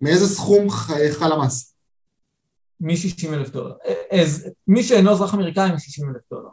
מאיזה 0.00 0.26
סכום 0.26 0.70
חל 0.70 1.32
המס? 1.32 1.74
מ-60 2.80 3.34
אלף 3.34 3.50
דולר. 3.50 3.74
אז 4.10 4.48
מי 4.66 4.82
שאינו 4.82 5.12
אזרח 5.12 5.34
אמריקאי 5.34 5.70
מ-60 5.70 6.08
אלף 6.08 6.22
דולר. 6.30 6.48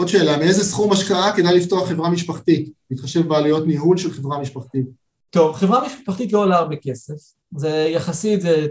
עוד 0.00 0.08
שאלה, 0.08 0.36
מאיזה 0.36 0.64
סכום 0.64 0.92
השקעה 0.92 1.36
כדאי 1.36 1.56
לפתוח 1.56 1.88
חברה 1.88 2.10
משפחתית? 2.10 2.72
להתחשב 2.90 3.28
בעלויות 3.28 3.66
ניהול 3.66 3.96
של 3.96 4.12
חברה 4.12 4.40
משפחתית. 4.40 4.86
טוב, 5.30 5.56
חברה 5.56 5.86
משפחתית 5.86 6.32
לא 6.32 6.38
עולה 6.38 6.56
הרבה 6.56 6.76
כסף, 6.82 7.14
זה 7.56 7.88
יחסית, 7.90 8.40
זה 8.40 8.66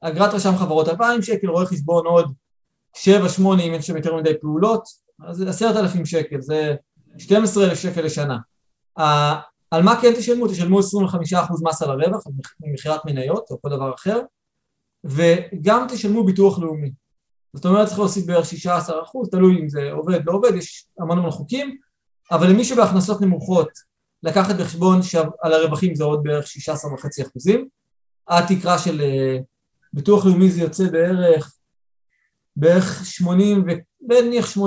אגרת 0.00 0.34
רשם 0.34 0.56
חברות 0.56 0.88
2,000 0.88 1.22
שקל, 1.22 1.48
רואה 1.48 1.66
חשבון 1.66 2.06
עוד 2.06 2.32
7-8 2.96 2.98
אם 3.40 3.72
אין 3.72 3.82
שם 3.82 3.96
יותר 3.96 4.16
מדי 4.16 4.32
פעולות, 4.40 4.82
אז 5.26 5.36
זה 5.36 5.50
10,000 5.50 6.06
שקל, 6.06 6.40
זה 6.40 6.74
12,000 7.18 7.78
שקל 7.78 8.02
לשנה. 8.02 8.38
על 9.70 9.82
מה 9.82 10.00
כן 10.00 10.12
תשלמו? 10.16 10.48
תשלמו 10.48 10.80
25% 10.80 10.82
מס 11.62 11.82
על 11.82 11.90
הרווח, 11.90 12.24
ממכירת 12.60 13.00
מניות 13.06 13.50
או 13.50 13.62
כל 13.62 13.68
דבר 13.68 13.94
אחר, 13.94 14.20
וגם 15.04 15.86
תשלמו 15.88 16.24
ביטוח 16.24 16.58
לאומי. 16.58 16.90
זאת 17.54 17.66
אומרת 17.66 17.86
צריך 17.86 17.98
להוסיף 17.98 18.26
בערך 18.26 18.46
16 18.46 19.02
אחוז, 19.02 19.28
תלוי 19.30 19.60
אם 19.60 19.68
זה 19.68 19.92
עובד 19.92 20.20
לא 20.26 20.32
עובד, 20.32 20.54
יש 20.54 20.86
המון 20.98 21.18
המון 21.18 21.30
חוקים, 21.30 21.76
אבל 22.30 22.50
למי 22.50 22.64
שבהכנסות 22.64 23.20
נמוכות 23.20 23.68
לקחת 24.22 24.54
בחשבון 24.54 25.02
שעל 25.02 25.52
הרווחים 25.52 25.94
זה 25.94 26.04
עוד 26.04 26.22
בערך 26.22 26.46
16 26.46 26.94
וחצי 26.94 27.22
אחוזים, 27.22 27.68
התקרה 28.28 28.78
של 28.78 29.00
אה, 29.00 29.38
ביטוח 29.92 30.26
לאומי 30.26 30.50
זה 30.50 30.60
יוצא 30.60 30.90
בערך 30.90 31.54
בערך 32.56 33.06
80 33.06 33.64
ונניח 34.08 34.56
86-7 34.56 34.60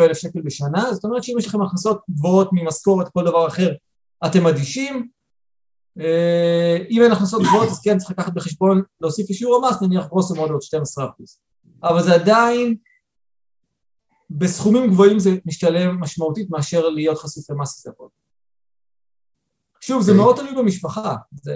אלף 0.00 0.16
שקל 0.18 0.40
בשנה, 0.44 0.94
זאת 0.94 1.04
אומרת 1.04 1.24
שאם 1.24 1.38
יש 1.38 1.46
לכם 1.46 1.62
הכנסות 1.62 2.00
גבוהות 2.10 2.48
ממשכורת 2.52 3.08
כל 3.08 3.24
דבר 3.24 3.46
אחר 3.46 3.72
אתם 4.26 4.46
אדישים, 4.46 5.08
אה, 6.00 6.78
אם 6.90 7.02
אין 7.02 7.12
הכנסות 7.12 7.42
גבוהות 7.42 7.68
אז 7.68 7.80
כן 7.84 7.98
צריך 7.98 8.10
לקחת 8.10 8.32
בחשבון 8.32 8.82
להוסיף 9.00 9.30
לשיעור 9.30 9.66
המס 9.66 9.82
נניח 9.82 10.06
גרוסו 10.06 10.34
מאוד 10.34 10.50
עוד 10.50 10.62
12 10.62 11.08
אחוז 11.08 11.40
אבל 11.82 12.02
זה 12.02 12.14
עדיין, 12.14 12.76
בסכומים 14.30 14.90
גבוהים 14.90 15.18
זה 15.18 15.30
משתלם 15.46 16.00
משמעותית 16.00 16.50
מאשר 16.50 16.88
להיות 16.88 17.18
חשוף 17.18 17.50
למס 17.50 17.86
עיזבון. 17.86 18.08
שוב, 19.80 20.02
זה 20.02 20.14
מאוד 20.14 20.36
תלוי 20.36 20.54
במשפחה, 20.54 21.16
זה, 21.32 21.52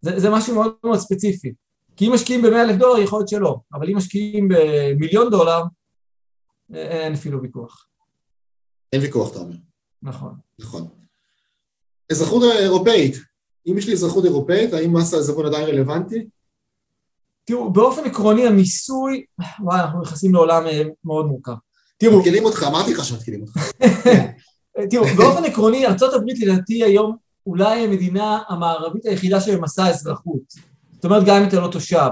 זה, 0.00 0.20
זה 0.20 0.30
משהו 0.30 0.54
מאוד 0.54 0.74
מאוד 0.84 0.98
ספציפי. 0.98 1.52
כי 1.96 2.06
אם 2.06 2.12
משקיעים 2.12 2.42
ב-100 2.42 2.54
אלף 2.54 2.76
דולר, 2.76 3.02
יכול 3.02 3.18
להיות 3.18 3.28
שלא, 3.28 3.60
אבל 3.74 3.90
אם 3.90 3.96
משקיעים 3.96 4.48
במיליון 4.48 5.30
דולר, 5.30 5.62
אין 6.74 7.12
אפילו 7.12 7.42
ויכוח. 7.42 7.86
אין 8.92 9.02
ויכוח, 9.02 9.30
אתה 9.30 9.38
אומר. 9.38 9.56
נכון. 10.02 10.34
נכון. 10.58 10.88
אזרחות 12.12 12.42
אירופאית, 12.60 13.16
אם 13.66 13.78
יש 13.78 13.86
לי 13.86 13.92
אזרחות 13.92 14.24
אירופאית, 14.24 14.72
האם 14.72 14.96
מס 14.96 15.14
העזבון 15.14 15.46
עדיין 15.46 15.68
רלוונטי? 15.68 16.28
תראו, 17.44 17.72
באופן 17.72 18.04
עקרוני 18.04 18.46
המיסוי, 18.46 19.24
וואי, 19.60 19.80
אנחנו 19.80 20.02
נכנסים 20.02 20.34
לעולם 20.34 20.66
אה, 20.66 20.82
מאוד 21.04 21.26
מורכב. 21.26 21.52
תראו... 21.98 22.18
מתקילים 22.18 22.44
אותך, 22.44 22.64
אמרתי 22.68 22.94
לך 22.94 23.04
שמתקילים 23.04 23.42
אותך. 23.42 23.56
תראו, 24.90 25.04
באופן 25.16 25.44
עקרוני, 25.44 25.86
ארה"ב 25.86 26.24
לדעתי 26.42 26.84
היום 26.84 27.16
אולי 27.46 27.84
המדינה 27.84 28.42
המערבית 28.48 29.06
היחידה 29.06 29.40
שממסה 29.40 29.88
אזרחות. 29.88 30.42
זאת 30.92 31.04
אומרת, 31.04 31.24
גם 31.24 31.36
אם 31.42 31.48
אתה 31.48 31.60
לא 31.60 31.68
תושב. 31.68 32.08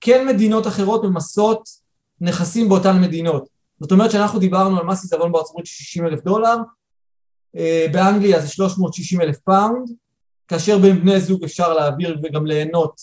כן 0.00 0.26
מדינות 0.26 0.66
אחרות 0.66 1.04
ממסות 1.04 1.68
נכסים 2.20 2.68
באותן 2.68 3.00
מדינות. 3.00 3.48
זאת 3.80 3.92
אומרת 3.92 4.10
שאנחנו 4.10 4.38
דיברנו 4.38 4.78
על 4.78 4.86
מס 4.86 5.02
עיזבון 5.02 5.32
בארצות 5.32 5.50
הברית 5.50 5.66
של 5.66 5.84
60 5.84 6.06
אלף 6.06 6.24
דולר, 6.24 6.56
אה, 7.56 7.86
באנגליה 7.92 8.40
זה 8.40 8.48
360 8.48 9.20
אלף 9.20 9.38
פאונד, 9.38 9.90
כאשר 10.48 10.78
בין 10.78 11.00
בני 11.00 11.20
זוג 11.20 11.44
אפשר 11.44 11.74
להעביר 11.74 12.20
וגם 12.22 12.46
ליהנות 12.46 13.00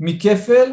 מכפל, 0.00 0.72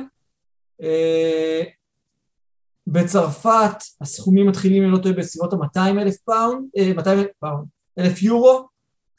בצרפת 2.88 3.84
הסכומים 4.02 4.48
מתחילים, 4.48 4.84
אם 4.84 4.92
לא 4.92 4.98
טועה, 4.98 5.16
בסביבות 5.16 5.54
ה-200 5.54 6.02
אלף 6.02 6.18
פאונד, 6.18 6.66
200 6.96 7.20
אה, 7.20 7.24
פאונד, 7.40 7.68
אלף 8.00 8.22
יורו, 8.22 8.68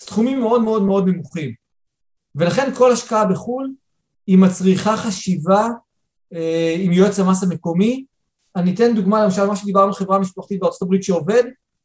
סכומים 0.00 0.40
מאוד 0.40 0.62
מאוד 0.62 0.82
מאוד 0.82 1.09
נמוכים. 1.09 1.54
ולכן 2.34 2.74
כל 2.74 2.92
השקעה 2.92 3.24
בחו"ל 3.24 3.72
היא 4.26 4.38
מצריכה 4.38 4.96
חשיבה 4.96 5.68
אה, 6.34 6.76
עם 6.78 6.92
יועץ 6.92 7.18
המס 7.18 7.42
המקומי. 7.42 8.04
אני 8.56 8.74
אתן 8.74 8.94
דוגמה, 8.94 9.24
למשל 9.24 9.46
מה 9.46 9.56
שדיברנו 9.56 9.92
חברה 9.92 10.18
משפחתית 10.18 10.61
בארצות 10.61 10.82
הברית 10.82 11.02
שעובד, 11.02 11.42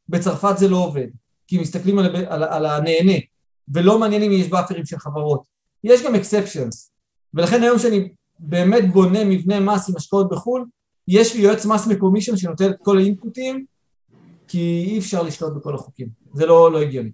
בצרפת 0.09 0.57
זה 0.57 0.67
לא 0.67 0.77
עובד, 0.77 1.07
כי 1.47 1.61
מסתכלים 1.61 1.99
על, 1.99 2.15
על, 2.15 2.43
על 2.43 2.65
הנהנה, 2.65 3.17
ולא 3.73 3.99
מעניין 3.99 4.23
אם 4.23 4.31
יש 4.31 4.47
באפרים 4.47 4.85
של 4.85 4.97
חברות. 4.97 5.43
יש 5.83 6.01
גם 6.05 6.15
exceptions, 6.15 6.89
ולכן 7.33 7.63
היום 7.63 7.79
שאני 7.79 8.09
באמת 8.39 8.93
בונה 8.93 9.25
מבנה 9.25 9.59
מס 9.59 9.89
עם 9.89 9.95
השקעות 9.95 10.29
בחו"ל, 10.29 10.65
יש 11.07 11.35
לי 11.35 11.41
יועץ 11.41 11.65
מס 11.65 11.87
מקומי 11.87 12.21
שם 12.21 12.37
שנותן 12.37 12.69
את 12.69 12.75
כל 12.81 12.97
האינפוטים, 12.97 13.65
כי 14.47 14.85
אי 14.87 14.99
אפשר 14.99 15.23
לשלוט 15.23 15.53
בכל 15.53 15.75
החוקים, 15.75 16.07
זה 16.33 16.45
לא, 16.45 16.71
לא 16.71 16.81
הגיוני. 16.81 17.11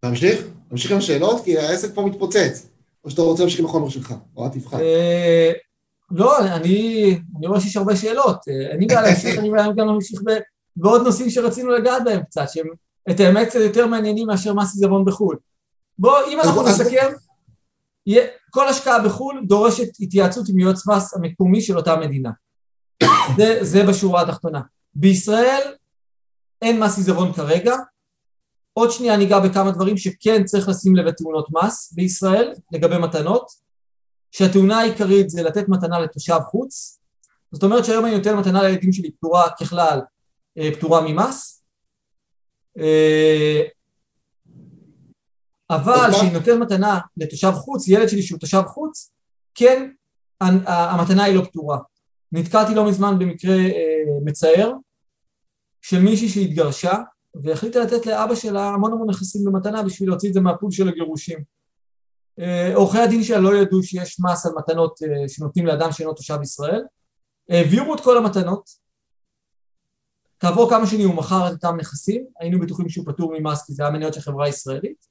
תמשיך, 0.00 0.46
תמשיך 0.68 0.92
עם 0.92 0.98
השאלות, 0.98 1.44
כי 1.44 1.58
העסק 1.58 1.94
פה 1.94 2.02
מתפוצץ, 2.02 2.68
או 3.04 3.10
שאתה 3.10 3.22
רוצה 3.22 3.42
להמשיך 3.42 3.60
עם 3.60 3.66
החומר 3.66 3.88
שלך, 3.88 4.14
או 4.36 4.46
את 4.46 4.52
תבחר. 4.52 4.80
אה, 4.80 5.52
לא, 6.10 6.38
אני, 6.56 7.18
אני 7.38 7.46
רואה 7.46 7.60
שיש 7.60 7.76
הרבה 7.76 7.96
שאלות, 7.96 8.36
אה, 8.48 8.74
אני 8.74 8.86
בעיה 8.86 9.02
להמשיך, 9.02 9.38
אני 9.38 9.50
בעיה 9.50 9.66
גם 9.76 9.86
להמשיך 9.86 10.20
בעוד 10.76 11.02
נושאים 11.02 11.30
שרצינו 11.30 11.70
לגעת 11.70 12.04
בהם 12.04 12.22
קצת, 12.22 12.44
שהם 12.48 12.66
את 13.10 13.20
האמת 13.20 13.48
קצת 13.48 13.60
יותר 13.60 13.86
מעניינים 13.86 14.26
מאשר 14.26 14.54
מס 14.54 14.74
עיזבון 14.74 15.04
בחו"ל. 15.04 15.36
בוא, 15.98 16.18
אם 16.28 16.40
אנחנו 16.40 16.62
נסכם, 16.62 17.12
כל 18.50 18.68
השקעה 18.68 19.04
בחו"ל 19.04 19.42
דורשת 19.46 19.88
התייעצות 20.00 20.48
עם 20.48 20.58
יועץ 20.58 20.86
מס 20.86 21.14
המקומי 21.14 21.60
של 21.60 21.76
אותה 21.76 21.96
מדינה. 21.96 22.30
זה, 23.36 23.58
זה 23.60 23.86
בשורה 23.86 24.22
התחתונה. 24.22 24.60
בישראל 24.94 25.74
אין 26.62 26.80
מס 26.80 26.96
עיזבון 26.96 27.32
כרגע, 27.32 27.74
עוד 28.72 28.90
שנייה 28.90 29.16
ניגע 29.16 29.40
בכמה 29.40 29.70
דברים 29.70 29.96
שכן 29.96 30.44
צריך 30.44 30.68
לשים 30.68 30.96
לב 30.96 31.06
לתאונות 31.06 31.46
מס 31.50 31.92
בישראל 31.92 32.52
לגבי 32.72 32.98
מתנות, 32.98 33.46
שהתאונה 34.32 34.78
העיקרית 34.78 35.30
זה 35.30 35.42
לתת 35.42 35.68
מתנה 35.68 35.98
לתושב 35.98 36.38
חוץ, 36.50 37.00
זאת 37.52 37.62
אומרת 37.62 37.84
שהיום 37.84 38.04
אני 38.04 38.16
נותן 38.16 38.36
מתנה 38.36 38.62
לילדים 38.62 38.92
שלי 38.92 39.10
פטורה 39.10 39.50
ככלל, 39.60 40.00
אה, 40.58 40.70
פטורה 40.74 41.00
ממס, 41.00 41.64
אה, 42.78 43.62
אבל 45.70 46.10
כשאני 46.12 46.30
נותן 46.30 46.58
מתנה 46.58 46.98
לתושב 47.16 47.52
חוץ, 47.52 47.88
ילד 47.88 48.08
שלי 48.08 48.22
שהוא 48.22 48.38
תושב 48.38 48.62
חוץ, 48.66 49.10
כן, 49.54 49.90
המתנה 50.40 51.24
היא 51.24 51.34
לא 51.34 51.44
פטורה. 51.44 51.78
נתקעתי 52.32 52.74
לא 52.74 52.88
מזמן 52.88 53.18
במקרה 53.18 53.56
אה, 53.56 54.04
מצער 54.24 54.72
של 55.82 56.02
מישהי 56.02 56.28
שהתגרשה 56.28 56.92
והחליטה 57.42 57.78
לתת 57.80 58.06
לאבא 58.06 58.34
שלה 58.34 58.68
המון 58.68 58.92
המון 58.92 59.10
נכסים 59.10 59.44
במתנה 59.44 59.82
בשביל 59.82 60.08
להוציא 60.08 60.28
את 60.28 60.34
זה 60.34 60.40
מהפול 60.40 60.70
של 60.70 60.88
הגירושים. 60.88 61.38
אה, 62.38 62.72
עורכי 62.74 62.98
הדין 62.98 63.22
שלה 63.22 63.38
לא 63.38 63.56
ידעו 63.56 63.82
שיש 63.82 64.20
מס 64.20 64.46
על 64.46 64.52
מתנות 64.58 65.02
אה, 65.02 65.28
שנותנים 65.28 65.66
לאדם 65.66 65.92
שאינו 65.92 66.14
תושב 66.14 66.38
ישראל, 66.42 66.82
העבירו 67.48 67.94
את 67.94 68.00
כל 68.00 68.18
המתנות, 68.18 68.70
כעבור 70.40 70.70
כמה 70.70 70.86
שנים 70.86 71.08
הוא 71.08 71.16
מכר 71.16 71.48
את 71.48 71.52
אותם 71.52 71.76
נכסים, 71.76 72.26
היינו 72.40 72.60
בטוחים 72.60 72.88
שהוא 72.88 73.06
פטור 73.06 73.34
ממס 73.38 73.66
כי 73.66 73.72
זה 73.72 73.82
היה 73.82 73.92
מניות 73.92 74.14
של 74.14 74.20
חברה 74.20 74.48
ישראלית, 74.48 75.06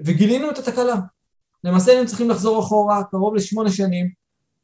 וגילינו 0.00 0.50
את 0.50 0.58
התקלה. 0.58 0.96
למעשה 1.64 1.92
היינו 1.92 2.06
צריכים 2.06 2.30
לחזור 2.30 2.60
אחורה 2.60 3.04
קרוב 3.04 3.34
לשמונה 3.34 3.70
שנים, 3.70 4.10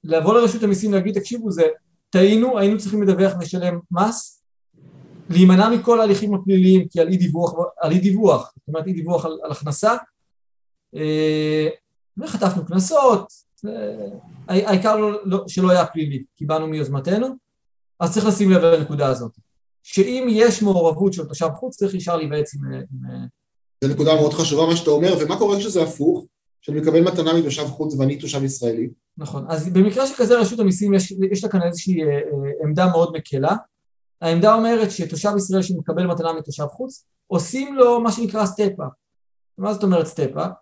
לבוא 0.05 0.35
לרשות 0.35 0.63
המיסים 0.63 0.93
להגיד, 0.93 1.19
תקשיבו, 1.19 1.51
זה 1.51 1.63
טעינו, 2.11 2.59
היינו 2.59 2.79
צריכים 2.79 3.03
לדווח 3.03 3.33
ולשלם 3.39 3.79
מס, 3.91 4.43
להימנע 5.31 5.69
מכל 5.69 6.01
ההליכים 6.01 6.35
הפליליים, 6.35 6.89
כי 6.89 7.01
על 7.01 7.09
אי 7.09 7.17
דיווח, 7.17 7.55
על 7.81 7.93
אי 7.93 7.99
דיווח, 7.99 8.53
זאת 8.59 8.69
אומרת 8.69 8.87
אי 8.87 8.93
דיווח 8.93 9.25
על, 9.25 9.39
על 9.45 9.53
הכנסה, 9.53 9.97
אה, 10.95 11.69
וחטפנו 12.17 12.67
קנסות, 12.67 13.33
אה, 13.69 14.09
העיקר 14.49 14.97
לא, 14.97 15.21
לא, 15.25 15.45
שלא 15.49 15.71
היה 15.71 15.87
פלילי, 15.87 16.25
כי 16.37 16.47
באנו 16.47 16.67
מיוזמתנו, 16.67 17.27
אז 18.01 18.13
צריך 18.13 18.27
לשים 18.27 18.51
לב 18.51 18.63
לנקודה 18.63 19.07
הזאת, 19.07 19.33
שאם 19.83 20.27
יש 20.31 20.63
מעורבות 20.63 21.13
של 21.13 21.25
תושב 21.25 21.49
חוץ, 21.55 21.77
צריך 21.77 21.95
ישר 21.95 22.17
להיוועץ 22.17 22.55
עם... 22.55 22.73
עם 22.73 23.27
זו 23.83 23.89
נקודה 23.89 24.15
מאוד 24.15 24.33
חשובה 24.33 24.67
מה 24.67 24.77
שאתה 24.77 24.91
אומר, 24.91 25.17
ומה 25.21 25.39
קורה 25.39 25.59
כשזה 25.59 25.83
הפוך? 25.83 26.27
שאני 26.61 26.81
מקבל 26.81 27.01
מתנה 27.01 27.35
מתושב 27.35 27.67
חוץ 27.67 27.95
ואני 27.95 28.17
תושב 28.17 28.45
ישראלי? 28.45 28.91
נכון, 29.19 29.45
אז 29.49 29.69
במקרה 29.69 30.07
שכזה 30.07 30.39
רשות 30.39 30.61
המיסים 30.61 30.95
יש, 30.95 31.13
יש 31.31 31.45
לה 31.45 31.51
כאן 31.51 31.63
איזושהי 31.63 32.03
אה, 32.03 32.09
אה, 32.09 32.21
עמדה 32.65 32.87
מאוד 32.87 33.13
מקלה. 33.17 33.57
העמדה 34.21 34.55
אומרת 34.55 34.91
שתושב 34.91 35.31
ישראל 35.37 35.63
שמקבל 35.63 36.07
מתנה 36.07 36.33
מתושב 36.33 36.67
חוץ, 36.67 37.05
עושים 37.27 37.75
לו 37.75 38.01
מה 38.01 38.13
שנקרא 38.13 38.47
step-up. 38.47 38.93
מה 39.59 39.75
זאת 39.75 39.83
אומרת 39.83 40.07
step-up? 40.07 40.53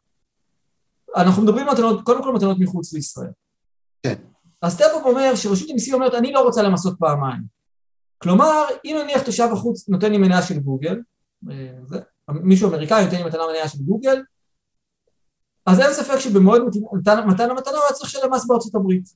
אנחנו 1.17 1.43
מדברים 1.43 1.67
מתנות, 1.67 2.05
קודם 2.05 2.23
כל 2.23 2.35
מתנות 2.35 2.57
מחוץ 2.61 2.93
לישראל. 2.93 3.31
כן. 4.03 4.15
ה 4.63 4.68
step-up 4.68 5.05
אומר 5.05 5.35
שרשות 5.35 5.71
המיסים 5.71 5.95
אומרת 5.95 6.15
אני 6.15 6.33
לא 6.33 6.41
רוצה 6.41 6.63
למסות 6.63 6.95
פעמיים. 6.99 7.43
כלומר, 8.19 8.65
אם 8.85 8.97
נניח 9.03 9.23
תושב 9.23 9.49
החוץ 9.53 9.89
נותן 9.89 10.13
לי 10.13 10.19
מניה 10.19 10.43
של 10.43 10.59
גוגל, 10.59 11.01
אה, 11.51 11.73
זה, 11.85 11.99
מישהו 12.33 12.69
אמריקאי 12.69 13.05
נותן 13.05 13.17
לי 13.17 13.25
מתנה 13.25 13.47
מניה 13.49 13.69
של 13.69 13.79
גוגל, 13.79 14.23
אז 15.67 15.81
אין 15.81 15.93
ספק 15.93 16.19
שבמועד 16.19 16.63
מתן, 16.93 17.27
מתן 17.27 17.51
המתנה 17.51 17.75
הוא 17.77 17.83
היה 17.83 17.93
צריך 17.93 18.11
לשלם 18.11 18.35
מס 18.35 18.47
בארצות 18.47 18.75
הברית. 18.75 19.09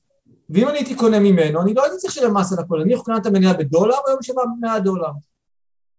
ואם 0.49 0.69
אני 0.69 0.77
הייתי 0.77 0.95
קונה 0.95 1.19
ממנו, 1.19 1.61
אני 1.61 1.73
לא 1.73 1.83
הייתי 1.83 1.97
צריך 1.97 2.17
לשלם 2.17 2.37
מס 2.37 2.53
על 2.53 2.59
הכל, 2.59 2.81
אני 2.81 2.93
אקנה 2.93 3.17
את 3.17 3.25
המניה 3.25 3.53
בדולר 3.53 3.95
והיום 4.05 4.21
שווה 4.21 4.43
100 4.59 4.79
דולר. 4.79 5.09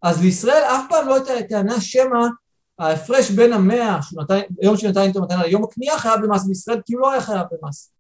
אז 0.03 0.23
לישראל 0.23 0.63
אף 0.63 0.85
פעם 0.89 1.09
לא 1.09 1.15
הייתה 1.15 1.33
טענה 1.49 1.81
שמא 1.81 2.27
ההפרש 2.79 3.31
בין 3.31 3.53
המאה, 3.53 3.99
היום 4.63 4.77
שנתן 4.77 5.01
איתו 5.01 5.23
מתנה 5.23 5.47
ליום 5.47 5.65
הקנייה 5.65 5.99
חייב 5.99 6.21
במס 6.23 6.47
בישראל, 6.47 6.81
כי 6.87 6.95
הוא 6.95 7.01
לא 7.01 7.13
היה 7.13 7.21
חייב 7.21 7.47
במס. 7.53 7.93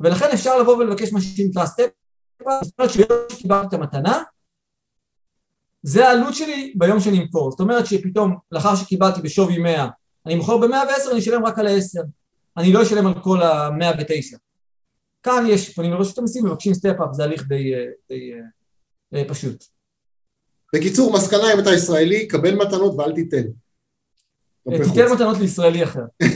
ולכן 0.00 0.26
אפשר 0.34 0.58
לבוא 0.58 0.76
ולבקש 0.76 1.12
מה 1.12 1.20
שנקרא 1.20 1.66
step, 1.66 1.88
זאת 2.62 2.72
אומרת 2.78 2.92
שיום 2.92 3.08
שקיבלתי 3.32 3.66
את 3.66 3.72
המתנה, 3.72 4.22
זה 5.86 6.08
העלות 6.08 6.34
שלי 6.34 6.72
ביום 6.76 7.00
שאני 7.00 7.18
אמכור. 7.18 7.50
זאת 7.50 7.60
אומרת 7.60 7.86
שפתאום, 7.86 8.36
לאחר 8.52 8.76
שקיבלתי 8.76 9.20
בשווי 9.20 9.58
100, 9.58 9.86
אני 10.26 10.34
מוכר 10.34 10.58
ב-110, 10.58 11.10
אני 11.10 11.18
אשלם 11.18 11.46
רק 11.46 11.58
על 11.58 11.66
ה-10. 11.66 12.02
אני 12.56 12.72
לא 12.72 12.82
אשלם 12.82 13.06
על 13.06 13.22
כל 13.22 13.42
ה-109. 13.42 14.36
כאן 15.22 15.44
יש, 15.48 15.74
פונים 15.74 15.92
לרשות 15.92 16.18
המיסים, 16.18 16.46
מבקשים 16.46 16.74
step-up, 16.74 17.08
זה 17.12 17.24
הליך 17.24 17.48
די, 17.48 17.72
די, 18.08 18.32
די 19.12 19.24
פשוט. 19.28 19.64
בקיצור, 20.74 21.12
מסקנה 21.12 21.54
אם 21.54 21.58
אתה 21.58 21.70
ישראלי, 21.70 22.28
קבל 22.28 22.54
מתנות 22.54 22.94
ואל 22.94 23.12
תיתן. 23.12 23.42
תיתן 24.64 25.12
מתנות 25.14 25.38
לישראלי 25.38 25.84
אחר. 25.84 26.04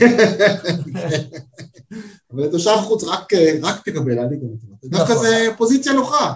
אבל 2.31 2.43
לתושב 2.43 2.75
חוץ 2.83 3.03
רק, 3.03 3.33
רק 3.61 3.83
תקבל, 3.85 4.19
אל 4.19 4.29
תיתן 4.29 4.45
מתנות. 4.45 4.79
דווקא 4.83 5.15
זה 5.15 5.47
פוזיציה 5.57 5.93
נוחה. 5.93 6.33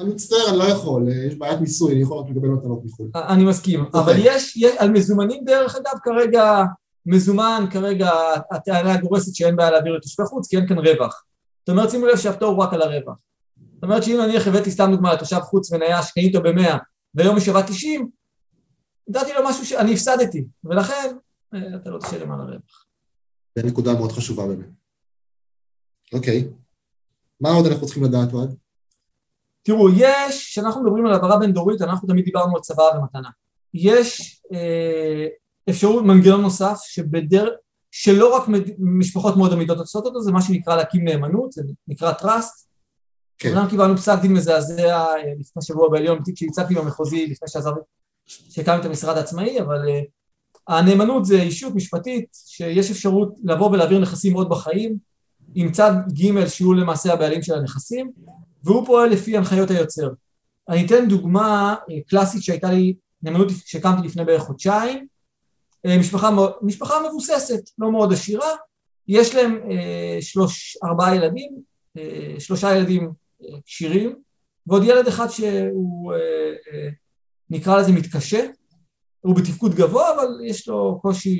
אני 0.00 0.10
מצטער, 0.10 0.48
אני 0.48 0.58
לא 0.58 0.64
יכול, 0.64 1.08
יש 1.08 1.34
בעיית 1.34 1.60
מיסוי, 1.60 1.92
אני 1.92 2.02
יכול 2.02 2.18
רק 2.18 2.30
לקבל 2.30 2.48
מתנות 2.48 2.84
מחו"ל. 2.84 3.10
אני 3.14 3.44
מסכים, 3.44 3.84
אבל 3.94 4.14
יש, 4.18 4.64
על 4.78 4.90
מזומנים 4.90 5.44
דרך 5.44 5.76
אגב 5.76 5.98
כרגע, 6.04 6.62
מזומן 7.06 7.64
כרגע 7.70 8.10
הטענה 8.50 8.94
הגורסת 8.94 9.34
שאין 9.34 9.56
בעיה 9.56 9.70
להעביר 9.70 9.92
לתושבי 9.92 10.26
חוץ, 10.26 10.48
כי 10.48 10.56
אין 10.56 10.68
כאן 10.68 10.78
רווח. 10.78 11.24
זאת 11.60 11.68
אומרת, 11.68 11.90
שימו 11.90 12.06
לב 12.06 12.16
שהפטור 12.16 12.48
הוא 12.48 12.62
רק 12.62 12.72
על 12.72 12.82
הרווח. 12.82 13.16
זאת 13.74 13.82
אומרת 13.82 14.02
שאם 14.02 14.18
נניח 14.20 14.46
הבאתי 14.46 14.70
סתם 14.70 14.90
דוגמא 14.90 15.08
לתושב 15.08 15.40
חוץ 15.40 15.72
מניה 15.72 16.02
שקנית 16.02 16.36
אותו 16.36 16.48
במאה 16.48 16.76
והיום 17.14 17.36
היא 17.36 17.44
שווה 17.44 17.62
90, 17.62 18.10
נתתי 19.08 19.32
לו 19.32 19.48
משהו 19.48 19.66
שאני 19.66 19.92
הפסדתי, 19.92 20.44
ולכן 20.64 21.16
אה, 21.54 21.76
אתה 21.76 21.90
לא 21.90 21.98
תשלם 21.98 22.32
על 22.32 22.40
הרווח. 22.40 22.86
זו 23.58 23.66
נקודה 23.66 23.94
מאוד 23.94 24.12
חשובה 24.12 24.46
באמת. 24.46 24.66
אוקיי. 26.12 26.48
מה 27.40 27.50
עוד 27.50 27.66
אנחנו 27.66 27.86
צריכים 27.86 28.04
לדעת, 28.04 28.32
אוהד? 28.32 28.54
תראו, 29.68 29.88
יש, 29.90 30.46
כשאנחנו 30.46 30.82
מדברים 30.82 31.06
על 31.06 31.12
העברה 31.12 31.38
בין 31.38 31.52
דורית, 31.52 31.82
אנחנו 31.82 32.08
תמיד 32.08 32.24
דיברנו 32.24 32.56
על 32.56 32.60
צבא 32.60 32.82
ומתנה. 32.82 33.28
יש 33.74 34.40
אה, 34.52 35.26
אפשרות, 35.70 36.04
מנגנון 36.04 36.42
נוסף, 36.42 36.78
שבדר... 36.84 37.48
שלא 37.90 38.36
רק 38.36 38.42
משפחות 38.78 39.36
מאוד 39.36 39.52
עמידות 39.52 39.78
עושות 39.78 40.06
אותו, 40.06 40.22
זה 40.22 40.32
מה 40.32 40.42
שנקרא 40.42 40.76
להקים 40.76 41.04
נאמנות, 41.04 41.52
זה 41.52 41.62
נקרא 41.88 42.12
טראסט. 42.12 42.68
כן. 43.38 43.52
אנחנו 43.52 43.70
קיבלנו 43.70 43.96
פסק 43.96 44.18
דין 44.22 44.32
מזעזע 44.32 44.96
אה, 44.96 45.14
לפני 45.40 45.62
שבוע 45.62 45.88
בעליון, 45.90 46.22
תיק 46.24 46.38
שהצגתי 46.38 46.74
במחוזי 46.74 47.26
לפני 47.26 47.48
שעזרתי, 47.48 47.80
שהקמתי 48.26 48.80
את 48.80 48.84
המשרד 48.84 49.16
העצמאי, 49.16 49.60
אבל 49.60 49.88
uh, 49.88 50.74
הנאמנות 50.74 51.24
זה 51.24 51.42
אישות 51.42 51.74
משפטית 51.74 52.26
שיש 52.32 52.90
אפשרות 52.90 53.34
לבוא 53.44 53.70
ולהעביר 53.70 53.98
נכסים 53.98 54.34
עוד 54.34 54.48
בחיים, 54.48 54.96
עם 55.54 55.72
צד 55.72 55.92
ג' 56.12 56.46
שהוא 56.46 56.74
למעשה 56.74 57.12
הבעלים 57.12 57.42
של 57.42 57.54
הנכסים, 57.54 58.12
והוא 58.64 58.86
פועל 58.86 59.10
לפי 59.10 59.36
הנחיות 59.36 59.70
היוצר. 59.70 60.08
אני 60.68 60.86
אתן 60.86 61.08
דוגמה 61.08 61.74
אה, 61.90 61.96
קלאסית 62.08 62.42
שהייתה 62.42 62.70
לי, 62.70 62.94
נאמנות 63.22 63.48
שהקמתי 63.64 64.06
לפני 64.06 64.24
בערך 64.24 64.42
חודשיים, 64.42 65.06
אה, 65.86 65.98
משפחה, 65.98 66.30
משפחה 66.62 66.94
מבוססת, 67.08 67.60
לא 67.78 67.92
מאוד 67.92 68.12
עשירה, 68.12 68.48
יש 69.08 69.34
להם 69.34 69.60
אה, 69.70 70.18
שלוש, 70.20 70.78
ארבעה 70.84 71.16
ילדים, 71.16 71.68
שלושה 72.38 72.76
ילדים 72.76 73.10
כשירים, 73.66 74.16
ועוד 74.66 74.82
ילד 74.84 75.06
אחד 75.06 75.28
שהוא 75.28 76.12
נקרא 77.50 77.80
לזה 77.80 77.92
מתקשה, 77.92 78.46
הוא 79.20 79.36
בתפקוד 79.36 79.74
גבוה 79.74 80.14
אבל 80.14 80.28
יש 80.44 80.68
לו 80.68 80.98
קושי 81.02 81.38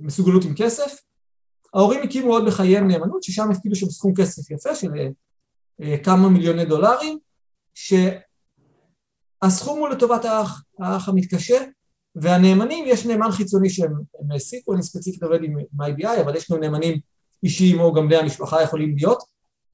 מסוגלות 0.00 0.44
עם 0.44 0.54
כסף. 0.56 1.00
ההורים 1.74 2.02
הקימו 2.02 2.32
עוד 2.32 2.46
בחייהם 2.46 2.88
נאמנות 2.88 3.22
ששם 3.22 3.50
הפקידו 3.50 3.76
שם 3.76 3.86
סכום 3.86 4.14
כסף 4.14 4.50
יפה 4.50 4.74
של 4.74 4.88
אה, 4.98 5.08
כמה 6.02 6.28
מיליוני 6.28 6.64
דולרים, 6.64 7.18
שהסכום 7.74 9.78
הוא 9.78 9.88
לטובת 9.88 10.24
האח, 10.24 10.64
האח 10.78 11.08
המתקשה, 11.08 11.58
והנאמנים, 12.14 12.84
יש 12.88 13.06
נאמן 13.06 13.30
חיצוני 13.30 13.70
שהם 13.70 13.92
העסיקו, 14.30 14.74
אני 14.74 14.82
ספציפית 14.82 15.22
עובד 15.22 15.42
עם, 15.42 15.58
עם 15.58 15.80
IBI, 15.80 16.20
אבל 16.20 16.36
יש 16.36 16.50
לנו 16.50 16.60
נאמנים 16.60 16.98
אישיים 17.42 17.80
או 17.80 17.94
גם 17.94 18.08
בני 18.08 18.16
המשפחה 18.16 18.62
יכולים 18.62 18.96
להיות, 18.96 19.22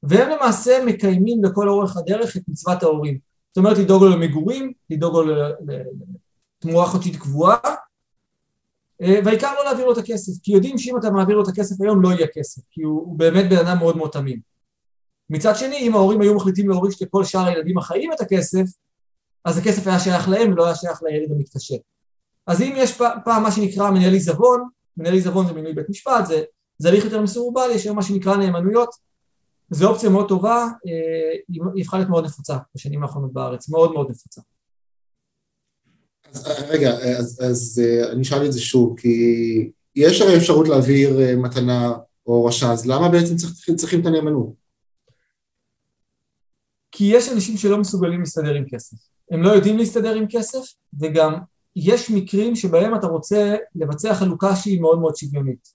והם 0.02 0.30
למעשה 0.30 0.84
מקיימים 0.86 1.44
לכל 1.44 1.68
אורך 1.68 1.96
הדרך 1.96 2.36
את 2.36 2.42
מצוות 2.48 2.82
ההורים. 2.82 3.18
זאת 3.48 3.58
אומרת, 3.58 3.78
לדאוג 3.78 4.02
לו 4.02 4.10
למגורים, 4.10 4.72
לדאוג 4.90 5.16
לו 5.16 5.34
לתמורה 5.66 6.86
חודשית 6.86 7.16
קבועה, 7.16 7.56
אה, 9.02 9.20
והעיקר 9.24 9.54
לא 9.58 9.64
להעביר 9.64 9.86
לו 9.86 9.92
את 9.92 9.98
הכסף, 9.98 10.32
כי 10.42 10.52
יודעים 10.52 10.78
שאם 10.78 10.98
אתה 10.98 11.10
מעביר 11.10 11.36
לו 11.36 11.42
את 11.42 11.48
הכסף 11.48 11.80
היום 11.80 12.02
לא 12.02 12.08
יהיה 12.08 12.26
כסף, 12.34 12.62
כי 12.70 12.82
הוא, 12.82 13.00
הוא 13.00 13.18
באמת 13.18 13.50
בן 13.50 13.56
אדם 13.56 13.78
מאוד 13.78 13.96
מאוד 13.96 14.10
תמים. 14.10 14.53
מצד 15.30 15.56
שני, 15.56 15.76
אם 15.76 15.94
ההורים 15.94 16.20
היו 16.20 16.34
מחליטים 16.34 16.68
להוריש 16.68 17.02
לכל 17.02 17.24
שאר 17.24 17.46
הילדים 17.46 17.78
החיים 17.78 18.12
את 18.12 18.20
הכסף, 18.20 18.64
אז 19.44 19.58
הכסף 19.58 19.86
היה 19.86 19.98
שייך 19.98 20.28
להם 20.28 20.52
ולא 20.52 20.64
היה 20.64 20.74
שייך 20.74 21.02
לילד 21.02 21.32
המתקשה. 21.32 21.74
אז 22.46 22.62
אם 22.62 22.72
יש 22.76 22.98
פעם 23.24 23.42
מה 23.42 23.52
שנקרא 23.52 23.90
מנהל 23.90 24.12
עיזבון, 24.12 24.68
מנהל 24.96 25.14
עיזבון 25.14 25.46
זה 25.46 25.52
מינוי 25.52 25.72
בית 25.72 25.90
משפט, 25.90 26.26
זה, 26.26 26.42
זה 26.78 26.88
הליך 26.88 27.04
יותר 27.04 27.20
מסורבל, 27.20 27.70
יש 27.74 27.84
היום 27.84 27.96
מה 27.96 28.02
שנקרא 28.02 28.36
נאמנויות, 28.36 28.90
זו 29.70 29.88
אופציה 29.88 30.10
מאוד 30.10 30.28
טובה, 30.28 30.68
אה, 30.86 31.36
היא 31.74 31.82
הפכה 31.82 31.96
להיות 31.96 32.10
מאוד 32.10 32.24
נפוצה 32.24 32.56
בשנים 32.74 33.02
האחרונות 33.02 33.32
בארץ, 33.32 33.68
מאוד 33.68 33.92
מאוד 33.92 34.10
נפוצה. 34.10 34.40
אז, 36.32 36.46
רגע, 36.68 36.90
אז, 37.18 37.40
אז 37.50 37.82
אני 38.12 38.22
אשאל 38.22 38.46
את 38.46 38.52
זה 38.52 38.60
שוב, 38.60 39.00
כי 39.00 39.08
יש 39.96 40.20
הרי 40.20 40.36
אפשרות 40.36 40.68
להעביר 40.68 41.36
מתנה 41.36 41.92
או 42.26 42.44
רשע, 42.44 42.72
אז 42.72 42.86
למה 42.86 43.08
בעצם 43.08 43.36
צריך, 43.36 43.70
צריכים 43.76 44.00
את 44.00 44.06
הנאמנות? 44.06 44.63
כי 46.96 47.04
יש 47.04 47.28
אנשים 47.28 47.56
שלא 47.56 47.78
מסוגלים 47.78 48.20
להסתדר 48.20 48.54
עם 48.54 48.64
כסף. 48.68 48.96
הם 49.30 49.42
לא 49.42 49.50
יודעים 49.50 49.78
להסתדר 49.78 50.14
עם 50.14 50.26
כסף, 50.30 50.58
וגם 51.00 51.34
יש 51.76 52.10
מקרים 52.10 52.56
שבהם 52.56 52.94
אתה 52.94 53.06
רוצה 53.06 53.56
לבצע 53.74 54.14
חלוקה 54.14 54.56
שהיא 54.56 54.80
מאוד 54.80 54.98
מאוד 54.98 55.16
שוויונית. 55.16 55.68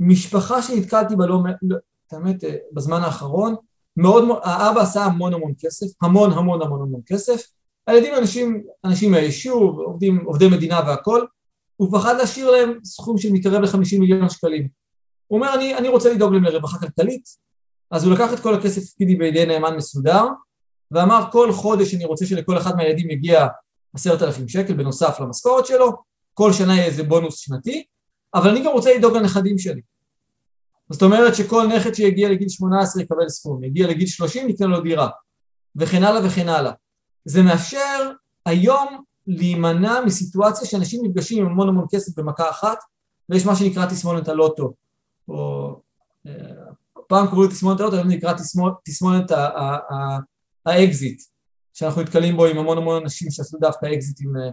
משפחה 0.00 0.62
שנתקלתי 0.62 1.16
בה 1.16 1.26
לא, 1.26 1.38
לא 1.62 1.76
האמת, 2.12 2.44
בזמן 2.72 3.02
האחרון, 3.02 3.54
מאוד, 3.96 4.24
האבא 4.42 4.80
עשה 4.80 5.04
המון 5.04 5.34
המון 5.34 5.52
כסף, 5.58 5.86
המון 6.02 6.32
המון 6.32 6.62
המון 6.62 6.82
המון 6.82 7.00
כסף, 7.06 7.42
הילדים 7.86 8.14
אנשים, 8.14 8.62
אנשים 8.84 9.10
מהיישוב, 9.10 9.78
עובדים, 9.78 10.24
עובדי 10.24 10.48
מדינה 10.48 10.80
והכל, 10.86 11.24
הוא 11.76 11.98
פחד 11.98 12.16
להשאיר 12.16 12.50
להם 12.50 12.78
סכום 12.84 13.18
שמתקרב 13.18 13.62
ל-50 13.62 13.98
מיליון 13.98 14.28
שקלים. 14.28 14.68
הוא 15.26 15.38
אומר, 15.38 15.54
אני, 15.54 15.74
אני 15.74 15.88
רוצה 15.88 16.12
לדאוג 16.14 16.32
להם 16.32 16.44
לרווחה 16.44 16.78
כלכלית, 16.78 17.47
אז 17.90 18.04
הוא 18.04 18.14
לקח 18.14 18.32
את 18.32 18.40
כל 18.40 18.54
הכסף 18.54 18.82
הפקידי 18.82 19.16
בידי 19.16 19.46
נאמן 19.46 19.76
מסודר, 19.76 20.24
ואמר 20.90 21.24
כל 21.32 21.52
חודש 21.52 21.94
אני 21.94 22.04
רוצה 22.04 22.26
שלכל 22.26 22.58
אחד 22.58 22.76
מהילדים 22.76 23.10
יגיע 23.10 23.46
עשרת 23.94 24.22
אלפים 24.22 24.48
שקל 24.48 24.74
בנוסף 24.74 25.20
למשכורת 25.20 25.66
שלו, 25.66 25.92
כל 26.34 26.52
שנה 26.52 26.74
יהיה 26.74 26.84
איזה 26.84 27.02
בונוס 27.02 27.38
שנתי, 27.38 27.84
אבל 28.34 28.50
אני 28.50 28.64
גם 28.64 28.72
רוצה 28.72 28.94
לדאוג 28.94 29.16
לנכדים 29.16 29.58
שלי. 29.58 29.80
זאת 30.90 31.02
אומרת 31.02 31.34
שכל 31.34 31.66
נכד 31.66 31.94
שיגיע 31.94 32.28
לגיל 32.28 32.48
18 32.48 33.02
יקבל 33.02 33.28
סכום, 33.28 33.64
יגיע 33.64 33.86
לגיל 33.86 34.06
30 34.06 34.46
ניתן 34.46 34.70
לו 34.70 34.80
דירה, 34.80 35.08
וכן 35.76 36.04
הלאה 36.04 36.26
וכן 36.26 36.48
הלאה. 36.48 36.72
זה 37.24 37.42
מאפשר 37.42 38.10
היום 38.46 39.02
להימנע 39.26 40.00
מסיטואציה 40.06 40.66
שאנשים 40.68 41.00
נפגשים 41.04 41.44
עם 41.44 41.50
המון 41.50 41.68
המון 41.68 41.86
כסף 41.90 42.18
במכה 42.18 42.50
אחת, 42.50 42.78
ויש 43.28 43.46
מה 43.46 43.56
שנקרא 43.56 43.86
תסמונת 43.86 44.28
הלוטו, 44.28 44.74
או 45.28 45.74
אה, 46.26 46.32
פעם 47.08 47.26
קראו 47.26 47.44
לתסמונת 47.44 47.80
הלוטו, 47.80 47.96
היום 47.96 48.08
נקרא 48.08 48.34
תסמונת 48.84 49.32
האקזיט, 50.66 51.22
שאנחנו 51.72 52.02
נתקלים 52.02 52.36
בו 52.36 52.46
עם 52.46 52.58
המון 52.58 52.78
המון 52.78 53.02
אנשים 53.02 53.30
שעשו 53.30 53.58
דווקא 53.58 53.86
אקזיטים 53.94 54.32
אה, 54.36 54.50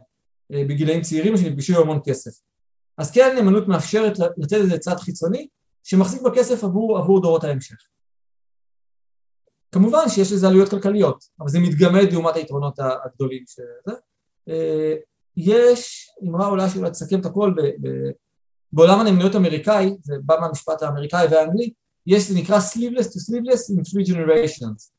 אה, 0.53 0.63
בגילאים 0.67 1.01
צעירים 1.01 1.37
שנפגשו 1.37 1.75
עם 1.75 1.81
המון 1.81 1.99
כסף. 2.05 2.31
אז 2.97 3.11
כן 3.11 3.35
נאמנות 3.35 3.67
מאפשרת 3.67 4.19
לתת 4.37 4.53
איזה 4.53 4.77
צד 4.77 4.95
חיצוני 4.95 5.47
שמחזיק 5.83 6.21
בכסף 6.21 6.63
עבור, 6.63 6.97
עבור 6.97 7.21
דורות 7.21 7.43
ההמשך. 7.43 7.75
כמובן 9.71 10.09
שיש 10.09 10.31
לזה 10.31 10.47
עלויות 10.47 10.69
כלכליות, 10.69 11.23
אבל 11.39 11.49
זה 11.49 11.59
מתגמד 11.59 12.11
לעומת 12.11 12.35
היתרונות 12.35 12.79
הגדולים 12.79 13.43
שזה. 13.47 13.93
אה, 14.49 14.95
יש 15.37 16.09
אמרה 16.23 16.47
אולי 16.47 16.69
שאולי 16.69 16.91
תסכם 16.91 17.19
את 17.19 17.25
הכל, 17.25 17.53
ב, 17.57 17.61
ב, 17.61 17.89
בעולם 18.73 18.99
הנאמנויות 18.99 19.35
האמריקאי, 19.35 19.95
זה 20.01 20.15
בא 20.23 20.35
מהמשפט 20.41 20.81
האמריקאי 20.81 21.27
והאנגלי, 21.31 21.73
יש, 22.07 22.29
זה 22.29 22.39
נקרא 22.39 22.59
sleeveless 22.59 23.05
to 23.05 23.19
sleeveless 23.19 23.71
in 23.71 23.81
three 23.81 24.13
generations. 24.13 24.91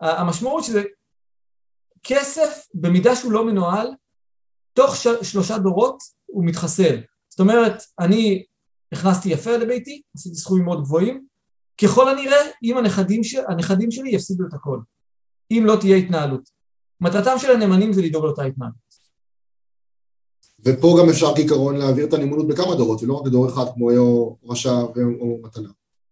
המשמעות 0.00 0.64
שזה 0.64 0.82
כסף, 2.02 2.66
במידה 2.74 3.16
שהוא 3.16 3.32
לא 3.32 3.46
מנוהל, 3.46 3.88
תוך 4.72 4.96
ש, 4.96 5.06
שלושה 5.22 5.58
דורות 5.58 6.02
הוא 6.26 6.44
מתחסל. 6.44 7.00
זאת 7.28 7.40
אומרת, 7.40 7.82
אני 8.00 8.44
הכנסתי 8.92 9.28
יפה 9.28 9.56
לביתי, 9.56 10.02
עשיתי 10.16 10.36
סכומים 10.36 10.64
מאוד 10.64 10.82
גבוהים, 10.82 11.26
ככל 11.82 12.08
הנראה, 12.08 12.38
אם 12.62 12.78
הנכדים, 12.78 13.24
ש... 13.24 13.34
הנכדים 13.34 13.90
שלי 13.90 14.10
יפסידו 14.10 14.46
את 14.48 14.54
הכל, 14.54 14.78
אם 15.50 15.62
לא 15.66 15.76
תהיה 15.80 15.96
התנהלות. 15.96 16.50
מטרתם 17.00 17.38
של 17.38 17.50
הנאמנים 17.50 17.92
זה 17.92 18.02
לדאוג 18.02 18.24
לאותה 18.24 18.42
התנהלות. 18.42 18.84
ופה 20.64 20.96
גם 21.00 21.08
אפשר 21.08 21.34
כעיקרון 21.34 21.76
להעביר 21.76 22.06
את 22.06 22.12
הנאמנות 22.12 22.48
בכמה 22.48 22.74
דורות, 22.74 23.02
ולא 23.02 23.14
רק 23.14 23.26
בדור 23.26 23.48
אחד 23.48 23.64
כמו 23.74 23.88
רשע 24.44 24.72
או 25.20 25.38
מתנה. 25.42 25.68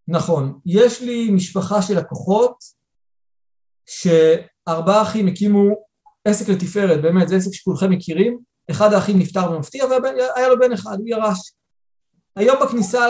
נכון. 0.09 0.61
יש 0.67 1.01
לי 1.01 1.31
משפחה 1.31 1.83
של 1.83 1.99
לקוחות 1.99 2.57
שארבעה 3.87 5.03
אחים 5.03 5.29
הקימו 5.29 5.69
עסק 6.25 6.49
לתפארת, 6.49 7.03
באמת, 7.03 7.29
זה 7.29 7.37
עסק 7.37 7.51
שכולכם 7.53 7.91
מכירים, 7.91 8.39
אחד 8.71 8.93
האחים 8.93 9.19
נפטר 9.19 9.53
במפתיע 9.53 9.85
והיה 9.85 10.49
לו 10.49 10.59
בן 10.59 10.73
אחד, 10.73 10.99
הוא 10.99 11.09
ירש. 11.09 11.53
היום 12.37 12.57
בכניסה 12.63 13.07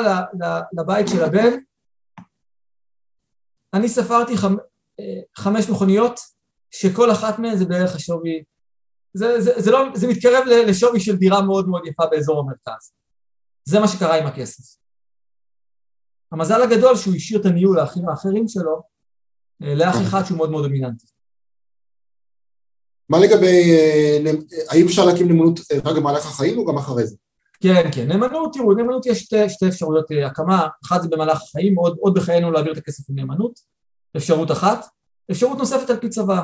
לבית 0.79 1.09
של 1.09 1.25
הבן, 1.25 1.59
אני 3.75 3.89
ספרתי 3.89 4.37
חמ... 4.37 4.57
חמש 5.39 5.69
מכוניות, 5.69 6.21
שכל 6.71 7.13
אחת 7.13 7.39
מהן 7.39 7.57
זה 7.57 7.65
בערך 7.65 7.95
השווי, 7.95 8.43
זה, 9.15 9.41
זה, 9.41 9.53
זה, 9.57 9.71
לא, 9.71 9.85
זה 9.95 10.09
מתקרב 10.09 10.45
לשווי 10.47 11.01
של 11.01 11.17
דירה 11.17 11.43
מאוד 11.43 11.69
מאוד 11.69 11.87
יפה 11.87 12.07
באזור 12.11 12.41
המרכז. 12.41 12.93
זה 13.65 13.81
מה 13.81 13.89
שקרה 13.89 14.19
עם 14.19 14.27
הכסף. 14.27 14.82
המזל 16.33 16.63
הגדול 16.63 16.97
שהוא 16.97 17.15
השאיר 17.15 17.41
את 17.41 17.47
הניהול 17.47 17.77
לאחים 17.81 18.09
האחרים 18.09 18.49
שלו, 18.49 18.83
אה, 19.63 19.75
לאח 19.75 19.97
אחד 20.03 20.25
שהוא 20.25 20.37
מאוד 20.37 20.51
מאוד 20.51 20.65
דומיננטי. 20.65 21.07
מה 23.09 23.19
לגבי, 23.19 23.73
אה, 23.73 24.33
האם 24.71 24.87
אפשר 24.87 25.05
להקים 25.05 25.29
נאמנות 25.29 25.61
אה, 25.73 25.79
רק 25.85 25.97
במהלך 25.97 26.27
החיים 26.27 26.59
או 26.59 26.67
גם 26.67 26.79
אחרי 26.79 27.07
זה? 27.07 27.17
כן, 27.61 27.89
כן, 27.93 28.09
נאמנות, 28.09 28.53
תראו, 28.53 28.75
נאמנות 28.75 29.07
יש 29.07 29.19
שתי, 29.19 29.49
שתי 29.49 29.69
אפשרויות 29.69 30.07
הקמה, 30.27 30.69
אחת 30.85 31.03
זה 31.03 31.09
במהלך 31.09 31.43
החיים, 31.43 31.75
עוד, 31.75 31.97
עוד 32.01 32.15
בחיינו 32.15 32.51
להעביר 32.51 32.73
את 32.73 32.79
הכסף 32.79 33.11
לנאמנות, 33.11 33.61
אפשרות 34.17 34.51
אחת, 34.51 34.87
אפשרות 35.31 35.59
נוספת 35.59 35.91
על 35.91 35.97
פי 35.97 36.09
צבא. 36.09 36.43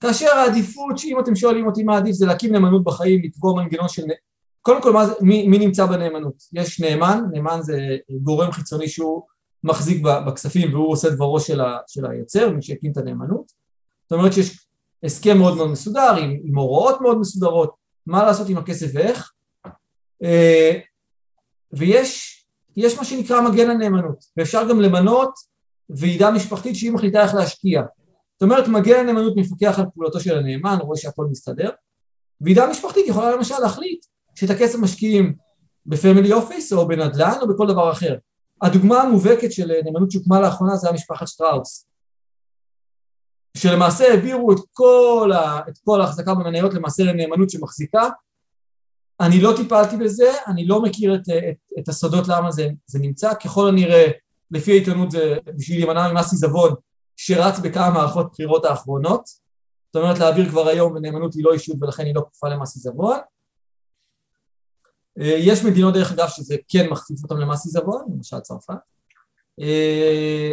כאשר 0.00 0.26
העדיפות, 0.26 0.98
שאם 0.98 1.20
אתם 1.20 1.36
שואלים 1.36 1.66
אותי 1.66 1.82
מה 1.82 1.96
עדיף, 1.96 2.12
זה 2.12 2.26
להקים 2.26 2.52
נאמנות 2.52 2.84
בחיים, 2.84 3.22
לקבוע 3.22 3.62
מנגנון 3.62 3.88
של... 3.88 4.02
קודם 4.62 4.82
כל, 4.82 4.92
זה, 5.06 5.12
מי, 5.20 5.48
מי 5.48 5.58
נמצא 5.58 5.86
בנאמנות? 5.86 6.34
יש 6.52 6.80
נאמן, 6.80 7.20
נאמן 7.32 7.58
זה 7.62 7.96
גורם 8.22 8.52
חיצוני 8.52 8.88
שהוא 8.88 9.22
מחזיק 9.64 10.02
בכספים 10.26 10.74
והוא 10.74 10.92
עושה 10.92 11.10
דברו 11.10 11.40
של, 11.40 11.60
ה, 11.60 11.78
של 11.86 12.06
היוצר, 12.06 12.50
מי 12.50 12.62
שהקים 12.62 12.92
את 12.92 12.96
הנאמנות. 12.96 13.52
זאת 14.02 14.12
אומרת 14.12 14.32
שיש 14.32 14.66
הסכם 15.02 15.38
מאוד 15.38 15.56
מאוד 15.56 15.70
מסודר, 15.70 16.16
עם, 16.16 16.36
עם 16.44 16.58
הוראות 16.58 17.00
מאוד 17.00 17.18
מסודרות, 17.18 17.74
מה 18.06 18.24
לעשות 18.24 18.48
עם 18.48 18.56
הכסף 18.56 18.90
ואיך, 18.94 19.32
אה, 20.22 20.78
ויש 21.72 22.40
יש 22.76 22.98
מה 22.98 23.04
שנקרא 23.04 23.40
מגן 23.40 23.70
הנאמנות, 23.70 24.24
ואפשר 24.36 24.68
גם 24.68 24.80
למנות 24.80 25.30
ועדה 25.90 26.30
משפחתית 26.30 26.76
שהיא 26.76 26.92
מחליטה 26.92 27.22
איך 27.22 27.34
להשקיע. 27.34 27.82
זאת 28.32 28.42
אומרת, 28.42 28.68
מגן 28.68 28.98
הנאמנות 28.98 29.36
מפקח 29.36 29.78
על 29.78 29.84
פעולתו 29.94 30.20
של 30.20 30.38
הנאמן, 30.38 30.78
רואה 30.80 30.98
שהכל 30.98 31.26
מסתדר. 31.30 31.70
ועדה 32.40 32.66
משפחתית 32.70 33.06
יכולה 33.06 33.36
למשל 33.36 33.58
להחליט 33.62 34.04
שאת 34.40 34.50
הכסף 34.50 34.78
משקיעים 34.78 35.34
ב 35.86 35.93
family 35.93 36.32
office 36.32 36.72
או 36.72 36.88
בנדל"ן 36.88 37.38
או 37.40 37.48
בכל 37.48 37.66
דבר 37.66 37.92
אחר. 37.92 38.16
הדוגמה 38.62 39.02
המובהקת 39.02 39.52
של 39.52 39.72
נאמנות 39.84 40.10
שהוקמה 40.10 40.40
לאחרונה 40.40 40.76
זה 40.76 40.88
המשפחת 40.88 41.28
שטראוס. 41.28 41.86
שלמעשה 43.56 44.04
העבירו 44.04 44.52
את 44.52 44.58
כל, 44.72 45.30
ה, 45.34 45.60
את 45.68 45.78
כל 45.84 46.00
ההחזקה 46.00 46.34
במניות 46.34 46.74
למעשה 46.74 47.02
לנאמנות 47.02 47.50
שמחזיקה. 47.50 48.08
אני 49.20 49.40
לא 49.40 49.52
טיפלתי 49.56 49.96
בזה, 49.96 50.32
אני 50.46 50.66
לא 50.66 50.82
מכיר 50.82 51.14
את, 51.14 51.20
את, 51.28 51.78
את 51.78 51.88
הסודות 51.88 52.28
למה 52.28 52.50
זה, 52.50 52.68
זה 52.86 52.98
נמצא, 52.98 53.34
ככל 53.34 53.68
הנראה 53.68 54.06
לפי 54.50 54.70
העיתונות 54.70 55.10
זה 55.10 55.36
בשביל 55.56 55.78
להימנע 55.78 56.12
ממס 56.12 56.32
עיזבון 56.32 56.74
שרץ 57.16 57.58
בכמה 57.58 57.90
מערכות 57.90 58.32
בחירות 58.32 58.64
האחרונות, 58.64 59.26
זאת 59.92 60.02
אומרת 60.02 60.18
להעביר 60.18 60.48
כבר 60.48 60.68
היום 60.68 60.92
ונאמנות 60.96 61.34
היא 61.34 61.44
לא 61.44 61.52
אישות 61.52 61.76
ולכן 61.80 62.06
היא 62.06 62.14
לא 62.14 62.20
כפופה 62.20 62.48
למס 62.48 62.76
עיזבון. 62.76 63.18
אה, 65.20 65.36
יש 65.38 65.64
מדינות 65.64 65.94
דרך 65.94 66.12
אגב 66.12 66.28
שזה 66.28 66.56
כן 66.68 66.88
מכפיף 66.90 67.22
אותם 67.22 67.36
למס 67.36 67.66
עיזבון, 67.66 68.04
למשל 68.14 68.40
צרפת. 68.40 68.74
אה, 69.60 70.50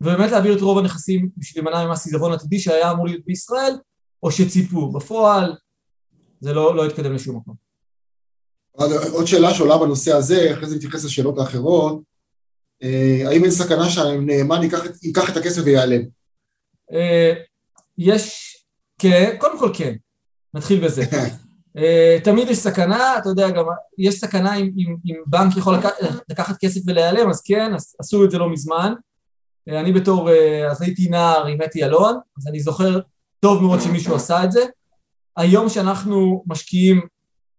ובאמת 0.00 0.30
להעביר 0.30 0.56
את 0.56 0.60
רוב 0.60 0.78
הנכסים 0.78 1.28
בשביל 1.36 1.64
להימנע 1.64 1.86
ממס 1.86 2.06
עיזבון 2.06 2.32
עתידי 2.32 2.58
שהיה 2.58 2.90
אמור 2.90 3.06
להיות 3.06 3.24
בישראל, 3.26 3.74
או 4.22 4.30
שציפו. 4.30 4.92
בפועל 4.92 5.54
זה 6.40 6.52
לא, 6.52 6.76
לא 6.76 6.86
התקדם 6.86 7.12
לשום 7.12 7.36
מקום. 7.36 7.54
עוד 9.12 9.26
שאלה 9.26 9.54
שעולה 9.54 9.78
בנושא 9.78 10.12
הזה, 10.12 10.52
אחרי 10.54 10.66
זה 10.66 10.76
נתייחס 10.76 11.04
לשאלות 11.04 11.38
האחרות, 11.38 12.02
אה, 12.82 13.22
האם 13.26 13.44
אין 13.44 13.50
סכנה 13.50 13.90
שהנאמן 13.90 14.62
ייקח, 14.62 14.80
ייקח 15.02 15.30
את 15.30 15.36
הכסף 15.36 15.62
ויעלם? 15.64 16.02
אה, 16.92 17.32
יש, 17.98 18.54
כן, 18.98 19.36
קודם 19.38 19.58
כל 19.58 19.70
כן, 19.74 19.94
נתחיל 20.54 20.84
בזה. 20.84 21.04
אה, 21.76 22.18
תמיד 22.24 22.50
יש 22.50 22.58
סכנה, 22.58 23.18
אתה 23.18 23.28
יודע 23.28 23.50
גם, 23.50 23.64
יש 23.98 24.14
סכנה 24.14 24.56
אם, 24.56 24.70
אם, 24.76 24.96
אם 25.06 25.14
בנק 25.26 25.56
יכול 25.56 25.74
לקח, 25.74 25.90
לקחת 26.28 26.56
כסף 26.60 26.80
ולהיעלם, 26.86 27.30
אז 27.30 27.42
כן, 27.42 27.72
עשו 27.98 28.24
את 28.24 28.30
זה 28.30 28.38
לא 28.38 28.50
מזמן. 28.50 28.92
אני 29.68 29.92
בתור, 29.92 30.30
אז 30.70 30.82
הייתי 30.82 31.08
נער 31.08 31.46
עם 31.46 31.62
אתי 31.62 31.84
אלון, 31.84 32.18
אז 32.38 32.48
אני 32.48 32.60
זוכר 32.60 33.00
טוב 33.40 33.62
מאוד 33.62 33.80
שמישהו 33.80 34.14
עשה 34.14 34.44
את 34.44 34.52
זה. 34.52 34.60
היום 35.36 35.68
שאנחנו 35.68 36.44
משקיעים 36.46 37.00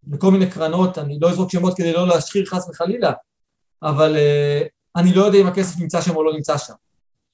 בכל 0.03 0.31
מיני 0.31 0.49
קרנות, 0.49 0.97
אני 0.97 1.19
לא 1.21 1.29
אזרוק 1.29 1.51
שמות 1.51 1.77
כדי 1.77 1.93
לא 1.93 2.07
להשחיר 2.07 2.45
חס 2.45 2.69
וחלילה, 2.69 3.11
אבל 3.83 4.17
אני 4.95 5.13
לא 5.13 5.25
יודע 5.25 5.39
אם 5.39 5.47
הכסף 5.47 5.79
נמצא 5.79 6.01
שם 6.01 6.15
או 6.15 6.23
לא 6.23 6.33
נמצא 6.33 6.57
שם. 6.57 6.73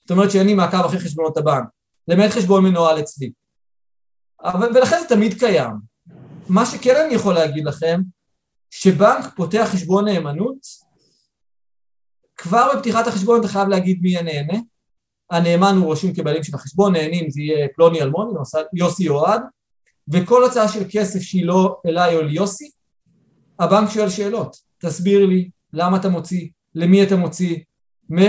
זאת 0.02 0.12
אומרת 0.12 0.32
שאין 0.32 0.48
לי 0.48 0.54
מעקב 0.54 0.86
אחרי 0.86 1.00
חשבונות 1.00 1.38
הבנק, 1.38 1.66
למעט 2.08 2.32
חשבון 2.32 2.64
מנוהל 2.64 3.00
אצלי. 3.00 3.32
אבל, 4.44 4.70
ולכן 4.76 4.98
זה 5.02 5.16
תמיד 5.16 5.40
קיים. 5.40 5.91
מה 6.50 6.66
שכן 6.66 6.96
אני 7.06 7.14
יכול 7.14 7.34
להגיד 7.34 7.66
לכם, 7.66 8.02
שבנק 8.70 9.36
פותח 9.36 9.70
חשבון 9.72 10.06
נאמנות, 10.06 10.58
כבר 12.38 12.68
בפתיחת 12.76 13.08
החשבון 13.08 13.40
אתה 13.40 13.48
חייב 13.48 13.68
להגיד 13.68 14.00
מי 14.02 14.18
הנהנה. 14.18 14.58
הנאמן 15.32 15.76
הוא 15.78 15.92
רשום 15.92 16.14
כבעלים 16.14 16.44
של 16.44 16.56
החשבון, 16.56 16.94
נהנים 16.94 17.30
זה 17.30 17.42
יהיה 17.42 17.68
פלוני 17.76 18.02
אלמוני, 18.02 18.40
יוסי 18.74 19.10
אוהד, 19.10 19.42
וכל 20.08 20.46
הצעה 20.46 20.68
של 20.68 20.84
כסף 20.90 21.20
שהיא 21.20 21.46
לא 21.46 21.80
אליי 21.86 22.16
או 22.16 22.22
ליוסי, 22.22 22.72
הבנק 23.60 23.90
שואל 23.90 24.10
שאלות, 24.10 24.56
תסביר 24.78 25.26
לי 25.26 25.50
למה 25.74 25.98
אתה 25.98 26.10
מוציא, 26.10 26.50
למי 26.76 27.04
אתה 27.04 27.16
מוציא, 27.16 27.58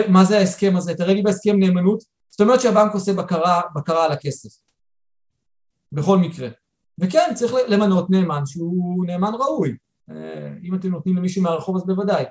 מה 0.08 0.24
זה 0.24 0.38
ההסכם 0.38 0.76
הזה, 0.76 0.94
תראה 0.94 1.14
לי 1.14 1.22
בהסכם 1.22 1.58
נאמנות, 1.58 2.02
זאת 2.28 2.40
אומרת 2.40 2.60
שהבנק 2.60 2.94
עושה 2.94 3.12
בקרה, 3.12 3.60
בקרה 3.74 4.04
על 4.04 4.12
הכסף, 4.12 4.50
בכל 5.92 6.18
מקרה. 6.18 6.48
וכן, 7.02 7.32
צריך 7.34 7.52
למנות 7.68 8.10
נאמן 8.10 8.46
שהוא 8.46 9.06
נאמן 9.06 9.32
ראוי, 9.40 9.76
אה, 10.10 10.54
אם 10.62 10.74
אתם 10.74 10.88
נותנים 10.88 11.16
למישהו 11.16 11.42
מהרחוב 11.42 11.76
אז 11.76 11.86
בוודאי. 11.86 12.24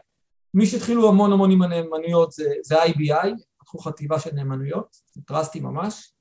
מי 0.54 0.66
שהתחילו 0.66 1.10
המון 1.10 1.34
המון 1.34 1.52
עם 1.52 1.62
הנאמנויות 1.62 2.32
זה, 2.32 2.54
זה 2.64 2.84
IBI, 2.84 3.30
פתחו 3.58 3.80
חטיבה 3.80 4.20
של 4.20 4.30
נאמנויות, 4.34 4.98
זה 5.14 5.22
טרסטי 5.22 5.60
ממש, 5.60 6.14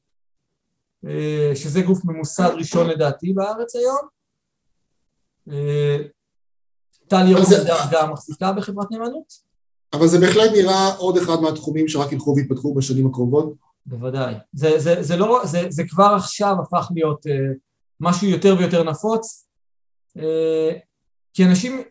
אה, 1.07 1.53
שזה 1.55 1.83
גוף 1.83 2.05
ממוסד 2.05 2.51
ראשון 2.55 2.87
לדעתי 2.87 3.33
בארץ 3.33 3.77
היום. 3.77 4.09
אה, 5.51 5.97
טל 7.09 7.27
ירוק 7.29 7.49
גם 7.91 8.13
מחזיקה 8.13 8.53
בחברת 8.53 8.91
נאמנות. 8.91 9.51
אבל 9.93 10.07
זה 10.07 10.19
בהחלט 10.21 10.51
נראה 10.53 10.95
עוד 10.95 11.17
אחד 11.17 11.41
מהתחומים 11.43 11.89
שרק 11.89 12.13
ילכו 12.13 12.35
ויתפתחו 12.37 12.75
בשנים 12.75 13.07
הקרובות. 13.07 13.55
בוודאי. 13.87 14.35
זה, 14.53 14.79
זה, 14.79 15.03
זה, 15.03 15.17
לא, 15.17 15.41
זה, 15.45 15.67
זה 15.69 15.83
כבר 15.89 16.15
עכשיו 16.17 16.57
הפך 16.63 16.89
להיות 16.95 17.27
uh, 17.27 17.31
משהו 18.01 18.29
יותר 18.29 18.55
ויותר 18.59 18.83
נפוץ, 18.83 19.49
uh, 20.19 20.23
כי 21.35 21.45
אנשים, 21.45 21.83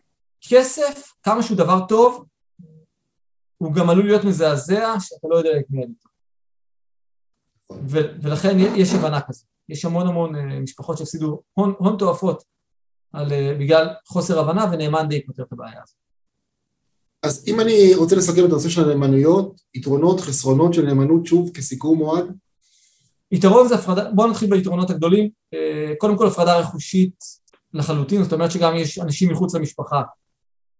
כסף, 0.48 1.12
כמה 1.22 1.42
שהוא 1.42 1.56
דבר 1.58 1.86
טוב, 1.88 2.24
הוא 3.56 3.74
גם 3.74 3.90
עלול 3.90 4.06
להיות 4.06 4.24
מזעזע 4.24 4.94
שאתה 5.00 5.28
לא 5.30 5.36
יודע 5.36 5.50
להתנהל 5.50 5.88
איתו. 5.88 6.08
ולכן 8.22 8.56
יש 8.58 8.94
הבנה 8.94 9.20
כזאת. 9.20 9.46
יש 9.68 9.84
המון 9.84 10.06
המון 10.06 10.34
uh, 10.34 10.38
משפחות 10.62 10.98
שהפסידו 10.98 11.42
הון, 11.52 11.74
הון 11.78 11.98
תועפות 11.98 12.44
על, 13.12 13.26
uh, 13.26 13.60
בגלל 13.60 13.88
חוסר 14.06 14.38
הבנה 14.38 14.64
ונאמן 14.72 15.08
די 15.08 15.26
פותר 15.26 15.42
את 15.42 15.52
הבעיה 15.52 15.82
הזאת. 15.82 16.00
אז 17.22 17.44
אם 17.46 17.60
אני 17.60 17.94
רוצה 17.94 18.16
לסכם 18.16 18.44
את 18.44 18.50
הנושא 18.50 18.68
של 18.68 18.84
הנאמנויות, 18.84 19.60
יתרונות, 19.74 20.20
חסרונות 20.20 20.74
של 20.74 20.82
נאמנות, 20.82 21.26
שוב, 21.26 21.50
כסיכום 21.54 21.98
מועד. 21.98 22.24
יתרון 23.32 23.68
זה 23.68 23.74
הפרדה, 23.74 24.10
בואו 24.10 24.30
נתחיל 24.30 24.50
ביתרונות 24.50 24.90
הגדולים. 24.90 25.30
אה, 25.54 25.92
קודם 25.98 26.16
כל 26.16 26.26
הפרדה 26.26 26.58
רכושית 26.58 27.24
לחלוטין, 27.74 28.22
זאת 28.22 28.32
אומרת 28.32 28.50
שגם 28.50 28.76
יש 28.76 28.98
אנשים 28.98 29.32
מחוץ 29.32 29.54
למשפחה. 29.54 30.02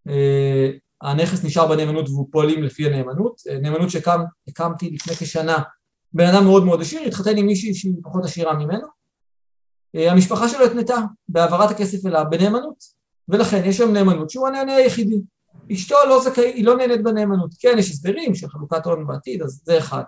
אה, 0.09 0.71
הנכס 1.03 1.45
נשאר 1.45 1.67
בנאמנות 1.67 2.09
והוא 2.09 2.29
פועלים 2.31 2.63
לפי 2.63 2.87
הנאמנות. 2.87 3.41
אה, 3.49 3.59
נאמנות 3.59 3.91
שהקמתי 3.91 4.91
לפני 4.91 5.15
כשנה, 5.15 5.59
בן 6.13 6.27
אדם 6.27 6.45
מאוד 6.45 6.65
מאוד 6.65 6.81
עשיר, 6.81 7.03
התחתן 7.03 7.37
עם 7.37 7.47
מישהי 7.47 7.75
שהיא 7.75 7.95
פחות 8.03 8.25
עשירה 8.25 8.55
ממנו. 8.55 9.01
המשפחה 9.95 10.49
שלו 10.49 10.65
התנתה 10.65 10.97
בהעברת 11.29 11.71
הכסף 11.71 12.07
אליו 12.07 12.25
בנאמנות, 12.31 12.85
ולכן 13.29 13.63
יש 13.65 13.77
שם 13.77 13.93
נאמנות 13.93 14.31
שהוא 14.31 14.49
הנהנה 14.49 14.77
היחידי. 14.77 15.21
אשתו 15.73 15.97
לא 16.09 16.21
זכאי, 16.21 16.53
היא 16.53 16.65
לא 16.65 16.77
נהנית 16.77 17.03
בנאמנות. 17.03 17.51
כן, 17.61 17.77
יש 17.79 17.91
הסדרים 17.91 18.35
של 18.35 18.49
חלוקת 18.49 18.87
הון 18.87 19.07
בעתיד, 19.07 19.43
אז 19.43 19.63
זה 19.65 19.79
אחד. 19.79 20.03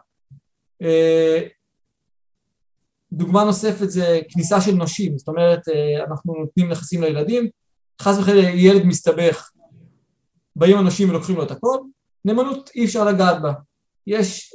דוגמה 3.12 3.44
נוספת 3.44 3.90
זה 3.90 4.20
כניסה 4.28 4.60
של 4.60 4.74
נושים, 4.74 5.18
זאת 5.18 5.28
אומרת, 5.28 5.68
אה, 5.68 6.04
אנחנו 6.04 6.34
נותנים 6.34 6.68
נכסים 6.68 7.02
לילדים, 7.02 7.48
חס 8.02 8.18
וחלילה 8.18 8.50
ילד 8.50 8.84
מסתבך, 8.84 9.50
באים 10.56 10.78
הנושים 10.78 11.10
ולוקחים 11.10 11.36
לו 11.36 11.42
את 11.42 11.50
הכל, 11.50 11.78
נאמנות 12.24 12.70
אי 12.74 12.84
אפשר 12.84 13.04
לגעת 13.04 13.42
בה. 13.42 13.52
יש 14.06 14.54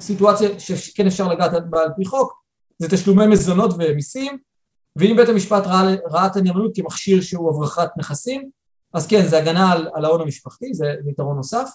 סיטואציה 0.00 0.60
שכן 0.60 1.06
אפשר 1.06 1.28
לגעת 1.28 1.70
בה 1.70 1.82
על 1.82 1.88
פי 1.96 2.04
חוק, 2.04 2.42
זה 2.78 2.88
תשלומי 2.88 3.26
מזונות 3.26 3.70
ומיסים, 3.78 4.38
ואם 4.96 5.16
בית 5.16 5.28
המשפט 5.28 5.66
ראה, 5.66 5.94
ראה 6.10 6.26
את 6.26 6.36
הנאמנות 6.36 6.70
כמכשיר 6.74 7.20
שהוא 7.20 7.50
הברחת 7.50 7.90
נכסים, 7.98 8.50
אז 8.94 9.06
כן, 9.06 9.26
זה 9.26 9.38
הגנה 9.38 9.72
על, 9.72 9.88
על 9.94 10.04
ההון 10.04 10.20
המשפחתי, 10.20 10.74
זה, 10.74 10.94
יתרון 11.10 11.36
נוסף, 11.36 11.68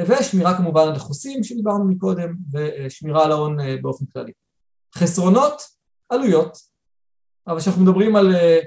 ושמירה 0.00 0.56
כמובן 0.56 0.82
על 0.82 0.92
החוסים 0.92 1.44
שדיברנו 1.44 1.84
מקודם, 1.84 2.34
ושמירה 2.52 3.24
על 3.24 3.32
ההון 3.32 3.60
אה, 3.60 3.76
באופן 3.82 4.04
כללי. 4.12 4.32
חסרונות, 4.98 5.62
עלויות, 6.08 6.58
אבל 7.46 7.60
כשאנחנו 7.60 7.82
מדברים 7.82 8.16
על, 8.16 8.34
אה, 8.34 8.60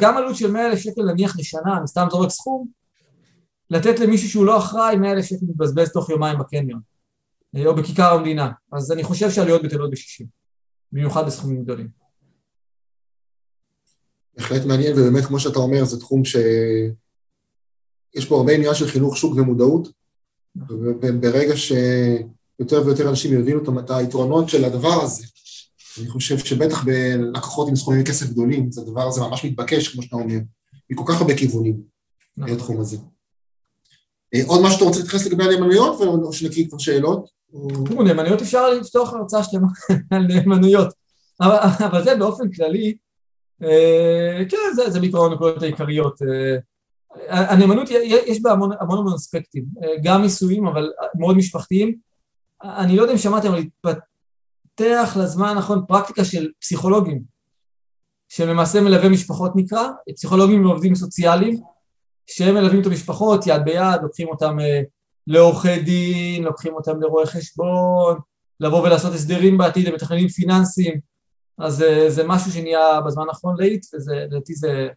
גם 0.00 0.16
עלות 0.16 0.36
של 0.36 0.50
100 0.50 0.66
אלף 0.66 0.78
שקל 0.78 1.02
נניח 1.02 1.38
לשנה, 1.38 1.78
אני 1.78 1.86
סתם 1.86 2.06
זורק 2.10 2.30
סכום, 2.30 2.68
לתת 3.70 4.00
למישהו 4.00 4.28
שהוא 4.28 4.46
לא 4.46 4.58
אחראי 4.58 4.96
100 4.96 5.12
אלף 5.12 5.24
שקל 5.24 5.44
מתבזבז 5.48 5.92
תוך 5.92 6.10
יומיים 6.10 6.38
בקניון, 6.38 6.80
אה, 7.56 7.66
או 7.66 7.74
בכיכר 7.74 8.12
המדינה, 8.12 8.50
אז 8.72 8.92
אני 8.92 9.02
חושב 9.02 9.30
שעלויות 9.30 9.62
בטלות 9.62 9.90
ב-60, 9.90 10.26
במיוחד 10.92 11.26
בסכומים 11.26 11.64
גדולים. 11.64 11.88
בהחלט 14.36 14.64
מעניין, 14.64 14.92
ובאמת, 14.92 15.24
כמו 15.24 15.40
שאתה 15.40 15.58
אומר, 15.58 15.84
זה 15.84 16.00
תחום 16.00 16.24
שיש 16.24 16.94
פה 18.28 18.36
הרבה 18.36 18.52
עניין 18.52 18.74
של 18.74 18.86
חינוך 18.86 19.16
שוק 19.16 19.34
ומודעות, 19.36 19.88
וברגע 20.68 21.56
שיותר 22.56 22.82
ויותר 22.86 23.08
אנשים 23.10 23.40
יבינו 23.40 23.78
את 23.80 23.90
היתרונות 23.90 24.48
של 24.48 24.64
הדבר 24.64 25.02
הזה, 25.02 25.24
אני 26.00 26.08
חושב 26.08 26.38
שבטח 26.38 26.84
בלקוחות 26.84 27.68
עם 27.68 27.76
סכומי 27.76 28.04
כסף 28.04 28.26
גדולים, 28.26 28.70
זה 28.70 28.80
הדבר 28.80 29.02
הזה 29.02 29.20
ממש 29.20 29.44
מתבקש, 29.44 29.88
כמו 29.88 30.02
שאתה 30.02 30.16
אומר, 30.16 30.34
מכל 30.90 31.04
כך 31.06 31.20
הרבה 31.20 31.36
כיוונים, 31.36 31.80
נכון. 32.36 32.54
התחום 32.54 32.80
הזה. 32.80 32.96
אה, 34.34 34.40
עוד 34.46 34.62
משהו 34.62 34.74
שאתה 34.74 34.84
רוצה 34.84 34.98
להתייחס 34.98 35.26
לגבי 35.26 35.44
הנאמנויות, 35.44 36.00
או 36.00 36.32
שנקריא 36.32 36.68
כבר 36.68 36.78
שאלות? 36.78 37.28
תראו, 37.84 38.02
נאמנויות 38.02 38.42
אפשר 38.42 38.70
לפתוח 38.70 39.12
הרצאה 39.12 39.44
שלמה 39.44 39.68
על 40.10 40.26
נאמנויות, 40.26 40.88
אבל 41.40 42.04
זה 42.04 42.16
באופן 42.16 42.50
כללי, 42.50 42.96
אה, 43.62 44.44
כן, 44.48 44.58
זה, 44.74 44.90
זה 44.90 45.00
בעיקרון 45.00 45.32
הנקודות 45.32 45.62
העיקריות. 45.62 46.22
אה, 46.22 46.56
הנאמנות, 47.28 47.88
יש 48.26 48.42
בה 48.42 48.52
המון 48.52 48.70
המון, 48.80 49.14
אספקטים, 49.14 49.64
גם 50.04 50.22
נישואים, 50.22 50.66
אבל 50.66 50.90
מאוד 51.18 51.36
משפחתיים. 51.36 51.94
אני 52.64 52.96
לא 52.96 53.02
יודע 53.02 53.12
אם 53.12 53.18
שמעתם, 53.18 53.48
אבל 53.48 53.58
התפתח 53.58 55.16
לזמן 55.20 55.48
הנכון 55.48 55.84
פרקטיקה 55.88 56.24
של 56.24 56.50
פסיכולוגים, 56.60 57.22
שלמעשה 58.28 58.80
מלווה 58.80 59.08
משפחות 59.08 59.52
נקרא, 59.54 59.88
פסיכולוגים 60.16 60.66
ועובדים 60.66 60.94
סוציאליים, 60.94 61.60
שהם 62.26 62.54
מלווים 62.54 62.80
את 62.80 62.86
המשפחות 62.86 63.46
יד 63.46 63.64
ביד, 63.64 64.02
לוקחים 64.02 64.28
אותם 64.28 64.56
לעורכי 65.26 65.80
דין, 65.80 66.44
לוקחים 66.44 66.74
אותם 66.74 67.00
לרואי 67.00 67.26
חשבון, 67.26 68.18
לבוא 68.60 68.82
ולעשות 68.82 69.14
הסדרים 69.14 69.58
בעתיד, 69.58 69.88
הם 69.88 69.94
מתכננים 69.94 70.28
פיננסים, 70.28 71.00
אז 71.58 71.82
אה, 71.82 72.10
זה 72.10 72.24
משהו 72.26 72.52
שנהיה 72.52 73.00
בזמן 73.00 73.24
האחרון 73.28 73.54
להיט, 73.58 73.86
ולדעתי 73.92 74.54
זה, 74.54 74.88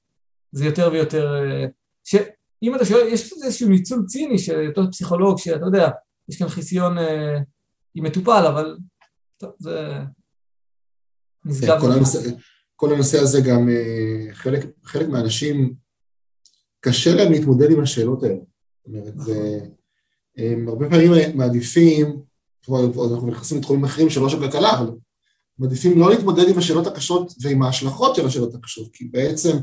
זה 0.52 0.66
יותר 0.66 0.90
ויותר... 0.92 1.36
אה, 1.36 1.66
שאם 2.04 2.76
אתה 2.76 2.86
שואל, 2.86 3.08
יש 3.08 3.34
איזשהו 3.34 3.70
ניצול 3.70 4.06
ציני 4.06 4.40
של 4.40 4.68
אותו 4.70 4.92
פסיכולוג, 4.92 5.38
שאתה 5.38 5.66
יודע, 5.66 5.90
יש 6.30 6.40
כאן 6.40 6.48
חיסיון 6.48 6.98
אה, 6.98 7.38
עם 7.98 8.06
מטופל, 8.06 8.46
אבל 8.48 8.78
טוב, 9.38 9.52
זה 9.60 9.94
נשגב. 11.46 11.80
כל, 11.82 11.92
הנושא, 11.92 12.20
כל 12.76 12.94
הנושא 12.94 13.20
הזה 13.20 13.42
גם, 13.42 13.70
חלק, 14.34 14.66
חלק 14.84 15.08
מהאנשים, 15.08 15.74
קשה 16.80 17.16
להם 17.16 17.32
להתמודד 17.32 17.72
עם 17.72 17.84
השאלות 17.84 18.24
האלה. 18.24 18.36
זאת 18.36 18.96
אומרת, 18.96 19.14
זה... 19.20 19.60
הם 20.38 20.68
הרבה 20.70 20.90
פעמים 20.90 21.38
מעדיפים, 21.38 22.22
אנחנו 22.70 23.28
נכנסים 23.28 23.58
לתחומים 23.58 23.86
אחרים 23.86 24.10
של 24.10 24.24
ראש 24.24 24.34
הכלכלה, 24.34 24.80
אבל 24.80 24.92
מעדיפים 25.60 26.00
לא 26.00 26.10
להתמודד 26.10 26.50
עם 26.50 26.58
השאלות 26.58 26.88
הקשות 26.88 27.34
ועם 27.42 27.64
ההשלכות 27.64 28.16
של 28.16 28.26
השאלות 28.26 28.56
הקשות, 28.56 28.90
כי 28.94 29.06
בעצם 29.06 29.58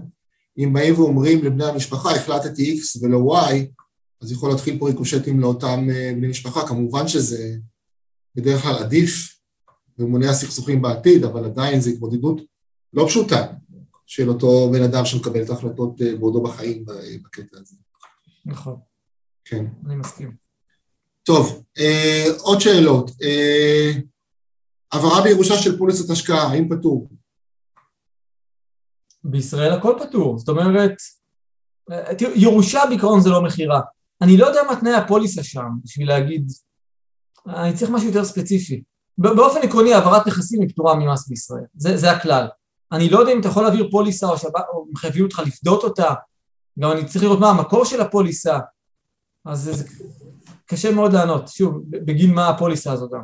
אם 0.58 0.72
באים 0.72 0.94
ואומרים 0.94 1.44
לבני 1.44 1.64
המשפחה, 1.64 2.10
החלטתי 2.10 2.80
X 2.80 3.02
ולא 3.02 3.36
Y, 3.50 3.54
אז 4.22 4.32
יכול 4.32 4.50
להתחיל 4.50 4.78
פה 4.78 4.88
ריקושטים 4.88 5.40
לאותם 5.40 5.86
אה, 5.90 6.12
בני 6.16 6.28
משפחה, 6.28 6.66
כמובן 6.66 7.08
שזה 7.08 7.56
בדרך 8.36 8.62
כלל 8.62 8.76
עדיף 8.78 9.38
ומונע 9.98 10.32
סכסוכים 10.32 10.82
בעתיד, 10.82 11.24
אבל 11.24 11.44
עדיין 11.44 11.80
זו 11.80 11.90
התמודדות 11.90 12.40
לא 12.92 13.06
פשוטה 13.08 13.46
של 14.06 14.28
אותו 14.28 14.70
בן 14.72 14.82
אדם 14.82 15.04
שמקבל 15.04 15.42
את 15.42 15.50
ההחלטות 15.50 16.02
אה, 16.02 16.16
בעודו 16.16 16.42
בחיים 16.42 16.84
בקטע 17.24 17.56
הזה. 17.60 17.76
נכון. 18.46 18.76
כן. 19.44 19.66
אני 19.86 19.96
מסכים. 19.96 20.36
טוב, 21.22 21.64
אה, 21.78 22.24
עוד 22.40 22.60
שאלות. 22.60 23.10
אה, 23.22 23.92
העברה 24.92 25.22
בירושה 25.22 25.54
של 25.58 25.78
פוליסת 25.78 26.10
השקעה, 26.10 26.46
האם 26.46 26.68
פטור? 26.68 27.08
בישראל 29.24 29.72
הכל 29.72 29.98
פטור, 30.00 30.38
זאת 30.38 30.48
אומרת, 30.48 30.96
ירושה 32.34 32.80
בעיקרון 32.88 33.20
זה 33.20 33.30
לא 33.30 33.42
מכירה. 33.42 33.80
אני 34.22 34.36
לא 34.36 34.46
יודע 34.46 34.60
מה 34.70 34.80
תנאי 34.80 34.94
הפוליסה 34.94 35.42
שם, 35.42 35.66
בשביל 35.84 36.08
להגיד, 36.08 36.52
אני 37.48 37.74
צריך 37.74 37.90
משהו 37.90 38.08
יותר 38.08 38.24
ספציפי. 38.24 38.82
באופן 39.18 39.60
עקרוני 39.62 39.94
העברת 39.94 40.26
נכסים 40.26 40.60
היא 40.60 40.68
פטורה 40.68 40.94
ממס 40.94 41.28
בישראל, 41.28 41.64
זה, 41.74 41.96
זה 41.96 42.10
הכלל. 42.10 42.46
אני 42.92 43.08
לא 43.08 43.18
יודע 43.18 43.32
אם 43.32 43.40
אתה 43.40 43.48
יכול 43.48 43.62
להעביר 43.62 43.88
פוליסה 43.90 44.26
או, 44.26 44.38
שבא, 44.38 44.60
או 44.72 44.86
מחייבים 44.92 45.24
אותך 45.24 45.42
לפדות 45.46 45.84
אותה, 45.84 46.14
גם 46.78 46.92
אני 46.92 47.06
צריך 47.06 47.24
לראות 47.24 47.38
מה 47.38 47.50
המקור 47.50 47.84
של 47.84 48.00
הפוליסה, 48.00 48.58
אז 49.44 49.62
זה 49.62 49.84
קשה 50.66 50.90
מאוד 50.90 51.12
לענות, 51.12 51.48
שוב, 51.48 51.82
בגין 51.90 52.34
מה 52.34 52.48
הפוליסה 52.48 52.92
הזאת 52.92 53.10
גם. 53.12 53.22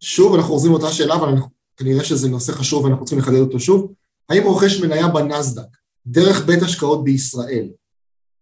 שוב, 0.00 0.34
אנחנו 0.34 0.52
חוזרים 0.52 0.72
לאותה 0.72 0.92
שאלה, 0.92 1.14
אבל 1.14 1.34
כנראה 1.76 2.04
שזה 2.04 2.28
נושא 2.28 2.52
חשוב 2.52 2.84
ואנחנו 2.84 3.04
צריכים 3.04 3.18
לחדד 3.18 3.40
אותו 3.40 3.60
שוב. 3.60 3.92
האם 4.28 4.42
רוכש 4.42 4.80
מניה 4.80 5.08
בנסדק, 5.08 5.76
דרך 6.06 6.46
בית 6.46 6.62
השקעות 6.62 7.04
בישראל, 7.04 7.68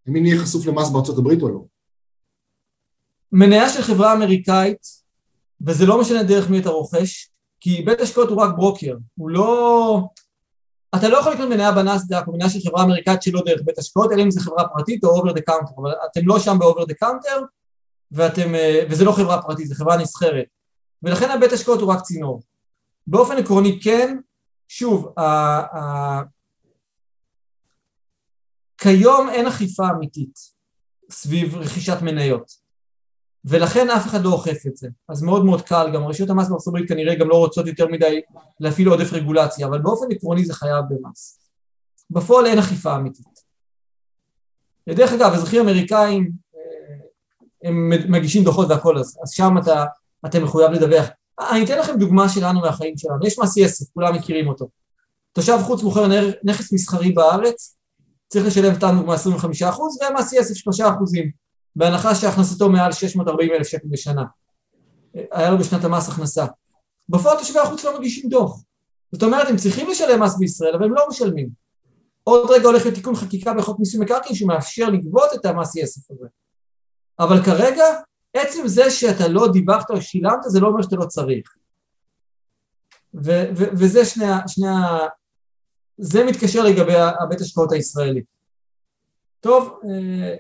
האם 0.06 0.26
יהיה 0.26 0.42
חשוף 0.42 0.66
למס 0.66 0.90
בארצות 0.90 1.18
הברית 1.18 1.42
או 1.42 1.48
לא? 1.48 1.64
מניה 3.32 3.68
של 3.68 3.82
חברה 3.82 4.12
אמריקאית, 4.12 4.86
וזה 5.66 5.86
לא 5.86 6.00
משנה 6.00 6.22
דרך 6.22 6.50
מי 6.50 6.60
אתה 6.60 6.70
רוכש, 6.70 7.30
כי 7.60 7.82
בית 7.82 8.00
השקעות 8.00 8.28
הוא 8.28 8.42
רק 8.42 8.54
ברוקר, 8.56 8.96
הוא 9.14 9.30
לא... 9.30 10.00
אתה 10.94 11.08
לא 11.08 11.18
יכול 11.18 11.32
לקנות 11.32 11.48
מניה 11.48 11.72
בנסדק 11.72 12.22
או 12.26 12.32
מניה 12.32 12.50
של 12.50 12.58
חברה 12.68 12.84
אמריקאית 12.84 13.22
שלא 13.22 13.42
דרך 13.46 13.60
בית 13.64 13.78
השקעות, 13.78 14.12
אלא 14.12 14.22
אם 14.22 14.30
זו 14.30 14.40
חברה 14.40 14.68
פרטית 14.68 15.04
או 15.04 15.10
over 15.10 15.32
the 15.32 15.40
counter, 15.40 15.72
אבל 15.76 15.90
אתם 16.10 16.20
לא 16.24 16.38
שם 16.38 16.56
ב 16.58 16.63
over 16.63 16.84
the 16.84 16.94
counter, 16.94 17.40
וזה 18.90 19.04
לא 19.04 19.12
חברה 19.12 19.42
פרטית, 19.42 19.66
זו 19.66 19.74
חברה 19.74 19.96
נסחרת. 19.96 20.46
ולכן 21.02 21.30
הבית 21.30 21.52
השקעות 21.52 21.80
הוא 21.80 21.92
רק 21.92 22.00
צינור. 22.00 22.42
באופן 23.06 23.36
עקרוני 23.36 23.80
כן, 23.82 24.18
שוב, 24.68 25.12
ה, 25.16 25.22
ה, 25.22 26.22
כיום 28.78 29.28
אין 29.28 29.46
אכיפה 29.46 29.90
אמיתית 29.90 30.38
סביב 31.10 31.56
רכישת 31.56 31.98
מניות. 32.02 32.61
ולכן 33.44 33.90
אף 33.90 34.06
אחד 34.06 34.24
לא 34.24 34.32
אוכף 34.32 34.66
את 34.66 34.76
זה. 34.76 34.88
אז 35.08 35.22
מאוד 35.22 35.44
מאוד 35.44 35.62
קל, 35.62 35.90
גם 35.94 36.04
רשויות 36.04 36.30
המס 36.30 36.48
בארצות 36.48 36.68
הברית 36.68 36.88
כנראה 36.88 37.14
גם 37.14 37.28
לא 37.28 37.34
רוצות 37.34 37.66
יותר 37.66 37.86
מדי 37.86 38.20
להפעיל 38.60 38.88
עודף 38.88 39.12
רגולציה, 39.12 39.66
אבל 39.66 39.78
באופן 39.78 40.06
עקרוני 40.12 40.44
זה 40.44 40.54
חייב 40.54 40.84
במס. 40.90 41.38
בפועל 42.10 42.46
אין 42.46 42.58
אכיפה 42.58 42.96
אמיתית. 42.96 43.42
דרך 44.88 45.12
אגב, 45.12 45.32
אזרחים 45.32 45.60
אמריקאים 45.60 46.30
אה, 46.54 47.68
הם 47.68 47.90
מגישים 48.08 48.44
דוחות 48.44 48.68
והכל, 48.68 48.98
אז, 48.98 49.18
אז 49.22 49.30
שם 49.30 49.58
אתה, 49.62 49.84
אתה 50.26 50.40
מחויב 50.40 50.70
לדווח. 50.70 51.06
אני 51.50 51.64
אתן 51.64 51.78
לכם 51.78 51.98
דוגמה 51.98 52.28
שלנו 52.28 52.60
מהחיים 52.60 52.96
שלנו, 52.96 53.26
יש 53.26 53.38
מס 53.38 53.56
יסף, 53.56 53.86
כולם 53.94 54.14
מכירים 54.14 54.48
אותו. 54.48 54.68
תושב 55.32 55.58
חוץ 55.62 55.82
מוכר 55.82 56.06
נכס 56.44 56.72
מסחרי 56.72 57.12
בארץ, 57.12 57.76
צריך 58.28 58.46
לשלם 58.46 58.74
סתם 58.74 58.96
דוגמה 58.98 59.14
25% 59.14 59.18
ומס 60.10 60.32
יסף 60.32 60.54
3%. 60.80 60.82
בהנחה 61.76 62.14
שהכנסתו 62.14 62.68
מעל 62.68 62.92
640 62.92 63.52
אלף 63.52 63.66
שקל 63.66 63.88
בשנה. 63.90 64.24
היה 65.14 65.50
לו 65.50 65.58
בשנת 65.58 65.84
המס 65.84 66.08
הכנסה. 66.08 66.46
בפועל 67.08 67.38
תושבי 67.38 67.58
החוץ 67.58 67.84
לא 67.84 67.98
מגישים 67.98 68.28
דוח. 68.30 68.62
זאת 69.12 69.22
אומרת, 69.22 69.48
הם 69.48 69.56
צריכים 69.56 69.90
לשלם 69.90 70.22
מס 70.22 70.36
בישראל, 70.36 70.74
אבל 70.74 70.84
הם 70.84 70.94
לא 70.94 71.06
משלמים. 71.08 71.48
עוד 72.24 72.50
רגע 72.50 72.66
הולך 72.66 72.86
לתיקון 72.86 73.14
חקיקה 73.14 73.54
בחוק 73.54 73.78
מיסוי 73.78 74.00
מקרקעין 74.00 74.34
שמאפשר 74.34 74.90
לגבות 74.90 75.30
את 75.34 75.44
המס 75.44 75.76
יסף 75.76 76.10
הזה. 76.10 76.26
אבל 77.18 77.42
כרגע, 77.44 77.84
עצם 78.34 78.68
זה 78.68 78.90
שאתה 78.90 79.28
לא 79.28 79.52
דיווחת 79.52 79.90
או 79.90 80.02
שילמת, 80.02 80.38
זה 80.42 80.60
לא 80.60 80.68
אומר 80.68 80.82
שאתה 80.82 80.96
לא 80.96 81.04
צריך. 81.04 81.54
ו- 83.14 83.50
ו- 83.56 83.70
וזה 83.72 84.04
שני, 84.04 84.24
שני 84.46 84.68
ה... 84.68 84.98
זה 85.98 86.24
מתקשר 86.24 86.64
לגבי 86.64 86.94
הבית 86.96 87.40
השקעות 87.40 87.72
הישראלי. 87.72 88.22
טוב, 89.40 89.80
אה, 89.84 90.36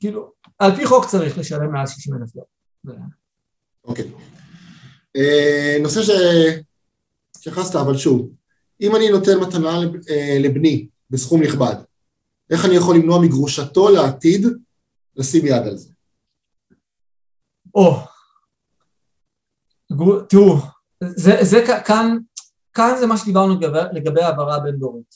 כאילו, 0.00 0.32
על 0.62 0.76
פי 0.76 0.86
חוק 0.86 1.06
צריך 1.06 1.38
לשלם 1.38 1.72
מעל 1.72 1.86
60 1.86 2.14
אלף 2.14 2.30
דולר. 2.84 2.98
אוקיי. 3.84 4.10
אה, 5.16 5.76
נושא 5.82 6.00
שהתייחסת, 6.02 7.76
אבל 7.76 7.96
שוב, 7.96 8.30
אם 8.80 8.96
אני 8.96 9.10
נותן 9.10 9.38
מתנה 9.40 9.80
אה, 10.10 10.38
לבני 10.40 10.86
בסכום 11.10 11.42
נכבד, 11.42 11.74
איך 12.50 12.64
אני 12.64 12.74
יכול 12.74 12.96
למנוע 12.96 13.20
מגרושתו 13.20 13.88
לעתיד 13.88 14.46
לשים 15.16 15.46
יד 15.46 15.62
על 15.62 15.76
זה? 15.76 15.90
או, 17.74 17.96
תראו, 20.28 20.56
זה, 21.00 21.38
זה 21.40 21.64
כאן, 21.84 22.18
כאן 22.74 22.94
זה 23.00 23.06
מה 23.06 23.16
שדיברנו 23.16 23.54
לגבי, 23.92 24.22
העברה 24.22 24.56
הבין-דורית. 24.56 25.14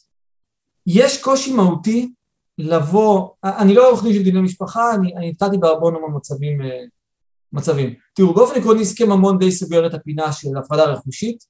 יש 0.86 1.22
קושי 1.22 1.52
מהותי 1.52 2.12
לבוא, 2.58 3.28
אני 3.44 3.74
לא 3.74 3.88
עורך 3.88 4.02
דין 4.02 4.12
של 4.12 4.22
דיני 4.22 4.40
משפחה, 4.40 4.94
אני 4.94 5.30
נתקלתי 5.30 5.58
בהרבה 5.58 5.88
המון 5.88 6.16
מצבים, 6.16 6.62
אה, 6.62 6.80
מצבים. 7.52 7.94
תראו, 8.14 8.34
באופן 8.34 8.60
עקרוני 8.60 8.82
הסכם 8.82 9.08
ממון 9.08 9.38
די 9.38 9.52
סוגר 9.52 9.86
את 9.86 9.94
הפינה 9.94 10.32
של 10.32 10.56
הפרדה 10.58 10.84
רכושית, 10.84 11.44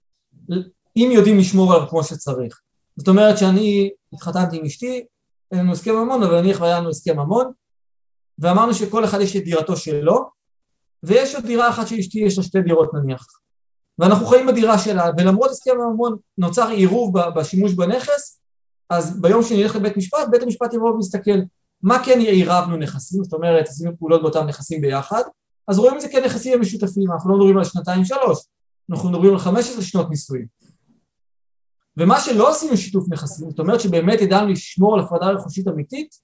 אם 0.96 1.10
יודעים 1.12 1.38
לשמור 1.38 1.74
עליו 1.74 1.88
כמו 1.88 2.04
שצריך. 2.04 2.60
זאת 2.96 3.08
אומרת 3.08 3.38
שאני 3.38 3.90
התחתנתי 4.12 4.56
עם 4.56 4.64
אשתי, 4.64 5.04
אין 5.52 5.60
לנו 5.60 5.72
הסכם 5.72 5.94
ממון, 5.94 6.22
אבל 6.22 6.40
נניח 6.40 6.60
והיה 6.60 6.80
לנו 6.80 6.88
הסכם 6.88 7.18
ממון, 7.18 7.52
ואמרנו 8.38 8.74
שכל 8.74 9.04
אחד 9.04 9.20
יש 9.20 9.36
את 9.36 9.44
דירתו 9.44 9.76
שלו, 9.76 10.30
ויש 11.02 11.34
עוד 11.34 11.46
דירה 11.46 11.68
אחת 11.68 11.88
של 11.88 11.96
אשתי, 11.96 12.18
יש 12.18 12.38
לה 12.38 12.44
שתי 12.44 12.60
דירות 12.60 12.94
נניח. 12.94 13.26
ואנחנו 13.98 14.26
חיים 14.26 14.46
בדירה 14.46 14.78
שלה, 14.78 15.10
ולמרות 15.18 15.50
הסכם 15.50 15.70
הממון 15.80 16.16
נוצר 16.38 16.68
עירוב 16.68 17.18
בשימוש 17.36 17.72
בנכס, 17.72 18.40
אז 18.90 19.20
ביום 19.20 19.42
שאני 19.42 19.64
אלך 19.64 19.76
לבית 19.76 19.96
משפט, 19.96 20.28
בית 20.30 20.42
המשפט 20.42 20.74
יבוא 20.74 20.94
ויסתכל 20.94 21.38
מה 21.82 22.04
כן 22.04 22.18
עירבנו 22.18 22.76
נכסים, 22.76 23.24
זאת 23.24 23.32
אומרת 23.32 23.68
עשינו 23.68 23.98
פעולות 23.98 24.22
באותם 24.22 24.46
נכסים 24.46 24.80
ביחד, 24.80 25.22
אז 25.68 25.78
רואים 25.78 25.96
את 25.96 26.00
זה 26.00 26.08
כנכסים 26.08 26.60
משותפים, 26.60 27.12
אנחנו 27.12 27.30
לא 27.30 27.36
מדברים 27.36 27.58
על 27.58 27.64
שנתיים 27.64 28.04
שלוש, 28.04 28.38
אנחנו 28.90 29.10
מדברים 29.10 29.32
על 29.32 29.38
15 29.38 29.82
שנות 29.82 30.10
נישואים. 30.10 30.46
ומה 31.96 32.20
שלא 32.20 32.50
עשינו 32.50 32.76
שיתוף 32.76 33.06
נכסים, 33.10 33.50
זאת 33.50 33.58
אומרת 33.58 33.80
שבאמת 33.80 34.20
ידענו 34.20 34.48
לשמור 34.48 34.94
על 34.94 35.00
הפרדה 35.00 35.26
רכושית 35.26 35.68
אמיתית, 35.68 36.14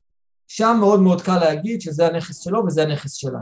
שם 0.48 0.76
מאוד 0.80 1.00
מאוד 1.00 1.22
קל 1.22 1.38
להגיד 1.38 1.80
שזה 1.80 2.06
הנכס 2.06 2.38
שלו 2.38 2.64
וזה 2.66 2.82
הנכס 2.82 3.12
שלה. 3.12 3.40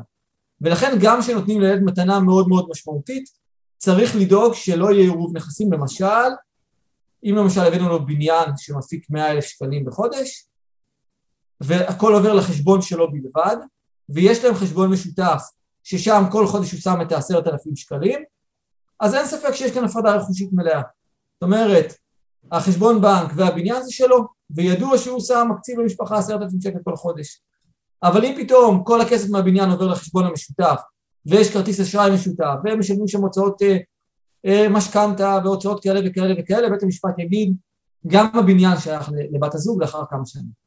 ולכן 0.61 0.97
גם 1.01 1.21
כשנותנים 1.21 1.61
לילד 1.61 1.83
מתנה 1.83 2.21
מאוד 2.21 2.49
מאוד 2.49 2.67
משמעותית, 2.71 3.25
צריך 3.79 4.17
לדאוג 4.17 4.55
שלא 4.55 4.91
יהיה 4.91 5.03
עירוב 5.03 5.37
נכסים, 5.37 5.73
למשל 5.73 6.05
אם 7.25 7.35
למשל 7.37 7.61
הבאנו 7.61 7.89
לו 7.89 8.07
בניין 8.07 8.49
שמפיק 8.57 9.11
100 9.11 9.31
אלף 9.31 9.45
שקלים 9.45 9.85
בחודש, 9.85 10.49
והכל 11.61 12.15
עובר 12.15 12.33
לחשבון 12.35 12.83
שלו 12.83 13.13
בלבד, 13.13 13.57
ויש 14.09 14.45
להם 14.45 14.55
חשבון 14.55 14.91
משותף 14.91 15.43
ששם 15.83 16.23
כל 16.33 16.47
חודש 16.47 16.73
הוא 16.73 16.81
שם 16.81 17.03
את 17.03 17.13
העשרת 17.13 17.47
אלפים 17.47 17.77
שקלים, 17.77 18.25
אז 19.01 19.15
אין 19.15 19.27
ספק 19.27 19.53
שיש 19.53 19.73
כאן 19.73 19.85
הפרדה 19.85 20.15
רכושית 20.15 20.49
מלאה. 20.53 20.81
זאת 20.81 21.43
אומרת, 21.43 21.95
החשבון 22.53 23.01
בנק 23.01 23.33
והבניין 23.37 23.83
זה 23.83 23.93
שלו, 23.93 24.27
וידוע 24.51 24.99
שהוא 24.99 25.21
שם 25.21 25.49
מקציב 25.51 25.81
למשפחה 25.81 26.19
עשרת 26.19 26.43
אלפים 26.43 26.61
שקל 26.61 26.79
כל 26.85 26.97
חודש. 26.97 27.43
אבל 28.03 28.25
אם 28.25 28.35
פתאום 28.37 28.85
כל 28.85 29.01
הכסף 29.01 29.31
מהבניין 29.31 29.71
עובר 29.71 29.87
לחשבון 29.87 30.27
המשותף, 30.27 30.81
ויש 31.27 31.53
כרטיס 31.53 31.81
אשראי 31.81 32.11
משותף, 32.15 32.55
והם 32.65 32.79
משלמים 32.79 33.09
שם 33.09 33.21
הוצאות 33.21 33.63
אה, 33.63 33.77
משכנתה 34.71 35.39
והוצאות 35.45 35.83
כאלה 35.83 36.01
וכאלה 36.07 36.35
וכאלה, 36.39 36.71
בית 36.71 36.83
המשפט 36.83 37.19
יגיד 37.19 37.55
גם 38.07 38.27
הבניין 38.35 38.79
שייך 38.79 39.11
לבת 39.33 39.55
הזוג 39.55 39.83
לאחר 39.83 40.03
כמה 40.11 40.27
שנים. 40.27 40.61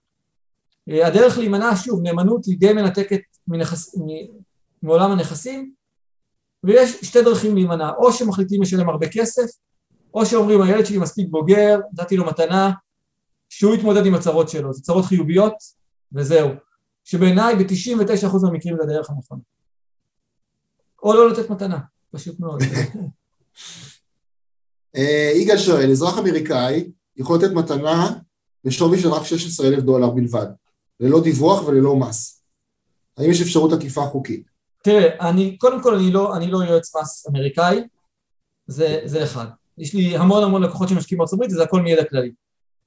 אה, 0.90 1.08
הדרך 1.08 1.38
להימנע, 1.38 1.76
שוב, 1.76 2.02
נאמנות 2.04 2.46
היא 2.46 2.60
די 2.60 2.74
מנתקת 2.74 3.22
מנכס, 3.48 3.96
מעולם 4.84 5.12
הנכסים, 5.12 5.74
ויש 6.64 6.92
שתי 7.02 7.22
דרכים 7.22 7.56
להימנע, 7.56 7.90
או 7.98 8.14
שמחליטים 8.14 8.62
לשלם 8.62 8.90
הרבה 8.90 9.08
כסף, 9.12 9.46
או 10.14 10.26
שאומרים 10.26 10.62
הילד 10.62 10.86
שלי 10.86 10.98
מספיק 10.98 11.28
בוגר, 11.30 11.80
נתתי 11.94 12.18
לו 12.18 12.26
מתנה, 12.26 12.72
שהוא 13.50 13.76
יתמודד 13.76 14.06
עם 14.06 14.16
הצרות 14.16 14.50
שלו, 14.50 14.74
זה 14.74 14.82
צרות 14.82 15.06
חיוביות, 15.06 15.54
וזהו. 16.14 16.50
שבעיניי 17.04 17.56
ב-99% 17.56 18.38
מהמקרים 18.44 18.78
זה 18.78 18.84
הדרך 18.84 19.10
הנכונה. 19.10 19.42
או 21.04 21.14
לא 21.14 21.30
לתת 21.30 21.50
מתנה, 21.50 21.80
פשוט 22.12 22.40
מאוד. 22.40 22.62
אה, 24.95 25.32
יגאל 25.36 25.58
שואל, 25.58 25.91
אזרח 25.91 26.18
אמריקאי 26.18 26.91
יכול 27.18 27.38
לתת 27.38 27.51
מתנה 27.51 28.14
בשווי 28.66 28.99
של 28.99 29.10
רק 29.10 29.24
16 29.24 29.68
אלף 29.68 29.80
דולר 29.80 30.10
בלבד, 30.10 30.47
ללא 30.99 31.22
דיווח 31.22 31.68
וללא 31.68 31.95
מס. 31.95 32.43
האם 33.18 33.32
יש 33.32 33.41
אפשרות 33.41 33.74
עקיפה 33.74 34.06
חוקית? 34.06 34.47
תראה, 34.84 35.30
אני, 35.30 35.58
קודם 35.58 35.84
כל 35.84 35.95
אני 35.95 36.12
לא, 36.12 36.36
אני 36.36 36.51
לא 36.51 36.58
יועץ 36.58 36.95
מס 36.95 37.28
אמריקאי, 37.30 37.82
זה, 38.68 38.99
זה 39.06 39.24
אחד. 39.24 39.45
יש 39.78 39.93
לי 39.93 40.18
המון 40.18 40.43
המון 40.43 40.64
לקוחות 40.64 40.89
שמשקיעים 40.89 41.18
בארצות 41.18 41.34
הברית, 41.34 41.51
וזה 41.51 41.64
הכל 41.64 41.82
מידע 41.82 42.04
כללי. 42.04 42.32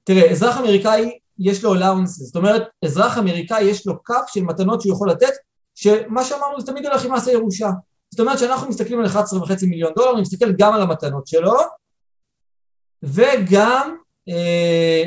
תראה, 0.03 0.31
אזרח 0.31 0.57
אמריקאי 0.57 1.17
יש 1.39 1.63
לו 1.63 1.75
allowance, 1.75 2.05
זאת 2.05 2.35
אומרת, 2.35 2.63
אזרח 2.85 3.17
אמריקאי 3.17 3.63
יש 3.63 3.87
לו 3.87 4.03
קאפ 4.03 4.23
של 4.27 4.41
מתנות 4.41 4.81
שהוא 4.81 4.93
יכול 4.93 5.09
לתת, 5.09 5.33
שמה 5.75 6.23
שאמרנו 6.23 6.59
זה 6.59 6.67
תמיד 6.67 6.85
הולך 6.85 7.05
עם 7.05 7.13
מס 7.13 7.27
הירושה. 7.27 7.69
זאת 8.17 8.25
אומרת 8.25 8.39
שאנחנו 8.39 8.69
מסתכלים 8.69 8.99
על 8.99 9.05
11.5 9.05 9.67
מיליון 9.67 9.93
דולר, 9.95 10.13
אני 10.13 10.21
מסתכל 10.21 10.51
גם 10.59 10.73
על 10.73 10.81
המתנות 10.81 11.27
שלו, 11.27 11.53
וגם, 13.03 13.97
אה, 14.29 15.03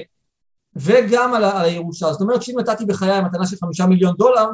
וגם 0.77 1.35
על, 1.35 1.45
על 1.45 1.65
הירושה. 1.65 2.13
זאת 2.13 2.21
אומרת 2.21 2.43
שאם 2.43 2.59
נתתי 2.59 2.85
בחיי 2.85 3.21
מתנה 3.21 3.47
של 3.47 3.57
5 3.57 3.81
מיליון 3.81 4.15
דולר, 4.17 4.47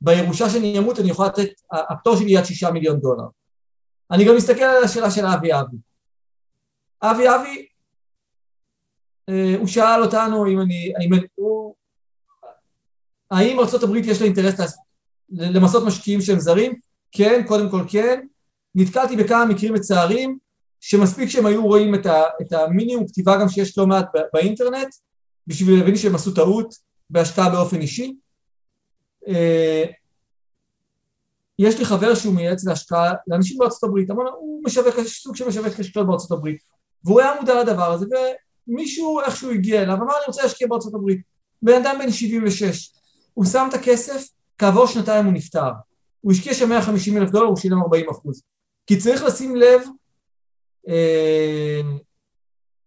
בירושה 0.00 0.50
שאני 0.50 0.78
אמות 0.78 1.00
אני 1.00 1.10
יכול 1.10 1.26
לתת, 1.26 1.48
הפטור 1.72 2.16
שלי 2.16 2.26
יהיה 2.26 2.40
עד 2.40 2.46
6 2.46 2.64
מיליון 2.64 3.00
דולר. 3.00 3.24
אני 4.10 4.24
גם 4.24 4.36
מסתכל 4.36 4.62
על 4.62 4.84
השאלה 4.84 5.10
של 5.10 5.26
אבי 5.26 5.52
אבי. 5.52 5.76
אבי 7.02 7.28
אבי, 7.28 7.66
אה, 9.28 9.54
הוא 9.58 9.66
שאל 9.66 10.02
אותנו 10.02 10.46
אם 10.46 10.60
אני, 10.60 10.92
האם, 10.98 11.10
הוא, 11.34 11.74
האם 13.30 13.58
ארה"ב 13.60 13.96
יש 13.96 14.20
לה 14.20 14.26
אינטרס 14.26 14.78
למסות 15.30 15.84
משקיעים 15.86 16.20
שהם 16.20 16.38
זרים? 16.38 16.87
כן, 17.12 17.42
קודם 17.46 17.70
כל 17.70 17.84
כן. 17.88 18.20
נתקלתי 18.74 19.16
בכמה 19.16 19.44
מקרים 19.44 19.74
מצערים, 19.74 20.38
שמספיק 20.80 21.28
שהם 21.28 21.46
היו 21.46 21.66
רואים 21.66 21.94
את, 21.94 22.06
ה, 22.06 22.22
את 22.42 22.52
המינימום 22.52 23.06
כתיבה 23.06 23.36
גם 23.36 23.48
שיש 23.48 23.78
לא 23.78 23.86
מעט 23.86 24.06
באינטרנט, 24.34 24.88
בשביל 25.46 25.78
להבין 25.78 25.96
שהם 25.96 26.14
עשו 26.14 26.34
טעות 26.34 26.74
בהשקעה 27.10 27.50
באופן 27.50 27.80
אישי. 27.80 28.16
אה, 29.28 29.84
יש 31.58 31.78
לי 31.78 31.84
חבר 31.84 32.14
שהוא 32.14 32.34
מייעץ 32.34 32.66
להשקעה 32.66 33.12
לאנשים 33.26 33.58
בארצות 33.58 33.84
הברית, 33.84 34.10
אמר, 34.10 34.30
הוא 34.30 34.62
משווק, 34.64 34.94
סוג 35.06 35.36
של 35.36 35.48
משווק 35.48 35.80
השקעות 35.80 36.06
בארצות 36.06 36.30
הברית, 36.30 36.62
והוא 37.04 37.20
היה 37.20 37.32
מודע 37.40 37.62
לדבר 37.62 37.92
הזה, 37.92 38.06
ומישהו 38.68 39.20
איכשהו 39.20 39.50
הגיע 39.50 39.82
אליו, 39.82 39.94
אמר, 39.94 40.16
אני 40.16 40.24
רוצה 40.26 40.42
להשקיע 40.42 40.68
בארצות 40.68 40.94
הברית. 40.94 41.20
בן 41.62 41.72
אדם 41.82 41.98
בן 41.98 42.10
76, 42.10 42.92
הוא 43.34 43.44
שם 43.44 43.66
את 43.68 43.74
הכסף, 43.74 44.28
כעבור 44.58 44.86
שנתיים 44.86 45.24
הוא 45.24 45.32
נפטר. 45.32 45.70
הוא 46.20 46.32
השקיע 46.32 46.54
שם 46.54 46.68
150 46.68 47.16
אלף 47.16 47.30
דולר, 47.30 47.46
הוא 47.46 47.56
שילם 47.56 47.82
40 47.82 48.10
אחוז. 48.10 48.42
כי 48.86 48.96
צריך 48.96 49.22
לשים 49.22 49.56
לב, 49.56 49.82
אה, 50.88 51.80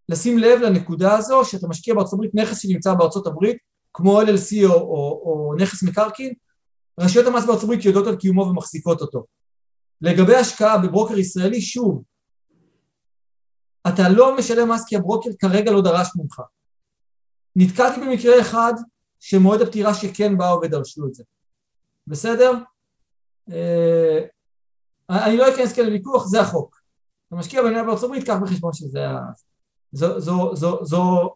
לשים 0.08 0.38
לב 0.38 0.60
לנקודה 0.60 1.16
הזו, 1.16 1.44
שאתה 1.44 1.68
משקיע 1.68 1.94
בארצות 1.94 2.12
הברית, 2.12 2.34
נכס 2.34 2.58
שנמצא 2.58 2.94
בארצות 2.94 3.26
הברית, 3.26 3.56
כמו 3.94 4.22
LLC 4.22 4.64
או, 4.64 4.72
או, 4.72 5.22
או 5.24 5.54
נכס 5.58 5.82
מקרקעין, 5.82 6.32
רשויות 7.00 7.26
המס 7.26 7.44
בארצות 7.44 7.64
הברית 7.64 7.84
יודעות 7.84 8.06
על 8.06 8.16
קיומו 8.16 8.42
ומחזיקות 8.42 9.00
אותו. 9.00 9.24
לגבי 10.00 10.34
השקעה 10.36 10.78
בברוקר 10.78 11.18
ישראלי, 11.18 11.60
שוב, 11.60 12.02
אתה 13.88 14.08
לא 14.08 14.36
משלם 14.36 14.72
מס 14.72 14.84
כי 14.84 14.96
הברוקר 14.96 15.30
כרגע 15.38 15.72
לא 15.72 15.82
דרש 15.82 16.08
ממך. 16.16 16.40
נתקלתי 17.56 18.00
במקרה 18.00 18.40
אחד 18.40 18.72
שמועד 19.20 19.60
הפטירה 19.60 19.94
שכן 19.94 20.38
באו 20.38 20.60
ודרשו 20.62 21.06
את 21.06 21.14
זה. 21.14 21.24
בסדר? 22.06 22.52
אה, 23.52 24.20
אני 25.10 25.36
לא 25.36 25.54
אכנס 25.54 25.72
כאן 25.72 25.84
לוויכוח, 25.84 26.26
זה 26.26 26.40
החוק. 26.40 26.82
אתה 27.28 27.36
משקיע 27.36 27.62
בניה 27.62 27.84
בארצות 27.84 28.04
הברית, 28.04 28.26
קח 28.26 28.36
בחשבון 28.42 28.72
שזה 28.72 29.08
ה... 29.08 29.18
זו, 29.92 30.20
זו, 30.20 30.56
זו, 30.56 30.84
זו, 30.84 31.30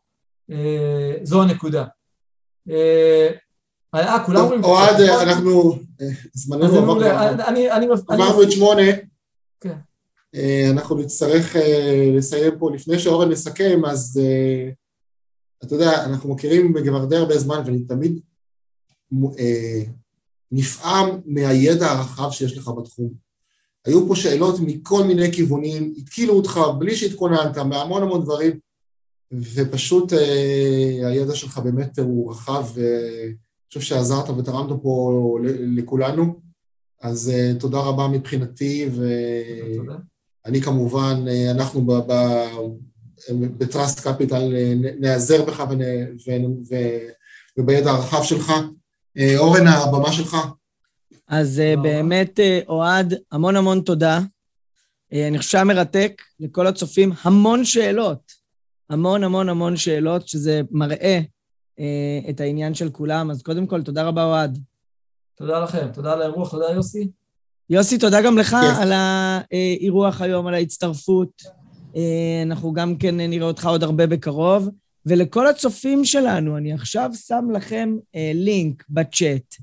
אה, 0.51 1.15
זו 1.23 1.43
הנקודה. 1.43 1.85
אה, 2.71 3.29
אה, 3.95 4.25
כולם 4.27 4.41
אומרים... 4.41 4.65
אוהד, 4.65 5.01
אנחנו... 5.01 5.79
זמננו 6.33 6.65
עבר 6.65 6.97
עברנו 8.09 8.43
את 8.43 8.53
שמונה. 8.53 8.83
כן. 9.61 9.77
אנחנו 10.73 10.97
נצטרך 10.97 11.57
לסיים 12.17 12.59
פה. 12.59 12.71
לפני 12.75 12.99
שאורן 12.99 13.29
נסכם, 13.29 13.85
אז 13.85 14.21
אתה 15.65 15.75
יודע, 15.75 16.05
אנחנו 16.05 16.35
מכירים 16.35 16.75
כבר 16.85 17.05
די 17.05 17.17
הרבה 17.17 17.39
זמן, 17.39 17.63
ואני 17.67 17.85
תמיד 17.85 18.21
נפעם 20.53 21.21
מהידע 21.27 21.91
הרחב 21.91 22.31
שיש 22.31 22.59
לך 22.59 22.71
בתחום. 22.79 23.27
היו 23.85 24.09
פה 24.09 24.17
שאלות 24.17 24.61
מכל 24.61 25.05
מיני 25.05 25.33
כיוונים, 25.33 25.95
התקילו 25.97 26.35
אותך 26.35 26.61
בלי 26.79 26.97
שהתכוננת, 26.97 27.59
מהמון 27.59 28.03
המון 28.03 28.23
דברים, 28.25 28.59
ופשוט 29.33 30.13
אה, 30.13 31.09
הידע 31.09 31.35
שלך 31.35 31.59
באמת 31.59 31.99
הוא 31.99 32.31
רחב, 32.31 32.67
ואני 32.75 33.35
חושב 33.69 33.81
שעזרת 33.81 34.31
ותרמת 34.31 34.71
פה 34.83 35.39
לכולנו, 35.77 36.41
אז 37.03 37.31
אה, 37.35 37.53
תודה 37.59 37.79
רבה 37.79 38.09
מבחינתי, 38.09 38.89
ואני 40.45 40.61
כמובן, 40.61 41.25
אה, 41.29 41.51
אנחנו 41.51 41.87
בטראסט 43.31 44.01
קפיטל 44.01 44.55
נעזר 45.01 45.45
בך 45.45 45.65
ובידע 47.59 47.91
הרחב 47.91 48.23
שלך. 48.23 48.53
אה, 49.19 49.39
אורן, 49.39 49.67
הבמה 49.67 50.13
שלך. 50.13 50.37
אז 51.29 51.61
אה, 51.61 51.75
באמת, 51.83 52.41
אה, 52.41 52.61
אוהד, 52.69 53.15
המון 53.33 53.57
המון 53.57 53.81
תודה. 53.81 54.21
אני 55.13 55.39
חושב 55.39 55.63
מרתק 55.63 56.23
לכל 56.41 56.67
הצופים, 56.67 57.13
המון 57.23 57.65
שאלות, 57.65 58.33
המון 58.91 59.25
המון 59.25 59.49
המון 59.49 59.77
שאלות, 59.77 60.29
שזה 60.29 60.61
מראה 60.71 61.21
את 62.31 62.41
העניין 62.41 62.75
של 62.75 62.91
כולם. 62.91 63.31
אז 63.31 63.43
קודם 63.43 63.67
כל, 63.67 63.83
תודה 63.83 64.03
רבה, 64.03 64.25
אוהד. 64.25 64.59
תודה 65.37 65.61
לכם, 65.61 65.87
תודה 65.93 66.13
על 66.13 66.23
האירוח, 66.23 66.51
תודה 66.51 66.71
יוסי. 66.71 67.09
יוסי, 67.71 67.99
תודה 67.99 68.23
גם 68.23 68.39
לך 68.39 68.53
yes. 68.53 68.83
על 68.83 68.93
האירוח 68.93 70.21
היום, 70.21 70.47
על 70.47 70.55
ההצטרפות. 70.55 71.43
אנחנו 72.43 72.73
גם 72.73 72.97
כן 72.97 73.17
נראה 73.17 73.47
אותך 73.47 73.67
עוד 73.67 73.83
הרבה 73.83 74.07
בקרוב. 74.07 74.69
ולכל 75.07 75.47
הצופים 75.47 76.05
שלנו, 76.05 76.57
אני 76.57 76.73
עכשיו 76.73 77.11
שם 77.15 77.45
לכם 77.53 77.97
אה, 78.15 78.33
לינק 78.35 78.85
בצ'אט. 78.91 79.55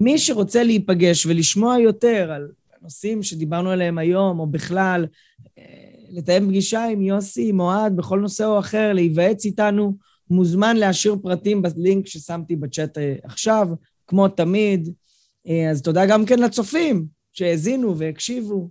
מי 0.00 0.18
שרוצה 0.18 0.62
להיפגש 0.62 1.26
ולשמוע 1.26 1.78
יותר 1.78 2.32
על 2.32 2.48
הנושאים 2.80 3.22
שדיברנו 3.22 3.70
עליהם 3.70 3.98
היום, 3.98 4.40
או 4.40 4.46
בכלל, 4.46 5.06
אה, 5.58 5.64
לתאם 6.10 6.48
פגישה 6.48 6.84
עם 6.84 7.02
יוסי, 7.02 7.48
עם 7.48 7.60
אוהד, 7.60 7.96
בכל 7.96 8.20
נושא 8.20 8.44
או 8.44 8.58
אחר, 8.58 8.92
להיוועץ 8.92 9.44
איתנו, 9.44 9.96
מוזמן 10.30 10.76
להשאיר 10.76 11.16
פרטים 11.22 11.62
בלינק 11.62 12.06
ששמתי 12.06 12.56
בצ'אט 12.56 12.98
אה, 12.98 13.14
עכשיו, 13.22 13.68
כמו 14.06 14.28
תמיד. 14.28 14.88
אה, 15.48 15.70
אז 15.70 15.82
תודה 15.82 16.06
גם 16.06 16.26
כן 16.26 16.38
לצופים 16.38 17.06
שהאזינו 17.32 17.98
והקשיבו. 17.98 18.68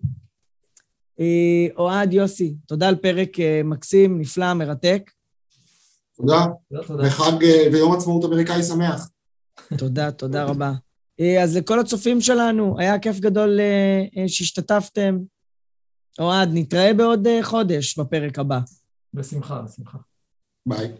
אה, 1.19 1.67
אוהד, 1.77 2.13
יוסי, 2.13 2.55
תודה 2.65 2.87
על 2.87 2.95
פרק 2.95 3.39
אה, 3.39 3.61
מקסים, 3.63 4.19
נפלא, 4.19 4.53
מרתק. 4.53 5.11
תודה. 6.19 6.45
וחג 6.71 7.43
אה, 7.43 7.67
ויום 7.73 7.93
עצמאות 7.93 8.25
אמריקאי 8.25 8.63
שמח. 8.63 9.09
תודה, 9.77 10.11
תודה 10.11 10.43
רבה. 10.43 10.73
אה, 11.19 11.43
אז 11.43 11.57
לכל 11.57 11.79
הצופים 11.79 12.21
שלנו, 12.21 12.79
היה 12.79 12.99
כיף 12.99 13.19
גדול 13.19 13.59
אה, 13.59 14.27
שהשתתפתם. 14.27 15.17
אוהד, 16.19 16.49
נתראה 16.53 16.93
בעוד 16.93 17.27
חודש 17.41 17.99
בפרק 17.99 18.39
הבא. 18.39 18.59
בשמחה, 19.13 19.61
בשמחה. 19.61 19.97
ביי. 20.65 20.91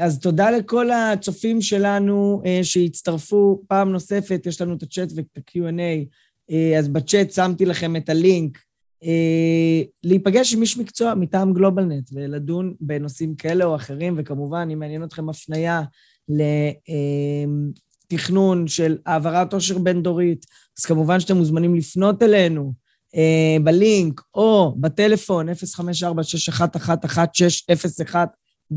אז 0.00 0.18
תודה 0.20 0.50
לכל 0.50 0.90
הצופים 0.90 1.62
שלנו 1.62 2.42
שהצטרפו 2.62 3.62
פעם 3.68 3.92
נוספת, 3.92 4.46
יש 4.46 4.60
לנו 4.60 4.74
את 4.74 4.82
הצ'אט 4.82 5.08
ואת 5.16 5.26
ה-Q&A, 5.36 6.54
אז 6.78 6.88
בצ'אט 6.88 7.30
שמתי 7.30 7.64
לכם 7.64 7.96
את 7.96 8.08
הלינק 8.08 8.58
להיפגש 10.04 10.54
עם 10.54 10.62
איש 10.62 10.78
מקצוע 10.78 11.14
מטעם 11.14 11.52
גלובלנט 11.52 12.10
ולדון 12.12 12.74
בנושאים 12.80 13.34
כאלה 13.34 13.64
או 13.64 13.76
אחרים, 13.76 14.14
וכמובן, 14.18 14.68
אם 14.72 14.78
מעניין 14.78 15.04
אתכם 15.04 15.28
הפנייה 15.28 15.82
לתכנון 18.08 18.66
של 18.66 18.98
העברת 19.06 19.52
עושר 19.52 19.78
בין-דורית, 19.78 20.46
אז 20.78 20.84
כמובן 20.84 21.20
שאתם 21.20 21.36
מוזמנים 21.36 21.74
לפנות 21.74 22.22
אלינו 22.22 22.72
אה, 23.16 23.56
בלינק 23.64 24.20
או 24.34 24.76
בטלפון 24.80 25.48
054-611-1601, 25.48 25.52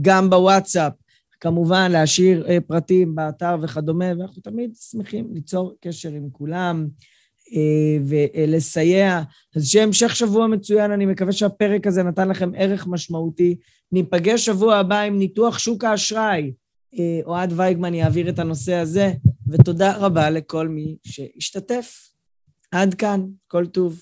גם 0.01 0.29
בוואטסאפ. 0.29 0.93
כמובן, 1.39 1.91
להשאיר 1.91 2.45
אה, 2.49 2.57
פרטים 2.67 3.15
באתר 3.15 3.55
וכדומה, 3.61 4.05
ואנחנו 4.19 4.41
תמיד 4.41 4.71
שמחים 4.89 5.29
ליצור 5.33 5.75
קשר 5.81 6.09
עם 6.09 6.29
כולם. 6.31 6.87
אה, 7.53 7.97
ולסייע. 8.07 9.21
אז 9.55 9.65
שיהיה 9.65 9.85
המשך 9.85 10.15
שבוע 10.15 10.47
מצוין, 10.47 10.91
אני 10.91 11.05
מקווה 11.05 11.31
שהפרק 11.31 11.87
הזה 11.87 12.03
נתן 12.03 12.29
לכם 12.29 12.51
ערך 12.55 12.87
משמעותי. 12.87 13.55
ניפגש 13.91 14.45
שבוע 14.45 14.75
הבא 14.75 14.99
עם 14.99 15.19
ניתוח 15.19 15.59
שוק 15.59 15.83
האשראי. 15.83 16.51
אה, 16.99 17.19
אוהד 17.25 17.53
וייגמן 17.55 17.93
יעביר 17.93 18.29
את 18.29 18.39
הנושא 18.39 18.73
הזה, 18.73 19.11
ותודה 19.47 19.97
רבה 19.97 20.29
לכל 20.29 20.67
מי 20.67 20.95
שהשתתף. 21.03 22.09
עד 22.71 22.93
כאן, 22.93 23.25
כל 23.47 23.65
טוב. 23.65 24.01